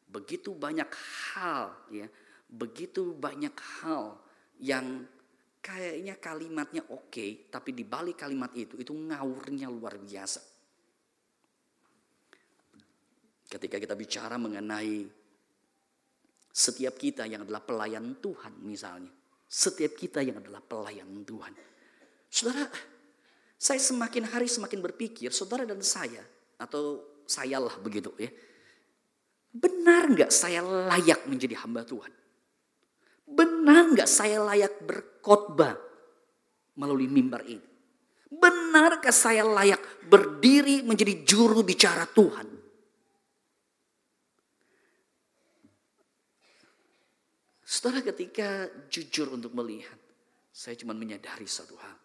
begitu 0.10 0.58
banyak 0.58 0.90
hal 1.32 1.72
ya, 1.94 2.10
begitu 2.52 3.16
banyak 3.16 3.56
hal 3.82 4.20
yang 4.60 5.08
kayaknya 5.64 6.20
kalimatnya 6.20 6.84
oke, 6.92 7.48
tapi 7.48 7.72
di 7.72 7.88
balik 7.88 8.22
kalimat 8.22 8.52
itu 8.54 8.76
itu 8.76 8.92
ngawurnya 8.92 9.72
luar 9.72 9.96
biasa. 9.96 10.42
Ketika 13.52 13.80
kita 13.80 13.96
bicara 13.96 14.36
mengenai 14.40 15.22
setiap 16.52 17.00
kita 17.00 17.24
yang 17.24 17.48
adalah 17.48 17.64
pelayan 17.64 18.20
Tuhan 18.20 18.60
misalnya. 18.68 19.12
Setiap 19.52 19.96
kita 19.96 20.24
yang 20.24 20.40
adalah 20.40 20.64
pelayan 20.64 21.08
Tuhan. 21.24 21.52
Saudara, 22.32 22.68
saya 23.60 23.80
semakin 23.80 24.24
hari 24.32 24.48
semakin 24.48 24.80
berpikir, 24.80 25.32
saudara 25.36 25.68
dan 25.68 25.84
saya, 25.84 26.24
atau 26.56 27.04
sayalah 27.28 27.76
begitu 27.84 28.12
ya. 28.16 28.32
Benar 29.52 30.08
nggak 30.16 30.32
saya 30.32 30.64
layak 30.64 31.28
menjadi 31.28 31.60
hamba 31.60 31.84
Tuhan? 31.84 32.21
Benar 33.32 33.96
nggak 33.96 34.10
saya 34.10 34.44
layak 34.44 34.84
berkhotbah 34.84 35.80
melalui 36.76 37.08
mimbar 37.08 37.48
ini? 37.48 37.68
Benarkah 38.32 39.12
saya 39.12 39.44
layak 39.44 40.08
berdiri 40.08 40.84
menjadi 40.88 41.24
juru 41.28 41.64
bicara 41.68 42.08
Tuhan? 42.08 42.48
Setelah 47.72 48.04
ketika 48.04 48.68
jujur 48.92 49.32
untuk 49.32 49.56
melihat, 49.56 49.96
saya 50.52 50.76
cuma 50.76 50.92
menyadari 50.92 51.48
satu 51.48 51.76
hal. 51.80 51.98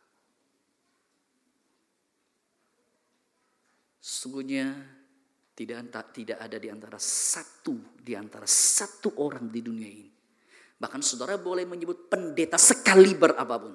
Sungguhnya 3.99 4.71
tidak 5.55 5.91
tidak 6.15 6.39
ada 6.39 6.59
di 6.63 6.71
antara 6.71 6.99
satu 7.03 7.99
di 7.99 8.15
antara 8.15 8.47
satu 8.47 9.19
orang 9.23 9.51
di 9.51 9.61
dunia 9.63 9.91
ini. 9.91 10.16
Bahkan 10.77 11.01
saudara 11.01 11.41
boleh 11.41 11.65
menyebut 11.65 12.13
pendeta 12.13 12.61
sekaliber 12.61 13.33
apa 13.37 13.57
pun 13.57 13.73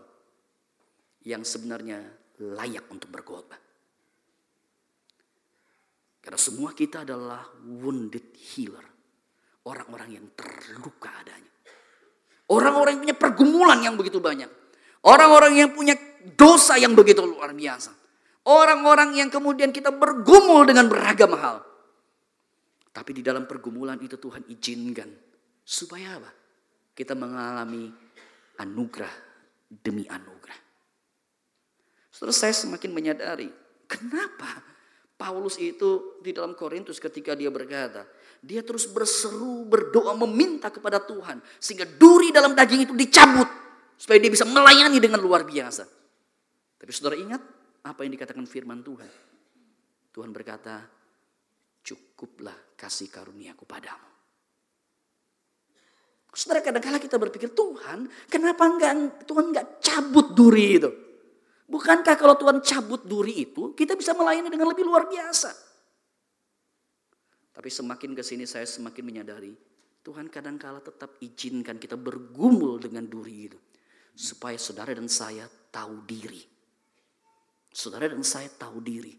yang 1.26 1.42
sebenarnya 1.42 2.02
layak 2.42 2.86
untuk 2.90 3.10
berkhotbah. 3.10 3.58
Karena 6.22 6.38
semua 6.38 6.70
kita 6.78 7.02
adalah 7.02 7.42
wounded 7.66 8.38
healer. 8.38 8.86
Orang-orang 9.66 10.22
yang 10.22 10.26
terluka 10.38 11.10
adanya. 11.22 11.50
Orang-orang 12.54 12.98
yang 12.98 13.04
punya 13.10 13.18
pergumulan 13.18 13.80
yang 13.82 13.96
begitu 13.98 14.22
banyak. 14.22 14.50
Orang-orang 15.02 15.54
yang 15.58 15.70
punya 15.74 15.98
dosa 16.38 16.78
yang 16.78 16.94
begitu 16.94 17.26
luar 17.26 17.54
biasa. 17.58 17.90
Orang-orang 18.46 19.18
yang 19.18 19.30
kemudian 19.34 19.74
kita 19.74 19.94
bergumul 19.94 20.66
dengan 20.66 20.90
beragam 20.90 21.34
hal. 21.38 21.62
Tapi 22.90 23.12
di 23.18 23.22
dalam 23.26 23.46
pergumulan 23.50 23.98
itu 24.02 24.18
Tuhan 24.18 24.46
izinkan. 24.50 25.10
Supaya 25.62 26.22
apa? 26.22 26.41
Kita 27.02 27.18
mengalami 27.18 27.90
anugerah 28.62 29.10
demi 29.74 30.06
anugerah. 30.06 30.60
Setelah 32.14 32.38
saya 32.38 32.54
semakin 32.54 32.94
menyadari. 32.94 33.50
Kenapa 33.90 34.62
Paulus 35.18 35.58
itu 35.58 36.22
di 36.22 36.30
dalam 36.30 36.54
Korintus 36.54 37.02
ketika 37.02 37.34
dia 37.34 37.50
berkata. 37.50 38.06
Dia 38.38 38.62
terus 38.62 38.86
berseru, 38.86 39.66
berdoa, 39.66 40.14
meminta 40.14 40.70
kepada 40.70 41.02
Tuhan. 41.02 41.42
Sehingga 41.58 41.90
duri 41.90 42.30
dalam 42.30 42.54
daging 42.54 42.86
itu 42.86 42.94
dicabut. 42.94 43.50
Supaya 43.98 44.22
dia 44.22 44.30
bisa 44.30 44.46
melayani 44.46 45.02
dengan 45.02 45.26
luar 45.26 45.42
biasa. 45.42 45.90
Tapi 46.78 46.92
saudara 46.94 47.18
ingat 47.18 47.42
apa 47.82 48.06
yang 48.06 48.14
dikatakan 48.14 48.46
firman 48.46 48.86
Tuhan. 48.86 49.10
Tuhan 50.14 50.30
berkata, 50.30 50.86
cukuplah 51.82 52.78
kasih 52.78 53.10
karuniaku 53.10 53.66
padamu. 53.66 54.11
Saudara 56.32 56.64
kadang-kala 56.64 56.98
kita 57.00 57.20
berpikir, 57.20 57.52
Tuhan 57.52 58.08
kenapa 58.32 58.64
enggak, 58.64 59.28
Tuhan 59.28 59.52
enggak 59.52 59.84
cabut 59.84 60.32
duri 60.32 60.80
itu? 60.80 60.90
Bukankah 61.68 62.16
kalau 62.16 62.36
Tuhan 62.40 62.64
cabut 62.64 63.04
duri 63.04 63.48
itu, 63.48 63.76
kita 63.76 63.96
bisa 63.96 64.16
melayani 64.16 64.52
dengan 64.52 64.72
lebih 64.72 64.84
luar 64.88 65.08
biasa? 65.08 65.52
Tapi 67.52 67.68
semakin 67.68 68.16
ke 68.16 68.24
sini 68.24 68.48
saya 68.48 68.64
semakin 68.64 69.04
menyadari 69.04 69.52
Tuhan 70.02 70.34
kadangkala 70.34 70.82
tetap 70.82 71.22
izinkan 71.22 71.78
kita 71.78 71.94
bergumul 71.94 72.82
dengan 72.82 73.06
duri 73.06 73.52
itu. 73.52 73.60
Supaya 74.12 74.58
saudara 74.58 74.92
dan 74.92 75.08
saya 75.08 75.46
tahu 75.48 76.04
diri. 76.04 76.42
Saudara 77.72 78.10
dan 78.10 78.26
saya 78.26 78.50
tahu 78.50 78.82
diri. 78.82 79.14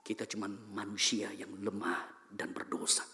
Kita 0.00 0.24
cuma 0.24 0.48
manusia 0.48 1.28
yang 1.34 1.52
lemah 1.60 2.30
dan 2.30 2.54
berdosa. 2.54 3.04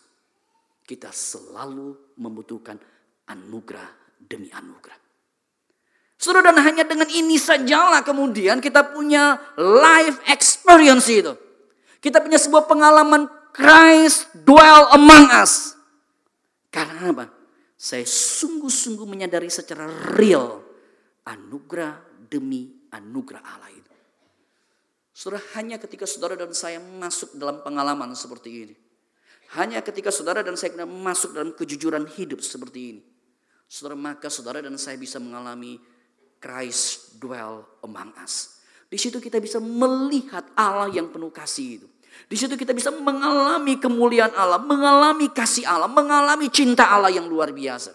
Kita 0.85 1.11
selalu 1.11 2.15
membutuhkan 2.21 2.79
anugerah 3.29 3.89
demi 4.20 4.49
anugerah. 4.53 4.99
Saudara 6.25 6.55
dan 6.55 6.64
hanya 6.64 6.89
dengan 6.89 7.11
ini 7.12 7.37
sajalah 7.37 8.01
kemudian 8.01 8.57
kita 8.62 8.81
punya 8.97 9.37
life 9.61 10.25
experience 10.31 11.05
itu. 11.12 11.37
Kita 12.01 12.25
punya 12.25 12.41
sebuah 12.41 12.64
pengalaman 12.64 13.29
Christ 13.53 14.33
dwell 14.33 14.89
among 14.97 15.29
us. 15.31 15.77
Karena 16.72 17.12
apa? 17.12 17.29
Saya 17.77 18.09
sungguh-sungguh 18.09 19.05
menyadari 19.05 19.53
secara 19.53 19.85
real 20.16 20.64
anugerah 21.29 22.01
demi 22.27 22.72
anugerah 22.89 23.45
Allah 23.45 23.70
itu. 23.70 23.93
Saudara, 25.14 25.45
hanya 25.55 25.79
ketika 25.79 26.09
saudara 26.09 26.35
dan 26.35 26.51
saya 26.57 26.83
masuk 26.83 27.39
dalam 27.39 27.62
pengalaman 27.62 28.16
seperti 28.18 28.51
ini. 28.51 28.77
Hanya 29.55 29.79
ketika 29.85 30.11
saudara 30.11 30.43
dan 30.43 30.59
saya 30.59 30.83
masuk 30.83 31.31
dalam 31.31 31.55
kejujuran 31.55 32.09
hidup 32.18 32.43
seperti 32.43 32.81
ini. 32.97 33.03
Saudara, 33.67 33.97
maka 33.97 34.29
saudara 34.31 34.62
dan 34.62 34.77
saya 34.79 34.95
bisa 35.01 35.19
mengalami 35.19 35.81
Christ 36.39 37.17
dwell 37.17 37.65
among 37.81 38.12
us. 38.21 38.61
Di 38.87 39.01
situ 39.01 39.19
kita 39.19 39.41
bisa 39.41 39.59
melihat 39.59 40.45
Allah 40.55 40.93
yang 40.93 41.09
penuh 41.09 41.33
kasih 41.33 41.81
itu. 41.81 41.89
Di 42.31 42.37
situ 42.39 42.55
kita 42.55 42.71
bisa 42.71 42.95
mengalami 42.95 43.81
kemuliaan 43.81 44.31
Allah, 44.39 44.62
mengalami 44.62 45.33
kasih 45.35 45.67
Allah, 45.67 45.91
mengalami 45.91 46.47
cinta 46.53 46.87
Allah 46.87 47.11
yang 47.11 47.27
luar 47.27 47.51
biasa. 47.51 47.91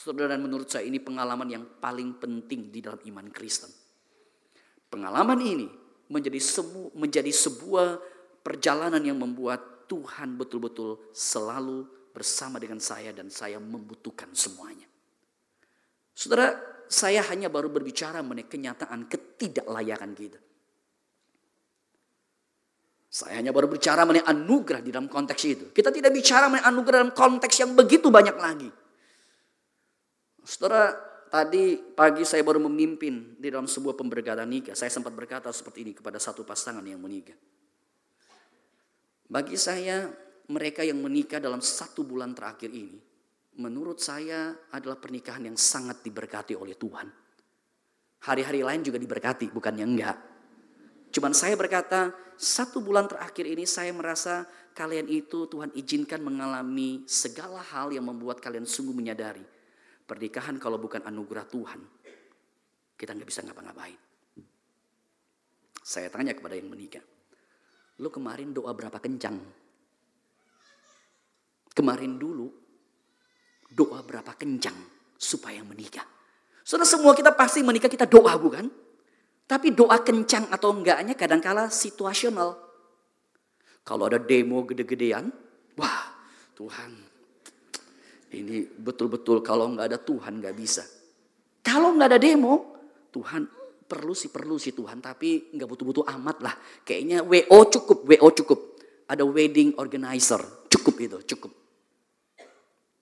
Saudara 0.00 0.32
dan 0.32 0.40
menurut 0.40 0.70
saya 0.70 0.88
ini 0.88 0.96
pengalaman 0.96 1.48
yang 1.50 1.64
paling 1.76 2.16
penting 2.16 2.72
di 2.72 2.80
dalam 2.80 3.00
iman 3.04 3.26
Kristen. 3.28 3.68
Pengalaman 4.88 5.36
ini 5.44 5.68
menjadi 6.08 6.40
semu, 6.40 6.88
menjadi 6.96 7.28
sebuah 7.28 8.00
perjalanan 8.40 9.02
yang 9.04 9.20
membuat 9.20 9.86
Tuhan 9.90 10.40
betul-betul 10.40 11.12
selalu 11.12 11.84
bersama 12.10 12.58
dengan 12.58 12.82
saya 12.82 13.14
dan 13.14 13.30
saya 13.30 13.62
membutuhkan 13.62 14.34
semuanya. 14.34 14.86
Saudara, 16.12 16.52
saya 16.90 17.22
hanya 17.30 17.46
baru 17.46 17.70
berbicara 17.70 18.20
mengenai 18.20 18.50
kenyataan 18.50 19.06
ketidaklayakan 19.06 20.10
kita. 20.18 20.40
Saya 23.10 23.42
hanya 23.42 23.50
baru 23.50 23.66
bicara 23.66 24.06
mengenai 24.06 24.22
anugerah 24.22 24.82
di 24.82 24.94
dalam 24.94 25.10
konteks 25.10 25.42
itu. 25.46 25.64
Kita 25.74 25.90
tidak 25.90 26.14
bicara 26.14 26.46
mengenai 26.46 26.66
anugerah 26.70 26.98
dalam 27.02 27.14
konteks 27.14 27.56
yang 27.58 27.74
begitu 27.74 28.06
banyak 28.06 28.36
lagi. 28.38 28.70
Saudara, 30.46 30.94
tadi 31.26 31.78
pagi 31.78 32.22
saya 32.22 32.46
baru 32.46 32.62
memimpin 32.70 33.38
di 33.38 33.50
dalam 33.50 33.66
sebuah 33.66 33.98
pemberkatan 33.98 34.46
nikah. 34.46 34.78
Saya 34.78 34.94
sempat 34.94 35.10
berkata 35.10 35.50
seperti 35.50 35.82
ini 35.86 35.92
kepada 35.94 36.22
satu 36.22 36.46
pasangan 36.46 36.82
yang 36.86 37.02
menikah. 37.02 37.34
Bagi 39.30 39.54
saya, 39.54 40.10
mereka 40.50 40.82
yang 40.82 40.98
menikah 40.98 41.38
dalam 41.38 41.62
satu 41.62 42.02
bulan 42.02 42.34
terakhir 42.34 42.74
ini, 42.74 42.98
menurut 43.62 44.02
saya 44.02 44.52
adalah 44.74 44.98
pernikahan 44.98 45.46
yang 45.46 45.54
sangat 45.54 46.02
diberkati 46.02 46.58
oleh 46.58 46.74
Tuhan. 46.74 47.06
Hari-hari 48.20 48.60
lain 48.60 48.82
juga 48.84 48.98
diberkati, 49.00 49.48
bukannya 49.48 49.86
enggak. 49.86 50.16
Cuman 51.14 51.32
saya 51.32 51.54
berkata, 51.54 52.12
satu 52.36 52.82
bulan 52.82 53.08
terakhir 53.08 53.46
ini 53.46 53.64
saya 53.64 53.94
merasa 53.94 54.44
kalian 54.76 55.08
itu 55.08 55.48
Tuhan 55.48 55.72
izinkan 55.72 56.20
mengalami 56.20 57.06
segala 57.08 57.64
hal 57.64 57.94
yang 57.94 58.04
membuat 58.04 58.42
kalian 58.44 58.68
sungguh 58.68 58.92
menyadari 58.92 59.42
Pernikahan 60.10 60.58
kalau 60.58 60.74
bukan 60.74 61.06
anugerah 61.06 61.46
Tuhan, 61.46 61.78
kita 62.98 63.14
nggak 63.14 63.30
bisa 63.30 63.46
ngapa-ngapain. 63.46 63.94
Saya 65.86 66.10
tanya 66.10 66.34
kepada 66.34 66.58
yang 66.58 66.66
menikah, 66.66 67.06
lu 68.02 68.10
kemarin 68.10 68.50
doa 68.50 68.74
berapa 68.74 68.98
kencang? 68.98 69.38
Kemarin 71.70 72.18
dulu 72.18 72.50
doa 73.70 74.02
berapa 74.02 74.34
kencang 74.34 74.74
supaya 75.14 75.62
menikah? 75.62 76.04
Saudara 76.66 76.86
semua 76.86 77.14
kita 77.14 77.34
pasti 77.34 77.62
menikah 77.62 77.90
kita 77.90 78.06
doa 78.06 78.34
bukan? 78.36 78.66
Tapi 79.50 79.74
doa 79.74 79.98
kencang 79.98 80.46
atau 80.54 80.70
enggaknya 80.70 81.18
kadangkala 81.18 81.66
situasional. 81.70 82.54
Kalau 83.82 84.06
ada 84.06 84.22
demo 84.22 84.62
gede-gedean, 84.62 85.34
wah 85.74 86.14
Tuhan 86.54 87.10
ini 88.30 88.62
betul-betul 88.62 89.42
kalau 89.42 89.74
nggak 89.74 89.86
ada 89.90 89.98
Tuhan 89.98 90.38
nggak 90.38 90.54
bisa. 90.54 90.86
Kalau 91.66 91.98
nggak 91.98 92.14
ada 92.14 92.20
demo, 92.22 92.78
Tuhan 93.10 93.42
perlu 93.90 94.14
sih 94.14 94.30
perlu 94.30 94.54
sih 94.54 94.70
Tuhan, 94.70 95.02
tapi 95.02 95.50
nggak 95.50 95.66
butuh-butuh 95.66 96.06
amat 96.14 96.36
lah. 96.46 96.54
Kayaknya 96.86 97.26
WO 97.26 97.58
cukup, 97.66 98.06
WO 98.06 98.28
cukup. 98.30 98.60
Ada 99.10 99.26
wedding 99.26 99.74
organizer, 99.82 100.38
cukup 100.70 100.94
itu, 101.02 101.18
cukup. 101.34 101.50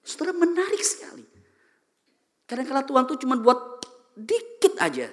Saudara 0.09 0.33
menarik 0.33 0.81
sekali. 0.81 1.21
Kadang-kadang 2.49 2.89
Tuhan 2.89 3.05
tuh 3.05 3.19
cuma 3.21 3.37
buat 3.37 3.85
dikit 4.17 4.81
aja. 4.81 5.13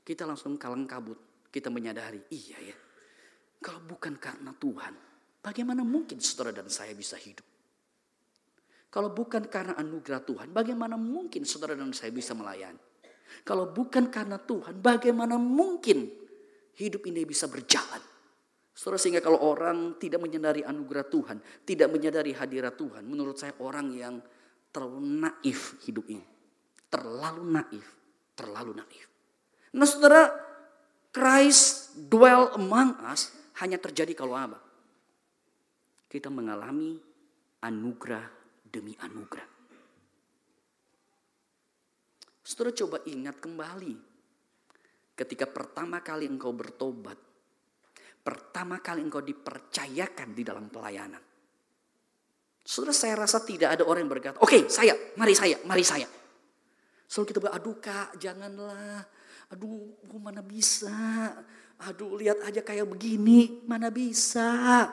Kita 0.00 0.24
langsung 0.24 0.56
kalang 0.56 0.88
kabut. 0.88 1.20
Kita 1.52 1.68
menyadari, 1.68 2.16
iya 2.32 2.56
ya. 2.64 2.76
Kalau 3.60 3.84
bukan 3.84 4.16
karena 4.16 4.56
Tuhan, 4.56 4.94
bagaimana 5.44 5.84
mungkin 5.84 6.16
saudara 6.24 6.48
dan 6.56 6.72
saya 6.72 6.96
bisa 6.96 7.20
hidup? 7.20 7.44
Kalau 8.88 9.12
bukan 9.12 9.52
karena 9.52 9.76
anugerah 9.76 10.24
Tuhan, 10.24 10.48
bagaimana 10.48 10.96
mungkin 10.96 11.44
saudara 11.44 11.76
dan 11.76 11.92
saya 11.92 12.08
bisa 12.08 12.32
melayani? 12.32 12.80
Kalau 13.44 13.68
bukan 13.68 14.08
karena 14.08 14.40
Tuhan, 14.40 14.80
bagaimana 14.80 15.36
mungkin 15.36 16.08
hidup 16.76 17.04
ini 17.04 17.28
bisa 17.28 17.52
berjalan? 17.52 18.11
Saudara 18.72 18.96
sehingga 18.96 19.20
kalau 19.20 19.36
orang 19.44 20.00
tidak 20.00 20.24
menyadari 20.24 20.64
anugerah 20.64 21.06
Tuhan, 21.12 21.38
tidak 21.68 21.92
menyadari 21.92 22.32
hadirat 22.32 22.72
Tuhan, 22.74 23.04
menurut 23.04 23.36
saya 23.36 23.52
orang 23.60 23.92
yang 23.92 24.16
terlalu 24.72 25.00
naif 25.20 25.76
hidup 25.84 26.08
ini. 26.08 26.24
Terlalu 26.88 27.42
naif, 27.52 27.86
terlalu 28.32 28.72
naif. 28.80 29.06
Nah 29.76 29.88
saudara, 29.88 30.32
Christ 31.12 31.92
dwell 32.08 32.56
among 32.56 32.96
us 33.12 33.32
hanya 33.60 33.76
terjadi 33.76 34.16
kalau 34.16 34.32
apa? 34.36 34.56
Kita 36.08 36.32
mengalami 36.32 36.96
anugerah 37.60 38.24
demi 38.64 38.96
anugerah. 38.96 39.48
Saudara 42.40 42.72
coba 42.72 43.00
ingat 43.08 43.36
kembali. 43.40 43.94
Ketika 45.12 45.44
pertama 45.44 46.00
kali 46.00 46.24
engkau 46.24 46.52
bertobat. 46.56 47.31
Pertama 48.22 48.78
kali 48.78 49.02
engkau 49.02 49.18
dipercayakan 49.18 50.30
di 50.30 50.42
dalam 50.46 50.70
pelayanan. 50.70 51.22
Saudara 52.62 52.94
saya 52.94 53.18
rasa 53.18 53.42
tidak 53.42 53.74
ada 53.74 53.82
orang 53.82 54.06
yang 54.06 54.12
berkata, 54.14 54.38
oke 54.38 54.46
okay, 54.46 54.62
saya, 54.70 54.94
mari 55.18 55.34
saya, 55.34 55.58
mari 55.66 55.82
saya. 55.82 56.06
Selalu 57.10 57.26
kita 57.34 57.38
bilang, 57.42 57.56
aduh 57.58 57.76
kak 57.82 58.08
janganlah. 58.22 59.02
Aduh 59.50 59.98
mana 60.22 60.40
bisa. 60.40 60.94
Aduh 61.82 62.14
lihat 62.14 62.46
aja 62.46 62.62
kayak 62.62 62.86
begini, 62.86 63.66
mana 63.66 63.90
bisa. 63.90 64.86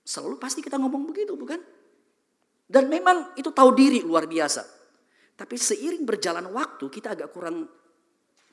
Selalu 0.00 0.40
pasti 0.40 0.64
kita 0.64 0.80
ngomong 0.80 1.04
begitu 1.04 1.36
bukan? 1.36 1.60
Dan 2.64 2.88
memang 2.88 3.36
itu 3.36 3.52
tahu 3.52 3.76
diri 3.76 4.00
luar 4.00 4.24
biasa. 4.24 4.64
Tapi 5.36 5.54
seiring 5.60 6.08
berjalan 6.08 6.48
waktu 6.48 6.88
kita 6.88 7.12
agak 7.12 7.28
kurang 7.28 7.68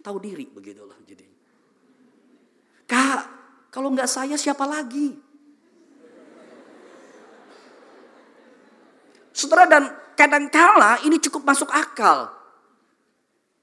tahu 0.04 0.18
diri 0.20 0.52
begitulah 0.52 1.00
jadi. 1.08 1.41
Kak, 2.92 3.24
kalau 3.72 3.88
nggak 3.96 4.12
saya 4.12 4.36
siapa 4.36 4.68
lagi? 4.68 5.16
Saudara 9.32 9.64
dan 9.64 9.88
kadangkala 10.20 11.00
ini 11.08 11.16
cukup 11.24 11.48
masuk 11.48 11.72
akal. 11.72 12.28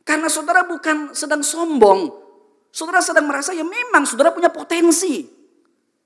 Karena 0.01 0.33
saudara 0.33 0.64
bukan 0.64 1.12
sedang 1.12 1.45
sombong. 1.45 2.09
Saudara 2.72 3.05
sedang 3.05 3.29
merasa 3.29 3.53
ya 3.53 3.61
memang 3.68 4.09
saudara 4.09 4.33
punya 4.33 4.49
potensi. 4.49 5.29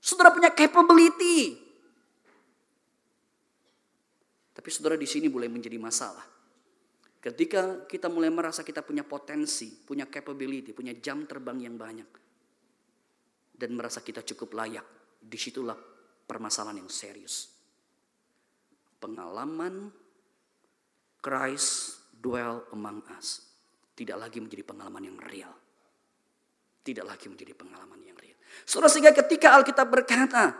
Saudara 0.03 0.35
punya 0.35 0.51
capability. 0.51 1.55
Tapi 4.51 4.67
saudara 4.67 4.99
di 4.99 5.07
sini 5.07 5.31
mulai 5.31 5.47
menjadi 5.47 5.79
masalah. 5.79 6.27
Ketika 7.23 7.87
kita 7.87 8.11
mulai 8.11 8.27
merasa 8.27 8.67
kita 8.67 8.83
punya 8.83 9.07
potensi, 9.07 9.71
punya 9.71 10.03
capability, 10.11 10.75
punya 10.75 10.91
jam 10.99 11.23
terbang 11.23 11.63
yang 11.63 11.79
banyak. 11.79 12.22
Dan 13.53 13.77
merasa 13.77 14.01
kita 14.01 14.25
cukup 14.25 14.57
layak. 14.57 14.85
Di 15.23 15.37
situlah 15.37 15.77
permasalahan 16.27 16.81
yang 16.81 16.91
serius. 16.91 17.53
Pengalaman 18.97 19.91
Christ 21.23 21.99
dwell 22.11 22.67
among 22.75 23.03
us. 23.15 23.43
Tidak 23.93 24.17
lagi 24.17 24.41
menjadi 24.41 24.65
pengalaman 24.65 25.03
yang 25.05 25.17
real. 25.21 25.53
Tidak 26.83 27.05
lagi 27.05 27.31
menjadi 27.31 27.53
pengalaman 27.55 28.01
yang 28.03 28.17
real. 28.19 28.35
Saudara 28.67 28.91
sehingga 28.91 29.15
ketika 29.15 29.55
Alkitab 29.55 29.87
berkata, 29.87 30.51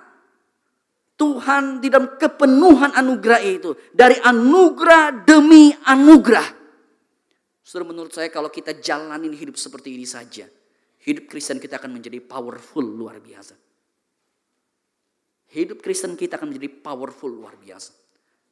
Tuhan 1.13 1.77
di 1.83 1.87
dalam 1.93 2.17
kepenuhan 2.17 2.95
anugerah 2.95 3.41
itu. 3.43 3.75
Dari 3.93 4.17
anugerah 4.17 5.23
demi 5.23 5.71
anugerah. 5.71 6.47
Saudara 7.63 7.95
menurut 7.95 8.11
saya 8.11 8.27
kalau 8.27 8.51
kita 8.51 8.75
jalanin 8.77 9.31
hidup 9.31 9.55
seperti 9.55 9.95
ini 9.95 10.03
saja, 10.03 10.49
hidup 11.03 11.27
Kristen 11.27 11.59
kita 11.59 11.79
akan 11.79 11.99
menjadi 11.99 12.19
powerful 12.23 12.83
luar 12.83 13.19
biasa. 13.19 13.55
Hidup 15.53 15.85
Kristen 15.85 16.17
kita 16.17 16.41
akan 16.41 16.49
menjadi 16.49 16.69
powerful 16.81 17.29
luar 17.29 17.53
biasa. 17.59 17.93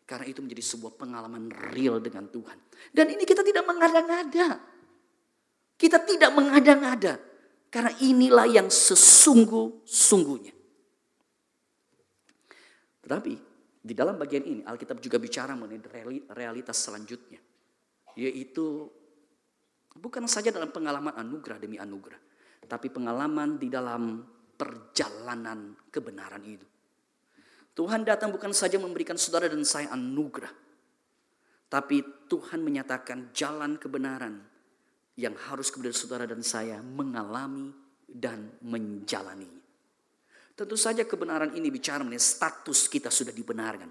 Karena 0.05 0.27
itu 0.27 0.43
menjadi 0.43 0.61
sebuah 0.61 0.93
pengalaman 0.99 1.49
real 1.71 1.97
dengan 2.03 2.27
Tuhan. 2.27 2.57
Dan 2.91 3.09
ini 3.15 3.23
kita 3.23 3.41
tidak 3.41 3.63
mengada-ngada. 3.63 4.59
Kita 5.79 5.97
tidak 6.03 6.31
mengada-ngada. 6.35 7.17
Karena 7.71 7.95
inilah 8.03 8.45
yang 8.45 8.67
sesungguh-sungguhnya. 8.67 10.53
Tetapi 13.01 13.33
di 13.81 13.93
dalam 13.97 14.19
bagian 14.19 14.43
ini 14.45 14.61
Alkitab 14.61 15.01
juga 15.01 15.17
bicara 15.17 15.57
mengenai 15.57 16.35
realitas 16.35 16.77
selanjutnya. 16.77 17.39
Yaitu 18.19 18.91
bukan 19.95 20.27
saja 20.29 20.53
dalam 20.53 20.69
pengalaman 20.69 21.15
anugerah 21.17 21.57
demi 21.57 21.81
anugerah. 21.81 22.30
Tapi 22.66 22.88
pengalaman 22.89 23.59
di 23.59 23.68
dalam 23.68 24.22
perjalanan 24.55 25.74
kebenaran 25.89 26.43
itu. 26.45 26.68
Tuhan 27.72 28.03
datang 28.03 28.30
bukan 28.36 28.51
saja 28.51 28.78
memberikan 28.78 29.16
saudara 29.16 29.47
dan 29.47 29.64
saya 29.64 29.89
anugerah. 29.95 30.51
Tapi 31.72 32.28
Tuhan 32.28 32.59
menyatakan 32.62 33.32
jalan 33.32 33.80
kebenaran 33.80 34.43
yang 35.16 35.34
harus 35.49 35.72
kemudian 35.72 35.95
saudara 35.95 36.28
dan 36.28 36.43
saya 36.43 36.84
mengalami 36.84 37.72
dan 38.12 38.51
menjalani. 38.59 39.47
Tentu 40.51 40.76
saja 40.76 41.07
kebenaran 41.07 41.55
ini 41.55 41.72
bicara 41.72 42.03
mengenai 42.03 42.22
status 42.22 42.91
kita 42.91 43.07
sudah 43.07 43.32
dibenarkan. 43.32 43.88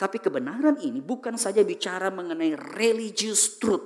Tapi 0.00 0.16
kebenaran 0.16 0.80
ini 0.80 1.04
bukan 1.04 1.36
saja 1.36 1.60
bicara 1.60 2.08
mengenai 2.08 2.56
religious 2.56 3.60
truth. 3.60 3.84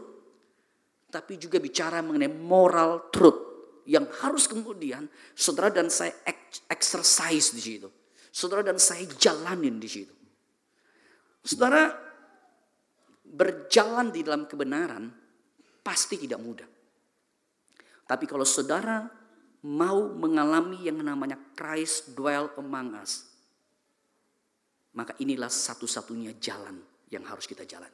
Tapi 1.11 1.35
juga 1.43 1.59
bicara 1.59 1.99
mengenai 2.07 2.31
moral 2.31 3.11
truth. 3.11 3.53
Yang 3.85 4.07
harus 4.24 4.45
kemudian 4.49 5.07
saudara 5.37 5.68
dan 5.68 5.93
saya 5.93 6.16
exercise 6.72 7.53
di 7.53 7.61
situ 7.61 7.89
Saudara 8.35 8.66
dan 8.66 8.82
saya 8.82 9.07
jalanin 9.14 9.78
di 9.78 9.87
situ. 9.87 10.11
Saudara 11.47 11.87
berjalan 13.22 14.11
di 14.11 14.26
dalam 14.26 14.51
kebenaran 14.51 15.07
pasti 15.87 16.18
tidak 16.18 16.43
mudah. 16.43 16.66
Tapi 18.11 18.26
kalau 18.26 18.43
saudara 18.43 19.07
mau 19.70 20.11
mengalami 20.18 20.82
yang 20.82 20.99
namanya 20.99 21.39
Christ 21.55 22.18
dwell 22.18 22.51
among 22.59 22.99
us, 22.99 23.22
maka 24.99 25.14
inilah 25.22 25.47
satu-satunya 25.47 26.35
jalan 26.43 26.82
yang 27.14 27.22
harus 27.30 27.47
kita 27.47 27.62
jalan. 27.62 27.91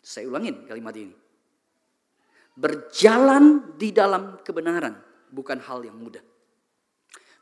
Saya 0.00 0.32
ulangin 0.32 0.64
kalimat 0.64 0.96
ini. 0.96 1.12
Berjalan 2.52 3.76
di 3.80 3.90
dalam 3.90 4.40
kebenaran 4.44 4.98
bukan 5.32 5.56
hal 5.64 5.80
yang 5.88 5.96
mudah. 5.96 6.20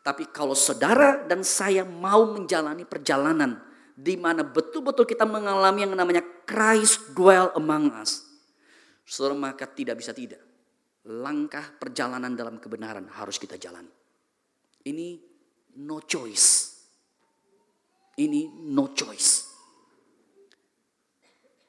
Tapi 0.01 0.33
kalau 0.33 0.57
saudara 0.57 1.27
dan 1.29 1.45
saya 1.45 1.85
mau 1.85 2.25
menjalani 2.33 2.89
perjalanan 2.89 3.61
di 3.93 4.17
mana 4.17 4.41
betul-betul 4.41 5.05
kita 5.05 5.29
mengalami 5.29 5.85
yang 5.85 5.93
namanya 5.93 6.25
Christ 6.49 7.13
dwell 7.13 7.53
among 7.53 7.93
us. 8.01 8.25
Saudara 9.05 9.37
maka 9.37 9.69
tidak 9.69 10.01
bisa 10.01 10.17
tidak. 10.17 10.41
Langkah 11.05 11.77
perjalanan 11.77 12.33
dalam 12.33 12.57
kebenaran 12.57 13.11
harus 13.13 13.37
kita 13.37 13.61
jalani. 13.61 13.93
Ini 14.89 15.21
no 15.85 16.01
choice. 16.01 16.81
Ini 18.17 18.65
no 18.73 18.97
choice. 18.97 19.51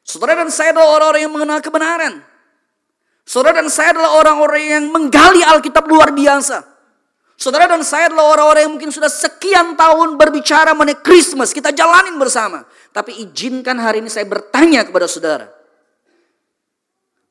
Saudara 0.08 0.40
dan 0.40 0.52
saya 0.52 0.72
adalah 0.72 1.00
orang-orang 1.00 1.22
yang 1.28 1.34
mengenal 1.36 1.60
kebenaran. 1.60 2.31
Saudara 3.32 3.64
dan 3.64 3.72
saya 3.72 3.96
adalah 3.96 4.12
orang-orang 4.20 4.64
yang 4.68 4.86
menggali 4.92 5.40
Alkitab 5.40 5.88
luar 5.88 6.12
biasa. 6.12 6.68
Saudara 7.40 7.64
dan 7.64 7.80
saya 7.80 8.12
adalah 8.12 8.28
orang-orang 8.28 8.68
yang 8.68 8.74
mungkin 8.76 8.92
sudah 8.92 9.08
sekian 9.08 9.80
tahun 9.80 10.20
berbicara 10.20 10.76
mengenai 10.76 11.00
Christmas. 11.00 11.56
Kita 11.56 11.72
jalanin 11.72 12.20
bersama. 12.20 12.68
Tapi 12.92 13.24
izinkan 13.24 13.80
hari 13.80 14.04
ini 14.04 14.12
saya 14.12 14.28
bertanya 14.28 14.84
kepada 14.84 15.08
saudara. 15.08 15.48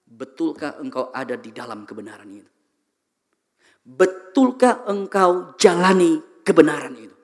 Betulkah 0.08 0.80
engkau 0.80 1.12
ada 1.12 1.36
di 1.36 1.52
dalam 1.52 1.84
kebenaran 1.84 2.32
itu? 2.32 2.48
Betulkah 3.84 4.88
engkau 4.88 5.52
jalani 5.60 6.16
kebenaran 6.40 6.96
itu? 6.96 7.16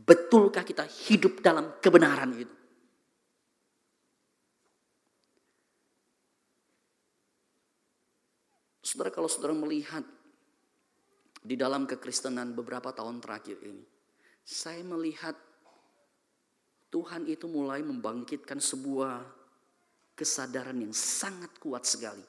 Betulkah 0.00 0.64
kita 0.64 0.88
hidup 0.88 1.44
dalam 1.44 1.76
kebenaran 1.84 2.32
itu? 2.32 2.63
Saudara 8.94 9.10
kalau 9.10 9.26
saudara 9.26 9.50
melihat 9.58 10.06
di 11.42 11.58
dalam 11.58 11.82
kekristenan 11.82 12.54
beberapa 12.54 12.94
tahun 12.94 13.18
terakhir 13.18 13.58
ini, 13.66 13.82
saya 14.46 14.86
melihat 14.86 15.34
Tuhan 16.94 17.26
itu 17.26 17.50
mulai 17.50 17.82
membangkitkan 17.82 18.62
sebuah 18.62 19.18
kesadaran 20.14 20.78
yang 20.78 20.94
sangat 20.94 21.58
kuat 21.58 21.82
sekali. 21.82 22.22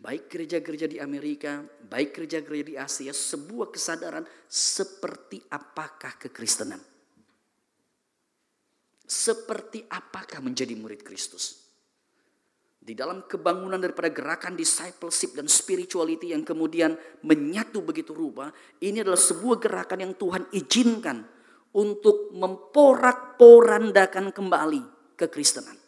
Baik 0.00 0.32
gereja-gereja 0.32 0.88
di 0.88 0.96
Amerika, 1.04 1.60
baik 1.84 2.16
gereja-gereja 2.16 2.64
di 2.64 2.76
Asia, 2.80 3.12
sebuah 3.12 3.68
kesadaran 3.68 4.24
seperti 4.48 5.44
apakah 5.52 6.16
kekristenan. 6.16 6.80
Seperti 9.04 9.84
apakah 9.84 10.40
menjadi 10.40 10.72
murid 10.80 11.04
Kristus 11.04 11.63
di 12.84 12.92
dalam 12.92 13.24
kebangunan 13.24 13.80
daripada 13.80 14.12
gerakan 14.12 14.52
discipleship 14.52 15.32
dan 15.32 15.48
spirituality 15.48 16.36
yang 16.36 16.44
kemudian 16.44 16.92
menyatu 17.24 17.80
begitu 17.80 18.12
rupa, 18.12 18.52
ini 18.84 19.00
adalah 19.00 19.16
sebuah 19.16 19.56
gerakan 19.56 20.04
yang 20.04 20.12
Tuhan 20.12 20.44
izinkan 20.52 21.24
untuk 21.72 22.28
memporak-porandakan 22.36 24.36
kembali 24.36 25.16
kekristenan. 25.16 25.80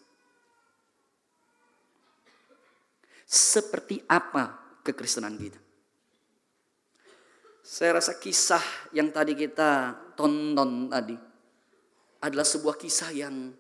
Seperti 3.29 4.01
apa 4.09 4.81
kekristenan 4.81 5.37
kita? 5.37 5.61
Saya 7.61 8.01
rasa 8.01 8.17
kisah 8.17 8.89
yang 8.97 9.13
tadi 9.13 9.37
kita 9.37 9.93
tonton 10.17 10.89
tadi 10.89 11.19
adalah 12.25 12.47
sebuah 12.47 12.81
kisah 12.81 13.13
yang 13.13 13.53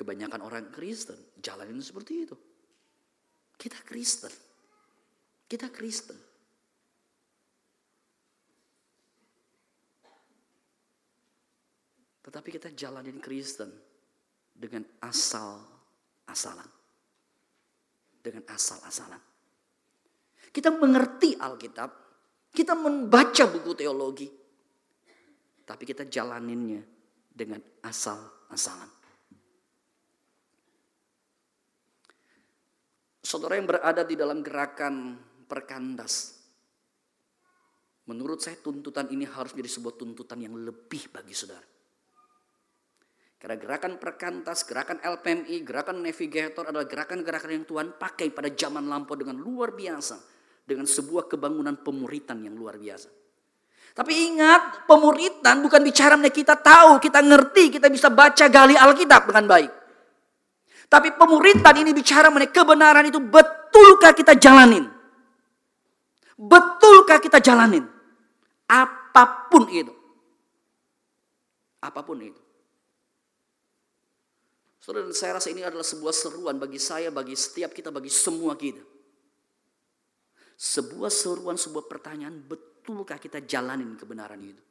Kebanyakan 0.00 0.40
orang 0.40 0.72
Kristen 0.72 1.36
jalanin 1.44 1.84
seperti 1.84 2.24
itu. 2.24 2.32
Kita 3.52 3.84
Kristen. 3.84 4.32
Kita 5.44 5.68
Kristen. 5.68 6.16
Tetapi 12.24 12.48
kita 12.48 12.72
jalanin 12.72 13.20
Kristen 13.20 13.68
dengan 14.56 14.88
asal-asalan. 15.04 16.70
Dengan 18.24 18.48
asal-asalan. 18.48 19.20
Kita 20.48 20.72
mengerti 20.80 21.36
Alkitab, 21.36 21.90
kita 22.48 22.72
membaca 22.72 23.44
buku 23.52 23.76
teologi, 23.76 24.32
tapi 25.68 25.84
kita 25.84 26.08
jalaninnya 26.08 26.80
dengan 27.28 27.60
asal-asalan. 27.84 28.99
Saudara 33.30 33.54
yang 33.54 33.70
berada 33.70 34.02
di 34.02 34.18
dalam 34.18 34.42
gerakan 34.42 35.14
perkandas. 35.46 36.34
Menurut 38.10 38.42
saya 38.42 38.58
tuntutan 38.58 39.06
ini 39.14 39.22
harus 39.22 39.54
menjadi 39.54 39.78
sebuah 39.78 39.94
tuntutan 39.94 40.42
yang 40.42 40.58
lebih 40.58 41.14
bagi 41.14 41.30
saudara. 41.30 41.62
Karena 43.38 43.54
gerakan 43.54 44.02
perkantas, 44.02 44.66
gerakan 44.66 44.98
LPMI, 44.98 45.62
gerakan 45.62 46.02
navigator 46.02 46.74
adalah 46.74 46.90
gerakan-gerakan 46.90 47.50
yang 47.54 47.66
Tuhan 47.70 47.94
pakai 47.94 48.34
pada 48.34 48.50
zaman 48.50 48.90
lampau 48.90 49.14
dengan 49.14 49.38
luar 49.38 49.78
biasa. 49.78 50.18
Dengan 50.66 50.90
sebuah 50.90 51.30
kebangunan 51.30 51.86
pemuritan 51.86 52.42
yang 52.42 52.58
luar 52.58 52.82
biasa. 52.82 53.14
Tapi 53.94 54.12
ingat, 54.26 54.90
pemuritan 54.90 55.62
bukan 55.62 55.82
bicara 55.86 56.18
kita 56.34 56.58
tahu, 56.58 56.98
kita 56.98 57.22
ngerti, 57.22 57.78
kita 57.78 57.86
bisa 57.86 58.10
baca 58.10 58.50
gali 58.50 58.74
Alkitab 58.74 59.30
dengan 59.30 59.46
baik. 59.46 59.79
Tapi 60.90 61.14
pemuritan 61.14 61.78
ini 61.78 61.94
bicara 61.94 62.34
mengenai 62.34 62.50
kebenaran 62.50 63.06
itu 63.06 63.22
betulkah 63.22 64.10
kita 64.10 64.34
jalanin? 64.34 64.90
Betulkah 66.34 67.22
kita 67.22 67.38
jalanin? 67.38 67.86
Apa 68.66 69.46
pun 69.46 69.70
itu. 69.70 69.94
Apa 71.78 72.02
pun 72.02 72.18
itu. 72.18 72.42
Saudara, 74.82 75.06
saya 75.14 75.38
rasa 75.38 75.54
ini 75.54 75.62
adalah 75.62 75.86
sebuah 75.86 76.10
seruan 76.10 76.58
bagi 76.58 76.82
saya, 76.82 77.14
bagi 77.14 77.38
setiap 77.38 77.70
kita, 77.70 77.94
bagi 77.94 78.10
semua 78.10 78.58
kita. 78.58 78.82
Sebuah 80.58 81.12
seruan, 81.12 81.54
sebuah 81.54 81.86
pertanyaan, 81.86 82.42
betulkah 82.42 83.20
kita 83.22 83.46
jalanin 83.46 83.94
kebenaran 83.94 84.42
itu? 84.42 84.64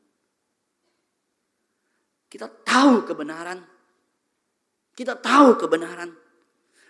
Kita 2.28 2.52
tahu 2.52 3.08
kebenaran, 3.08 3.64
Kita 5.00 5.16
tahu 5.16 5.56
kebenaran. 5.56 6.12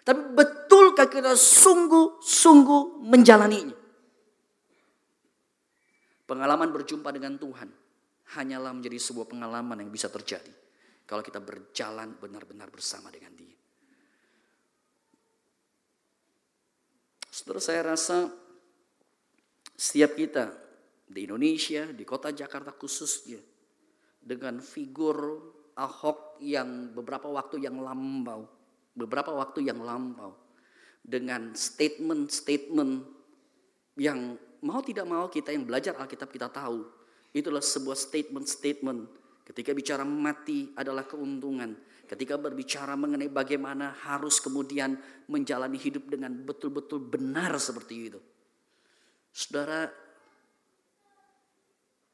Tapi 0.01 0.33
betulkah 0.33 1.05
kita 1.05 1.37
sungguh-sungguh 1.37 3.05
menjalaninya? 3.05 3.77
Pengalaman 6.25 6.73
berjumpa 6.73 7.13
dengan 7.13 7.37
Tuhan 7.37 7.69
hanyalah 8.33 8.73
menjadi 8.73 8.97
sebuah 8.97 9.29
pengalaman 9.29 9.85
yang 9.85 9.93
bisa 9.93 10.09
terjadi 10.09 10.49
kalau 11.05 11.21
kita 11.21 11.37
berjalan 11.37 12.17
benar-benar 12.17 12.73
bersama 12.73 13.13
dengan 13.13 13.37
Dia. 13.37 13.57
Saudara 17.29 17.61
saya 17.61 17.93
rasa 17.93 18.25
setiap 19.77 20.17
kita 20.17 20.49
di 21.05 21.29
Indonesia, 21.29 21.85
di 21.93 22.01
kota 22.09 22.33
Jakarta 22.33 22.73
khususnya, 22.73 23.37
dengan 24.17 24.57
figur 24.65 25.53
Ahok 25.79 26.43
yang 26.43 26.91
beberapa 26.91 27.31
waktu 27.31 27.63
yang 27.63 27.79
lampau, 27.79 28.43
beberapa 28.91 29.31
waktu 29.31 29.63
yang 29.63 29.79
lampau, 29.79 30.35
dengan 30.99 31.55
statement-statement 31.55 33.07
yang 33.95 34.35
mau 34.59 34.83
tidak 34.83 35.07
mau 35.07 35.31
kita 35.31 35.55
yang 35.55 35.63
belajar 35.63 35.95
Alkitab 35.95 36.27
kita 36.27 36.51
tahu, 36.51 36.83
itulah 37.31 37.63
sebuah 37.63 37.95
statement-statement 37.95 39.07
ketika 39.47 39.71
bicara 39.71 40.03
mati 40.03 40.75
adalah 40.75 41.07
keuntungan, 41.07 41.73
ketika 42.05 42.35
berbicara 42.35 42.93
mengenai 42.99 43.31
bagaimana 43.31 43.95
harus 44.05 44.37
kemudian 44.43 44.99
menjalani 45.31 45.79
hidup 45.79 46.05
dengan 46.11 46.35
betul-betul 46.43 47.01
benar 47.01 47.55
seperti 47.57 47.95
itu. 48.13 48.19
Saudara, 49.31 49.89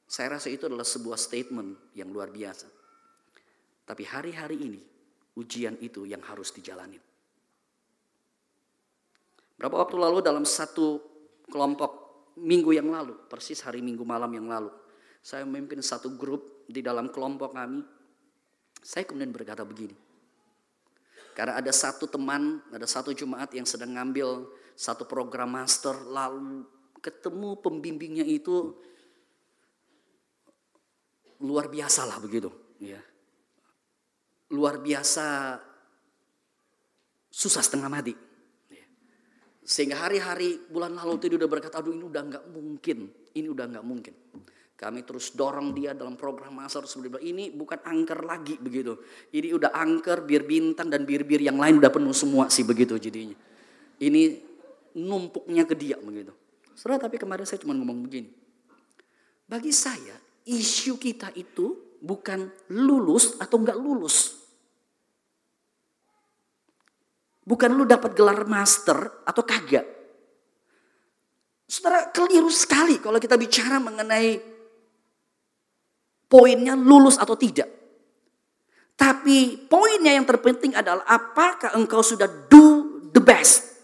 saya 0.06 0.38
rasa 0.38 0.48
itu 0.54 0.70
adalah 0.70 0.86
sebuah 0.86 1.18
statement 1.18 1.98
yang 1.98 2.14
luar 2.14 2.30
biasa. 2.30 2.85
Tapi 3.86 4.02
hari-hari 4.02 4.58
ini 4.58 4.82
ujian 5.38 5.78
itu 5.78 6.10
yang 6.10 6.26
harus 6.26 6.50
dijalani. 6.50 6.98
Berapa 9.56 9.86
waktu 9.86 9.96
lalu 9.96 10.20
dalam 10.26 10.44
satu 10.44 11.00
kelompok 11.48 11.92
minggu 12.42 12.76
yang 12.76 12.92
lalu, 12.92 13.16
persis 13.30 13.62
hari 13.64 13.80
minggu 13.80 14.04
malam 14.04 14.28
yang 14.34 14.50
lalu, 14.50 14.74
saya 15.22 15.48
memimpin 15.48 15.80
satu 15.80 16.18
grup 16.18 16.66
di 16.68 16.82
dalam 16.82 17.14
kelompok 17.14 17.56
kami. 17.56 17.80
Saya 18.82 19.08
kemudian 19.08 19.32
berkata 19.32 19.64
begini. 19.64 19.96
Karena 21.38 21.62
ada 21.62 21.72
satu 21.72 22.10
teman, 22.10 22.64
ada 22.74 22.88
satu 22.90 23.14
jemaat 23.14 23.54
yang 23.54 23.68
sedang 23.70 23.96
ngambil 23.96 24.50
satu 24.76 25.08
program 25.08 25.56
master, 25.56 25.94
lalu 26.10 26.66
ketemu 27.00 27.60
pembimbingnya 27.62 28.26
itu 28.26 28.76
luar 31.44 31.70
biasa 31.70 32.08
lah 32.08 32.18
begitu. 32.20 32.50
Ya 32.82 33.00
luar 34.54 34.78
biasa 34.82 35.58
susah 37.32 37.62
setengah 37.64 37.90
mati. 37.90 38.14
Sehingga 39.66 39.98
hari-hari 40.06 40.62
bulan 40.70 40.94
lalu 40.94 41.18
itu 41.18 41.26
dia 41.34 41.40
udah 41.42 41.50
berkata, 41.50 41.82
aduh 41.82 41.90
ini 41.90 42.06
udah 42.06 42.22
nggak 42.22 42.46
mungkin, 42.54 43.10
ini 43.34 43.48
udah 43.50 43.66
nggak 43.66 43.86
mungkin. 43.86 44.14
Kami 44.76 45.08
terus 45.08 45.32
dorong 45.32 45.72
dia 45.72 45.96
dalam 45.96 46.20
program 46.20 46.60
masar 46.60 46.84
sebelum 46.84 47.18
ini 47.24 47.50
bukan 47.50 47.80
angker 47.82 48.28
lagi 48.28 48.60
begitu. 48.60 49.00
Ini 49.32 49.56
udah 49.56 49.72
angker, 49.72 50.28
bir 50.28 50.44
bintang 50.44 50.92
dan 50.92 51.08
bir-bir 51.08 51.40
yang 51.40 51.56
lain 51.56 51.80
udah 51.80 51.90
penuh 51.90 52.12
semua 52.12 52.52
sih 52.52 52.68
begitu 52.68 53.00
jadinya. 53.00 53.40
Ini 54.04 54.22
numpuknya 55.00 55.64
ke 55.64 55.74
dia 55.80 55.96
begitu. 55.96 56.36
Setelah 56.76 57.00
tapi 57.00 57.16
kemarin 57.16 57.48
saya 57.48 57.64
cuma 57.64 57.72
ngomong 57.72 58.04
begini. 58.04 58.30
Bagi 59.48 59.72
saya 59.72 60.20
isu 60.44 61.00
kita 61.00 61.32
itu 61.40 61.85
bukan 62.06 62.54
lulus 62.70 63.34
atau 63.42 63.58
enggak 63.58 63.82
lulus. 63.82 64.38
Bukan 67.46 67.74
lu 67.74 67.86
dapat 67.86 68.14
gelar 68.14 68.46
master 68.46 69.26
atau 69.26 69.42
kagak. 69.46 69.86
Saudara 71.66 72.14
keliru 72.14 72.50
sekali 72.54 73.02
kalau 73.02 73.18
kita 73.18 73.38
bicara 73.42 73.82
mengenai 73.82 74.38
poinnya 76.30 76.78
lulus 76.78 77.18
atau 77.18 77.34
tidak. 77.34 77.70
Tapi 78.96 79.66
poinnya 79.66 80.14
yang 80.14 80.26
terpenting 80.26 80.78
adalah 80.78 81.04
apakah 81.10 81.74
engkau 81.74 82.02
sudah 82.06 82.30
do 82.50 83.02
the 83.14 83.22
best. 83.22 83.78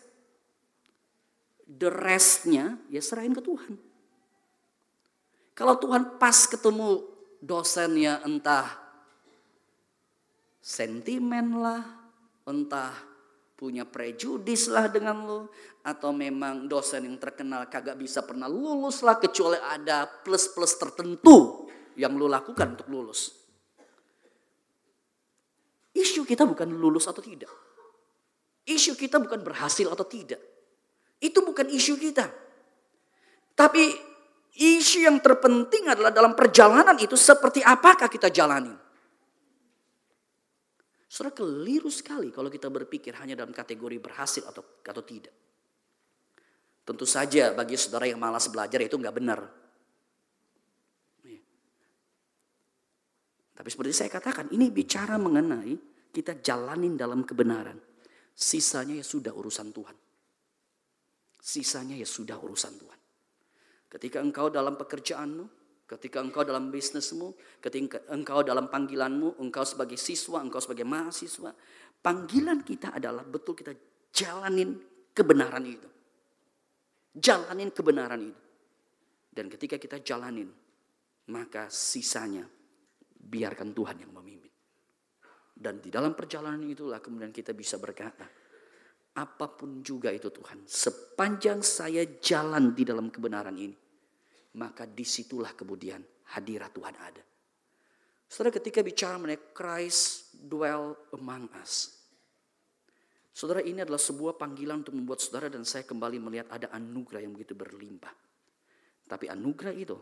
The 1.66 1.90
restnya 1.90 2.78
ya 2.90 3.02
serahin 3.02 3.34
ke 3.34 3.42
Tuhan. 3.42 3.78
Kalau 5.54 5.78
Tuhan 5.78 6.18
pas 6.18 6.50
ketemu 6.50 7.11
dosennya 7.42 8.22
entah 8.22 8.70
sentimen 10.62 11.58
lah, 11.58 11.82
entah 12.46 12.94
punya 13.58 13.86
prejudis 13.86 14.70
lah 14.70 14.90
dengan 14.90 15.26
lo 15.26 15.42
atau 15.82 16.14
memang 16.14 16.70
dosen 16.70 17.06
yang 17.06 17.18
terkenal 17.18 17.66
kagak 17.70 17.98
bisa 17.98 18.22
pernah 18.26 18.50
lulus 18.50 19.02
lah 19.02 19.18
kecuali 19.18 19.58
ada 19.58 20.06
plus-plus 20.06 20.78
tertentu 20.78 21.70
yang 21.98 22.14
lo 22.18 22.30
lakukan 22.30 22.78
untuk 22.78 22.90
lulus. 22.90 23.34
Isu 25.92 26.24
kita 26.24 26.48
bukan 26.48 26.72
lulus 26.72 27.06
atau 27.10 27.22
tidak. 27.22 27.52
Isu 28.66 28.96
kita 28.96 29.18
bukan 29.22 29.42
berhasil 29.42 29.90
atau 29.90 30.06
tidak. 30.06 30.40
Itu 31.22 31.46
bukan 31.46 31.70
isu 31.70 31.98
kita. 32.02 32.30
Tapi 33.54 34.11
isu 34.58 35.08
yang 35.08 35.22
terpenting 35.24 35.88
adalah 35.88 36.12
dalam 36.12 36.36
perjalanan 36.36 36.96
itu 37.00 37.16
seperti 37.16 37.64
apakah 37.64 38.12
kita 38.12 38.28
jalani. 38.28 38.74
Saudara 41.12 41.36
keliru 41.36 41.92
sekali 41.92 42.32
kalau 42.32 42.48
kita 42.48 42.72
berpikir 42.72 43.12
hanya 43.20 43.36
dalam 43.36 43.52
kategori 43.52 44.00
berhasil 44.00 44.48
atau 44.48 44.64
atau 44.80 45.04
tidak. 45.04 45.36
Tentu 46.88 47.04
saja 47.04 47.52
bagi 47.52 47.76
saudara 47.76 48.08
yang 48.08 48.18
malas 48.18 48.48
belajar 48.48 48.80
itu 48.80 48.96
nggak 48.96 49.16
benar. 49.16 49.40
Iya. 51.28 51.44
Tapi 53.60 53.68
seperti 53.68 53.92
saya 53.92 54.10
katakan, 54.10 54.50
ini 54.56 54.72
bicara 54.72 55.20
mengenai 55.20 55.76
kita 56.16 56.40
jalanin 56.40 56.96
dalam 56.96 57.28
kebenaran. 57.28 57.76
Sisanya 58.32 58.98
ya 58.98 59.06
sudah 59.06 59.36
urusan 59.36 59.70
Tuhan. 59.70 59.98
Sisanya 61.38 62.00
ya 62.00 62.08
sudah 62.08 62.40
urusan 62.40 62.74
Tuhan. 62.80 63.01
Ketika 63.92 64.24
engkau 64.24 64.48
dalam 64.48 64.80
pekerjaanmu, 64.80 65.62
Ketika 65.92 66.24
engkau 66.24 66.48
dalam 66.48 66.72
bisnismu, 66.72 67.36
ketika 67.60 68.00
engkau 68.16 68.48
dalam 68.48 68.72
panggilanmu, 68.72 69.44
engkau 69.44 69.68
sebagai 69.68 70.00
siswa, 70.00 70.40
engkau 70.40 70.64
sebagai 70.64 70.88
mahasiswa, 70.88 71.52
panggilan 72.00 72.64
kita 72.64 72.96
adalah 72.96 73.28
betul 73.28 73.60
kita 73.60 73.76
jalanin 74.16 74.80
kebenaran 75.12 75.68
itu. 75.68 75.90
Jalanin 77.12 77.76
kebenaran 77.76 78.24
itu. 78.24 78.44
Dan 79.36 79.52
ketika 79.52 79.76
kita 79.76 80.00
jalanin, 80.00 80.48
maka 81.28 81.68
sisanya 81.68 82.48
biarkan 83.20 83.76
Tuhan 83.76 84.00
yang 84.00 84.16
memimpin. 84.16 84.52
Dan 85.52 85.84
di 85.84 85.92
dalam 85.92 86.16
perjalanan 86.16 86.72
itulah 86.72 87.04
kemudian 87.04 87.36
kita 87.36 87.52
bisa 87.52 87.76
berkata, 87.76 88.24
apa 89.20 89.48
pun 89.52 89.84
juga 89.84 90.08
itu 90.08 90.32
Tuhan, 90.32 90.64
sepanjang 90.64 91.60
saya 91.60 92.08
jalan 92.24 92.72
di 92.72 92.88
dalam 92.88 93.12
kebenaran 93.12 93.60
ini, 93.60 93.81
maka 94.58 94.84
di 94.84 95.08
situlah 95.08 95.56
kemudian 95.56 96.04
hadirat 96.36 96.72
Tuhan 96.76 96.96
ada. 96.98 97.24
Saudara 98.32 98.56
ketika 98.56 98.80
bicara 98.80 99.20
mengenai 99.20 99.52
Christ 99.52 100.32
dwell 100.36 100.96
among 101.12 101.52
us. 101.60 102.00
Saudara 103.32 103.64
ini 103.64 103.84
adalah 103.84 104.00
sebuah 104.00 104.36
panggilan 104.36 104.84
untuk 104.84 104.96
membuat 104.96 105.24
saudara 105.24 105.48
dan 105.48 105.64
saya 105.64 105.88
kembali 105.88 106.20
melihat 106.20 106.48
ada 106.52 106.68
anugerah 106.76 107.24
yang 107.24 107.36
begitu 107.36 107.56
berlimpah. 107.56 108.12
Tapi 109.08 109.28
anugerah 109.28 109.76
itu 109.76 109.96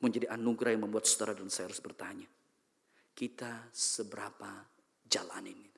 menjadi 0.00 0.32
anugerah 0.32 0.76
yang 0.76 0.84
membuat 0.88 1.04
saudara 1.08 1.36
dan 1.36 1.48
saya 1.52 1.68
harus 1.72 1.80
bertanya. 1.80 2.28
Kita 3.12 3.68
seberapa 3.72 4.64
jalan 5.04 5.44
ini? 5.48 5.68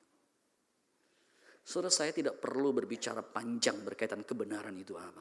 Saudara 1.65 1.91
saya 1.91 2.15
tidak 2.15 2.39
perlu 2.39 2.71
berbicara 2.71 3.23
panjang 3.23 3.83
berkaitan 3.83 4.23
kebenaran 4.23 4.75
itu 4.79 4.95
apa. 4.95 5.19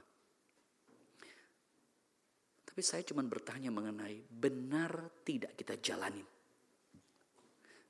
Tapi 2.74 2.82
saya 2.82 3.06
cuma 3.06 3.22
bertanya 3.22 3.70
mengenai 3.70 4.18
benar 4.26 5.22
tidak 5.22 5.54
kita 5.54 5.78
jalani. 5.78 6.26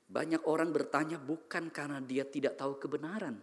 Banyak 0.05 0.45
orang 0.45 0.69
bertanya 0.69 1.17
bukan 1.17 1.73
karena 1.73 1.97
dia 2.05 2.21
tidak 2.29 2.53
tahu 2.53 2.77
kebenaran. 2.77 3.33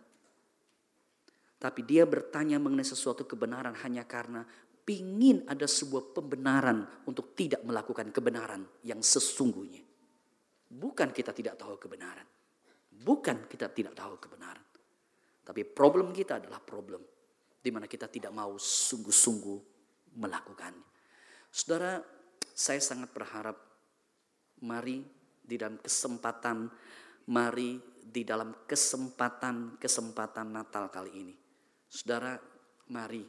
Tapi 1.58 1.82
dia 1.82 2.06
bertanya 2.06 2.62
mengenai 2.62 2.86
sesuatu 2.86 3.26
kebenaran 3.26 3.74
hanya 3.82 4.06
karena 4.06 4.46
pingin 4.86 5.42
ada 5.50 5.66
sebuah 5.66 6.14
pembenaran 6.14 7.10
untuk 7.10 7.34
tidak 7.34 7.66
melakukan 7.66 8.14
kebenaran 8.14 8.62
yang 8.86 9.02
sesungguhnya. 9.02 9.82
Bukan 10.70 11.10
kita 11.10 11.34
tidak 11.34 11.58
tahu 11.58 11.74
kebenaran. 11.74 12.26
Bukan 12.86 13.50
kita 13.50 13.66
tidak 13.74 13.98
tahu 13.98 14.14
kebenaran. 14.22 14.62
Tapi 15.42 15.66
problem 15.66 16.14
kita 16.14 16.38
adalah 16.38 16.62
problem 16.62 17.02
di 17.58 17.70
mana 17.74 17.90
kita 17.90 18.06
tidak 18.06 18.30
mau 18.30 18.54
sungguh-sungguh 18.54 19.58
melakukannya. 20.22 20.91
Saudara, 21.52 22.00
saya 22.56 22.80
sangat 22.80 23.12
berharap 23.12 23.60
mari 24.64 25.04
di 25.44 25.60
dalam 25.60 25.76
kesempatan 25.76 26.72
mari 27.28 27.76
di 28.02 28.24
dalam 28.24 28.66
kesempatan-kesempatan 28.66 30.48
Natal 30.48 30.88
kali 30.88 31.12
ini. 31.12 31.34
Saudara, 31.86 32.34
mari 32.90 33.22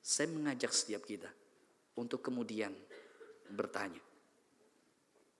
saya 0.00 0.28
mengajak 0.32 0.72
setiap 0.72 1.06
kita 1.06 1.30
untuk 2.00 2.24
kemudian 2.24 2.74
bertanya. 3.52 4.02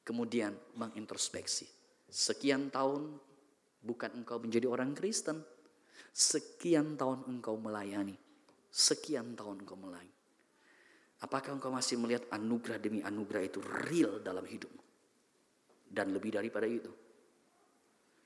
Kemudian 0.04 0.52
mengintrospeksi. 0.76 1.66
Sekian 2.12 2.68
tahun 2.68 3.16
bukan 3.80 4.10
engkau 4.22 4.38
menjadi 4.38 4.68
orang 4.68 4.92
Kristen. 4.92 5.40
Sekian 6.12 7.00
tahun 7.00 7.26
engkau 7.26 7.56
melayani. 7.56 8.14
Sekian 8.68 9.32
tahun 9.34 9.64
engkau 9.64 9.80
melayani. 9.80 10.13
Apakah 11.24 11.56
engkau 11.56 11.72
masih 11.72 11.96
melihat 11.96 12.28
anugerah 12.36 12.76
demi 12.76 13.00
anugerah 13.00 13.42
itu 13.48 13.64
real 13.88 14.20
dalam 14.20 14.44
hidupmu? 14.44 14.82
Dan 15.88 16.12
lebih 16.12 16.36
daripada 16.36 16.68
itu. 16.68 16.92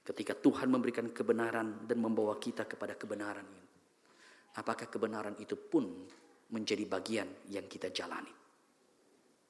Ketika 0.02 0.34
Tuhan 0.34 0.66
memberikan 0.66 1.06
kebenaran 1.14 1.86
dan 1.86 1.98
membawa 2.02 2.34
kita 2.42 2.66
kepada 2.66 2.98
kebenaran 2.98 3.46
ini. 3.46 3.70
Apakah 4.58 4.90
kebenaran 4.90 5.38
itu 5.38 5.54
pun 5.54 5.86
menjadi 6.50 6.82
bagian 6.90 7.28
yang 7.54 7.70
kita 7.70 7.94
jalani? 7.94 8.34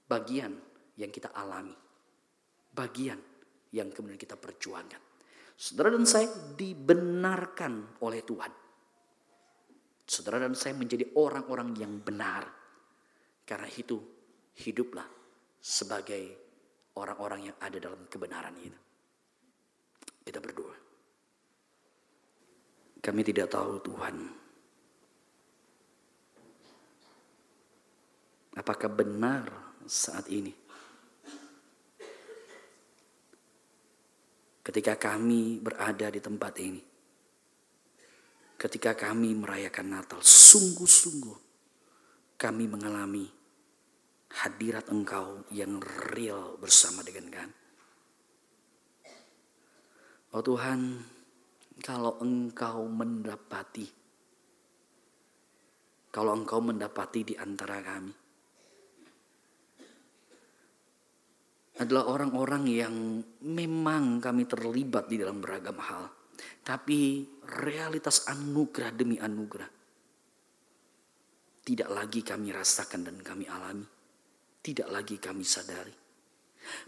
Bagian 0.05 0.53
yang 1.01 1.09
kita 1.09 1.33
alami. 1.33 1.73
Bagian 2.69 3.17
yang 3.73 3.89
kemudian 3.89 4.21
kita 4.21 4.37
perjuangkan. 4.37 5.01
Saudara 5.57 5.97
dan 5.97 6.05
saya 6.05 6.29
dibenarkan 6.53 8.05
oleh 8.05 8.21
Tuhan. 8.21 8.53
Saudara 10.05 10.37
dan 10.37 10.53
saya 10.53 10.77
menjadi 10.77 11.17
orang-orang 11.17 11.73
yang 11.81 11.97
benar 12.05 12.58
karena 13.49 13.65
itu 13.73 13.97
hiduplah 14.61 15.09
sebagai 15.57 16.37
orang-orang 17.01 17.49
yang 17.49 17.57
ada 17.57 17.81
dalam 17.81 18.05
kebenaran 18.05 18.53
itu. 18.61 18.77
Kita 20.21 20.45
berdoa. 20.45 20.77
Kami 23.01 23.21
tidak 23.25 23.49
tahu 23.49 23.81
Tuhan. 23.81 24.17
Apakah 28.61 28.91
benar 28.93 29.49
saat 29.89 30.29
ini? 30.29 30.53
Ketika 34.61 35.01
kami 35.01 35.57
berada 35.65 36.13
di 36.13 36.21
tempat 36.21 36.53
ini. 36.61 36.83
Ketika 38.61 38.93
kami 38.93 39.33
merayakan 39.33 39.97
Natal. 39.97 40.21
Sungguh-sungguh 40.21 41.39
kami 42.37 42.69
mengalami 42.69 43.38
hadirat 44.29 44.93
engkau 44.93 45.49
yang 45.49 45.81
real 46.13 46.61
bersama 46.61 47.01
dengan 47.01 47.27
kami. 47.33 47.57
Oh 50.37 50.45
Tuhan, 50.45 51.01
kalau 51.81 52.21
engkau 52.21 52.85
mendapati, 52.85 53.89
kalau 56.13 56.37
engkau 56.37 56.61
mendapati 56.61 57.21
di 57.25 57.35
antara 57.41 57.81
kami, 57.81 58.13
adalah 61.79 62.11
orang-orang 62.11 62.65
yang 62.69 62.95
memang 63.49 64.21
kami 64.21 64.45
terlibat 64.45 65.09
di 65.09 65.17
dalam 65.17 65.41
beragam 65.41 65.79
hal. 65.81 66.05
Tapi 66.61 67.25
realitas 67.49 68.29
anugerah 68.29 68.93
demi 68.93 69.17
anugerah 69.17 69.79
tidak 71.69 71.93
lagi 71.93 72.25
kami 72.25 72.49
rasakan 72.49 73.05
dan 73.05 73.17
kami 73.21 73.45
alami 73.45 73.98
tidak 74.63 74.89
lagi 74.91 75.17
kami 75.17 75.47
sadari. 75.47 75.95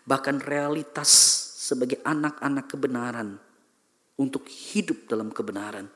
Bahkan 0.05 0.43
realitas 0.45 1.11
sebagai 1.57 2.03
anak-anak 2.03 2.67
kebenaran 2.69 3.39
untuk 4.21 4.45
hidup 4.51 5.09
dalam 5.09 5.31
kebenaran. 5.33 5.87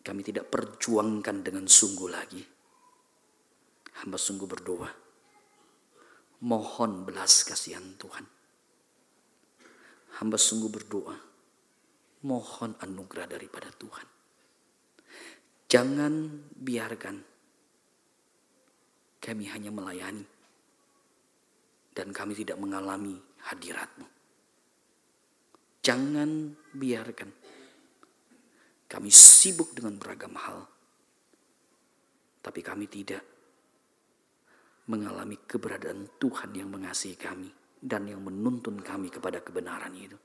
Kami 0.00 0.20
tidak 0.24 0.48
perjuangkan 0.48 1.36
dengan 1.44 1.66
sungguh 1.66 2.08
lagi. 2.08 2.42
Hamba 4.00 4.16
sungguh 4.16 4.48
berdoa. 4.48 4.90
Mohon 6.40 7.04
belas 7.04 7.44
kasihan 7.44 7.84
Tuhan. 8.00 8.24
Hamba 10.22 10.40
sungguh 10.40 10.70
berdoa. 10.72 11.16
Mohon 12.24 12.76
anugerah 12.80 13.28
daripada 13.28 13.68
Tuhan 13.72 14.19
Jangan 15.70 16.26
biarkan 16.50 17.16
kami 19.22 19.44
hanya 19.54 19.70
melayani 19.70 20.26
dan 21.94 22.10
kami 22.10 22.34
tidak 22.34 22.58
mengalami 22.58 23.14
hadiratmu. 23.46 24.02
Jangan 25.78 26.58
biarkan 26.74 27.30
kami 28.90 29.14
sibuk 29.14 29.70
dengan 29.70 29.94
beragam 29.94 30.34
hal, 30.42 30.66
tapi 32.42 32.66
kami 32.66 32.90
tidak 32.90 33.22
mengalami 34.90 35.38
keberadaan 35.46 36.18
Tuhan 36.18 36.50
yang 36.50 36.66
mengasihi 36.66 37.14
kami 37.14 37.46
dan 37.78 38.10
yang 38.10 38.26
menuntun 38.26 38.82
kami 38.82 39.06
kepada 39.06 39.38
kebenaran 39.38 39.94
itu. 39.94 40.18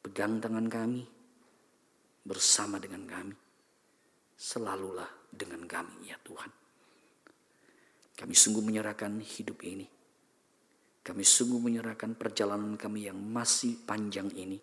Pegang 0.00 0.40
tangan 0.40 0.72
kami 0.72 1.04
bersama 2.24 2.80
dengan 2.80 3.04
kami 3.04 3.47
selalulah 4.38 5.10
dengan 5.34 5.66
kami 5.66 6.14
ya 6.14 6.16
Tuhan. 6.22 6.50
Kami 8.14 8.34
sungguh 8.34 8.62
menyerahkan 8.62 9.18
hidup 9.18 9.58
ini. 9.66 9.86
Kami 11.02 11.24
sungguh 11.26 11.58
menyerahkan 11.58 12.14
perjalanan 12.14 12.78
kami 12.78 13.10
yang 13.10 13.18
masih 13.18 13.82
panjang 13.82 14.30
ini. 14.38 14.62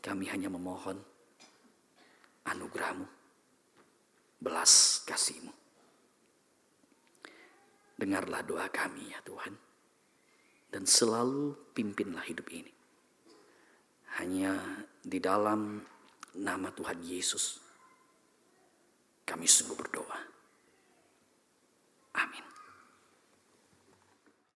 Kami 0.00 0.24
hanya 0.30 0.46
memohon 0.46 0.96
anugerahmu, 2.46 3.06
belas 4.38 5.02
kasihmu. 5.06 5.52
Dengarlah 7.98 8.40
doa 8.46 8.66
kami 8.70 9.10
ya 9.10 9.20
Tuhan. 9.26 9.54
Dan 10.70 10.86
selalu 10.86 11.74
pimpinlah 11.74 12.22
hidup 12.30 12.46
ini. 12.54 12.70
Hanya 14.22 14.54
di 15.02 15.18
dalam 15.18 15.82
nama 16.38 16.68
Tuhan 16.70 17.02
Yesus 17.02 17.69
kami 19.30 19.46
sungguh 19.46 19.78
berdoa. 19.78 20.18
Amin. 22.18 22.49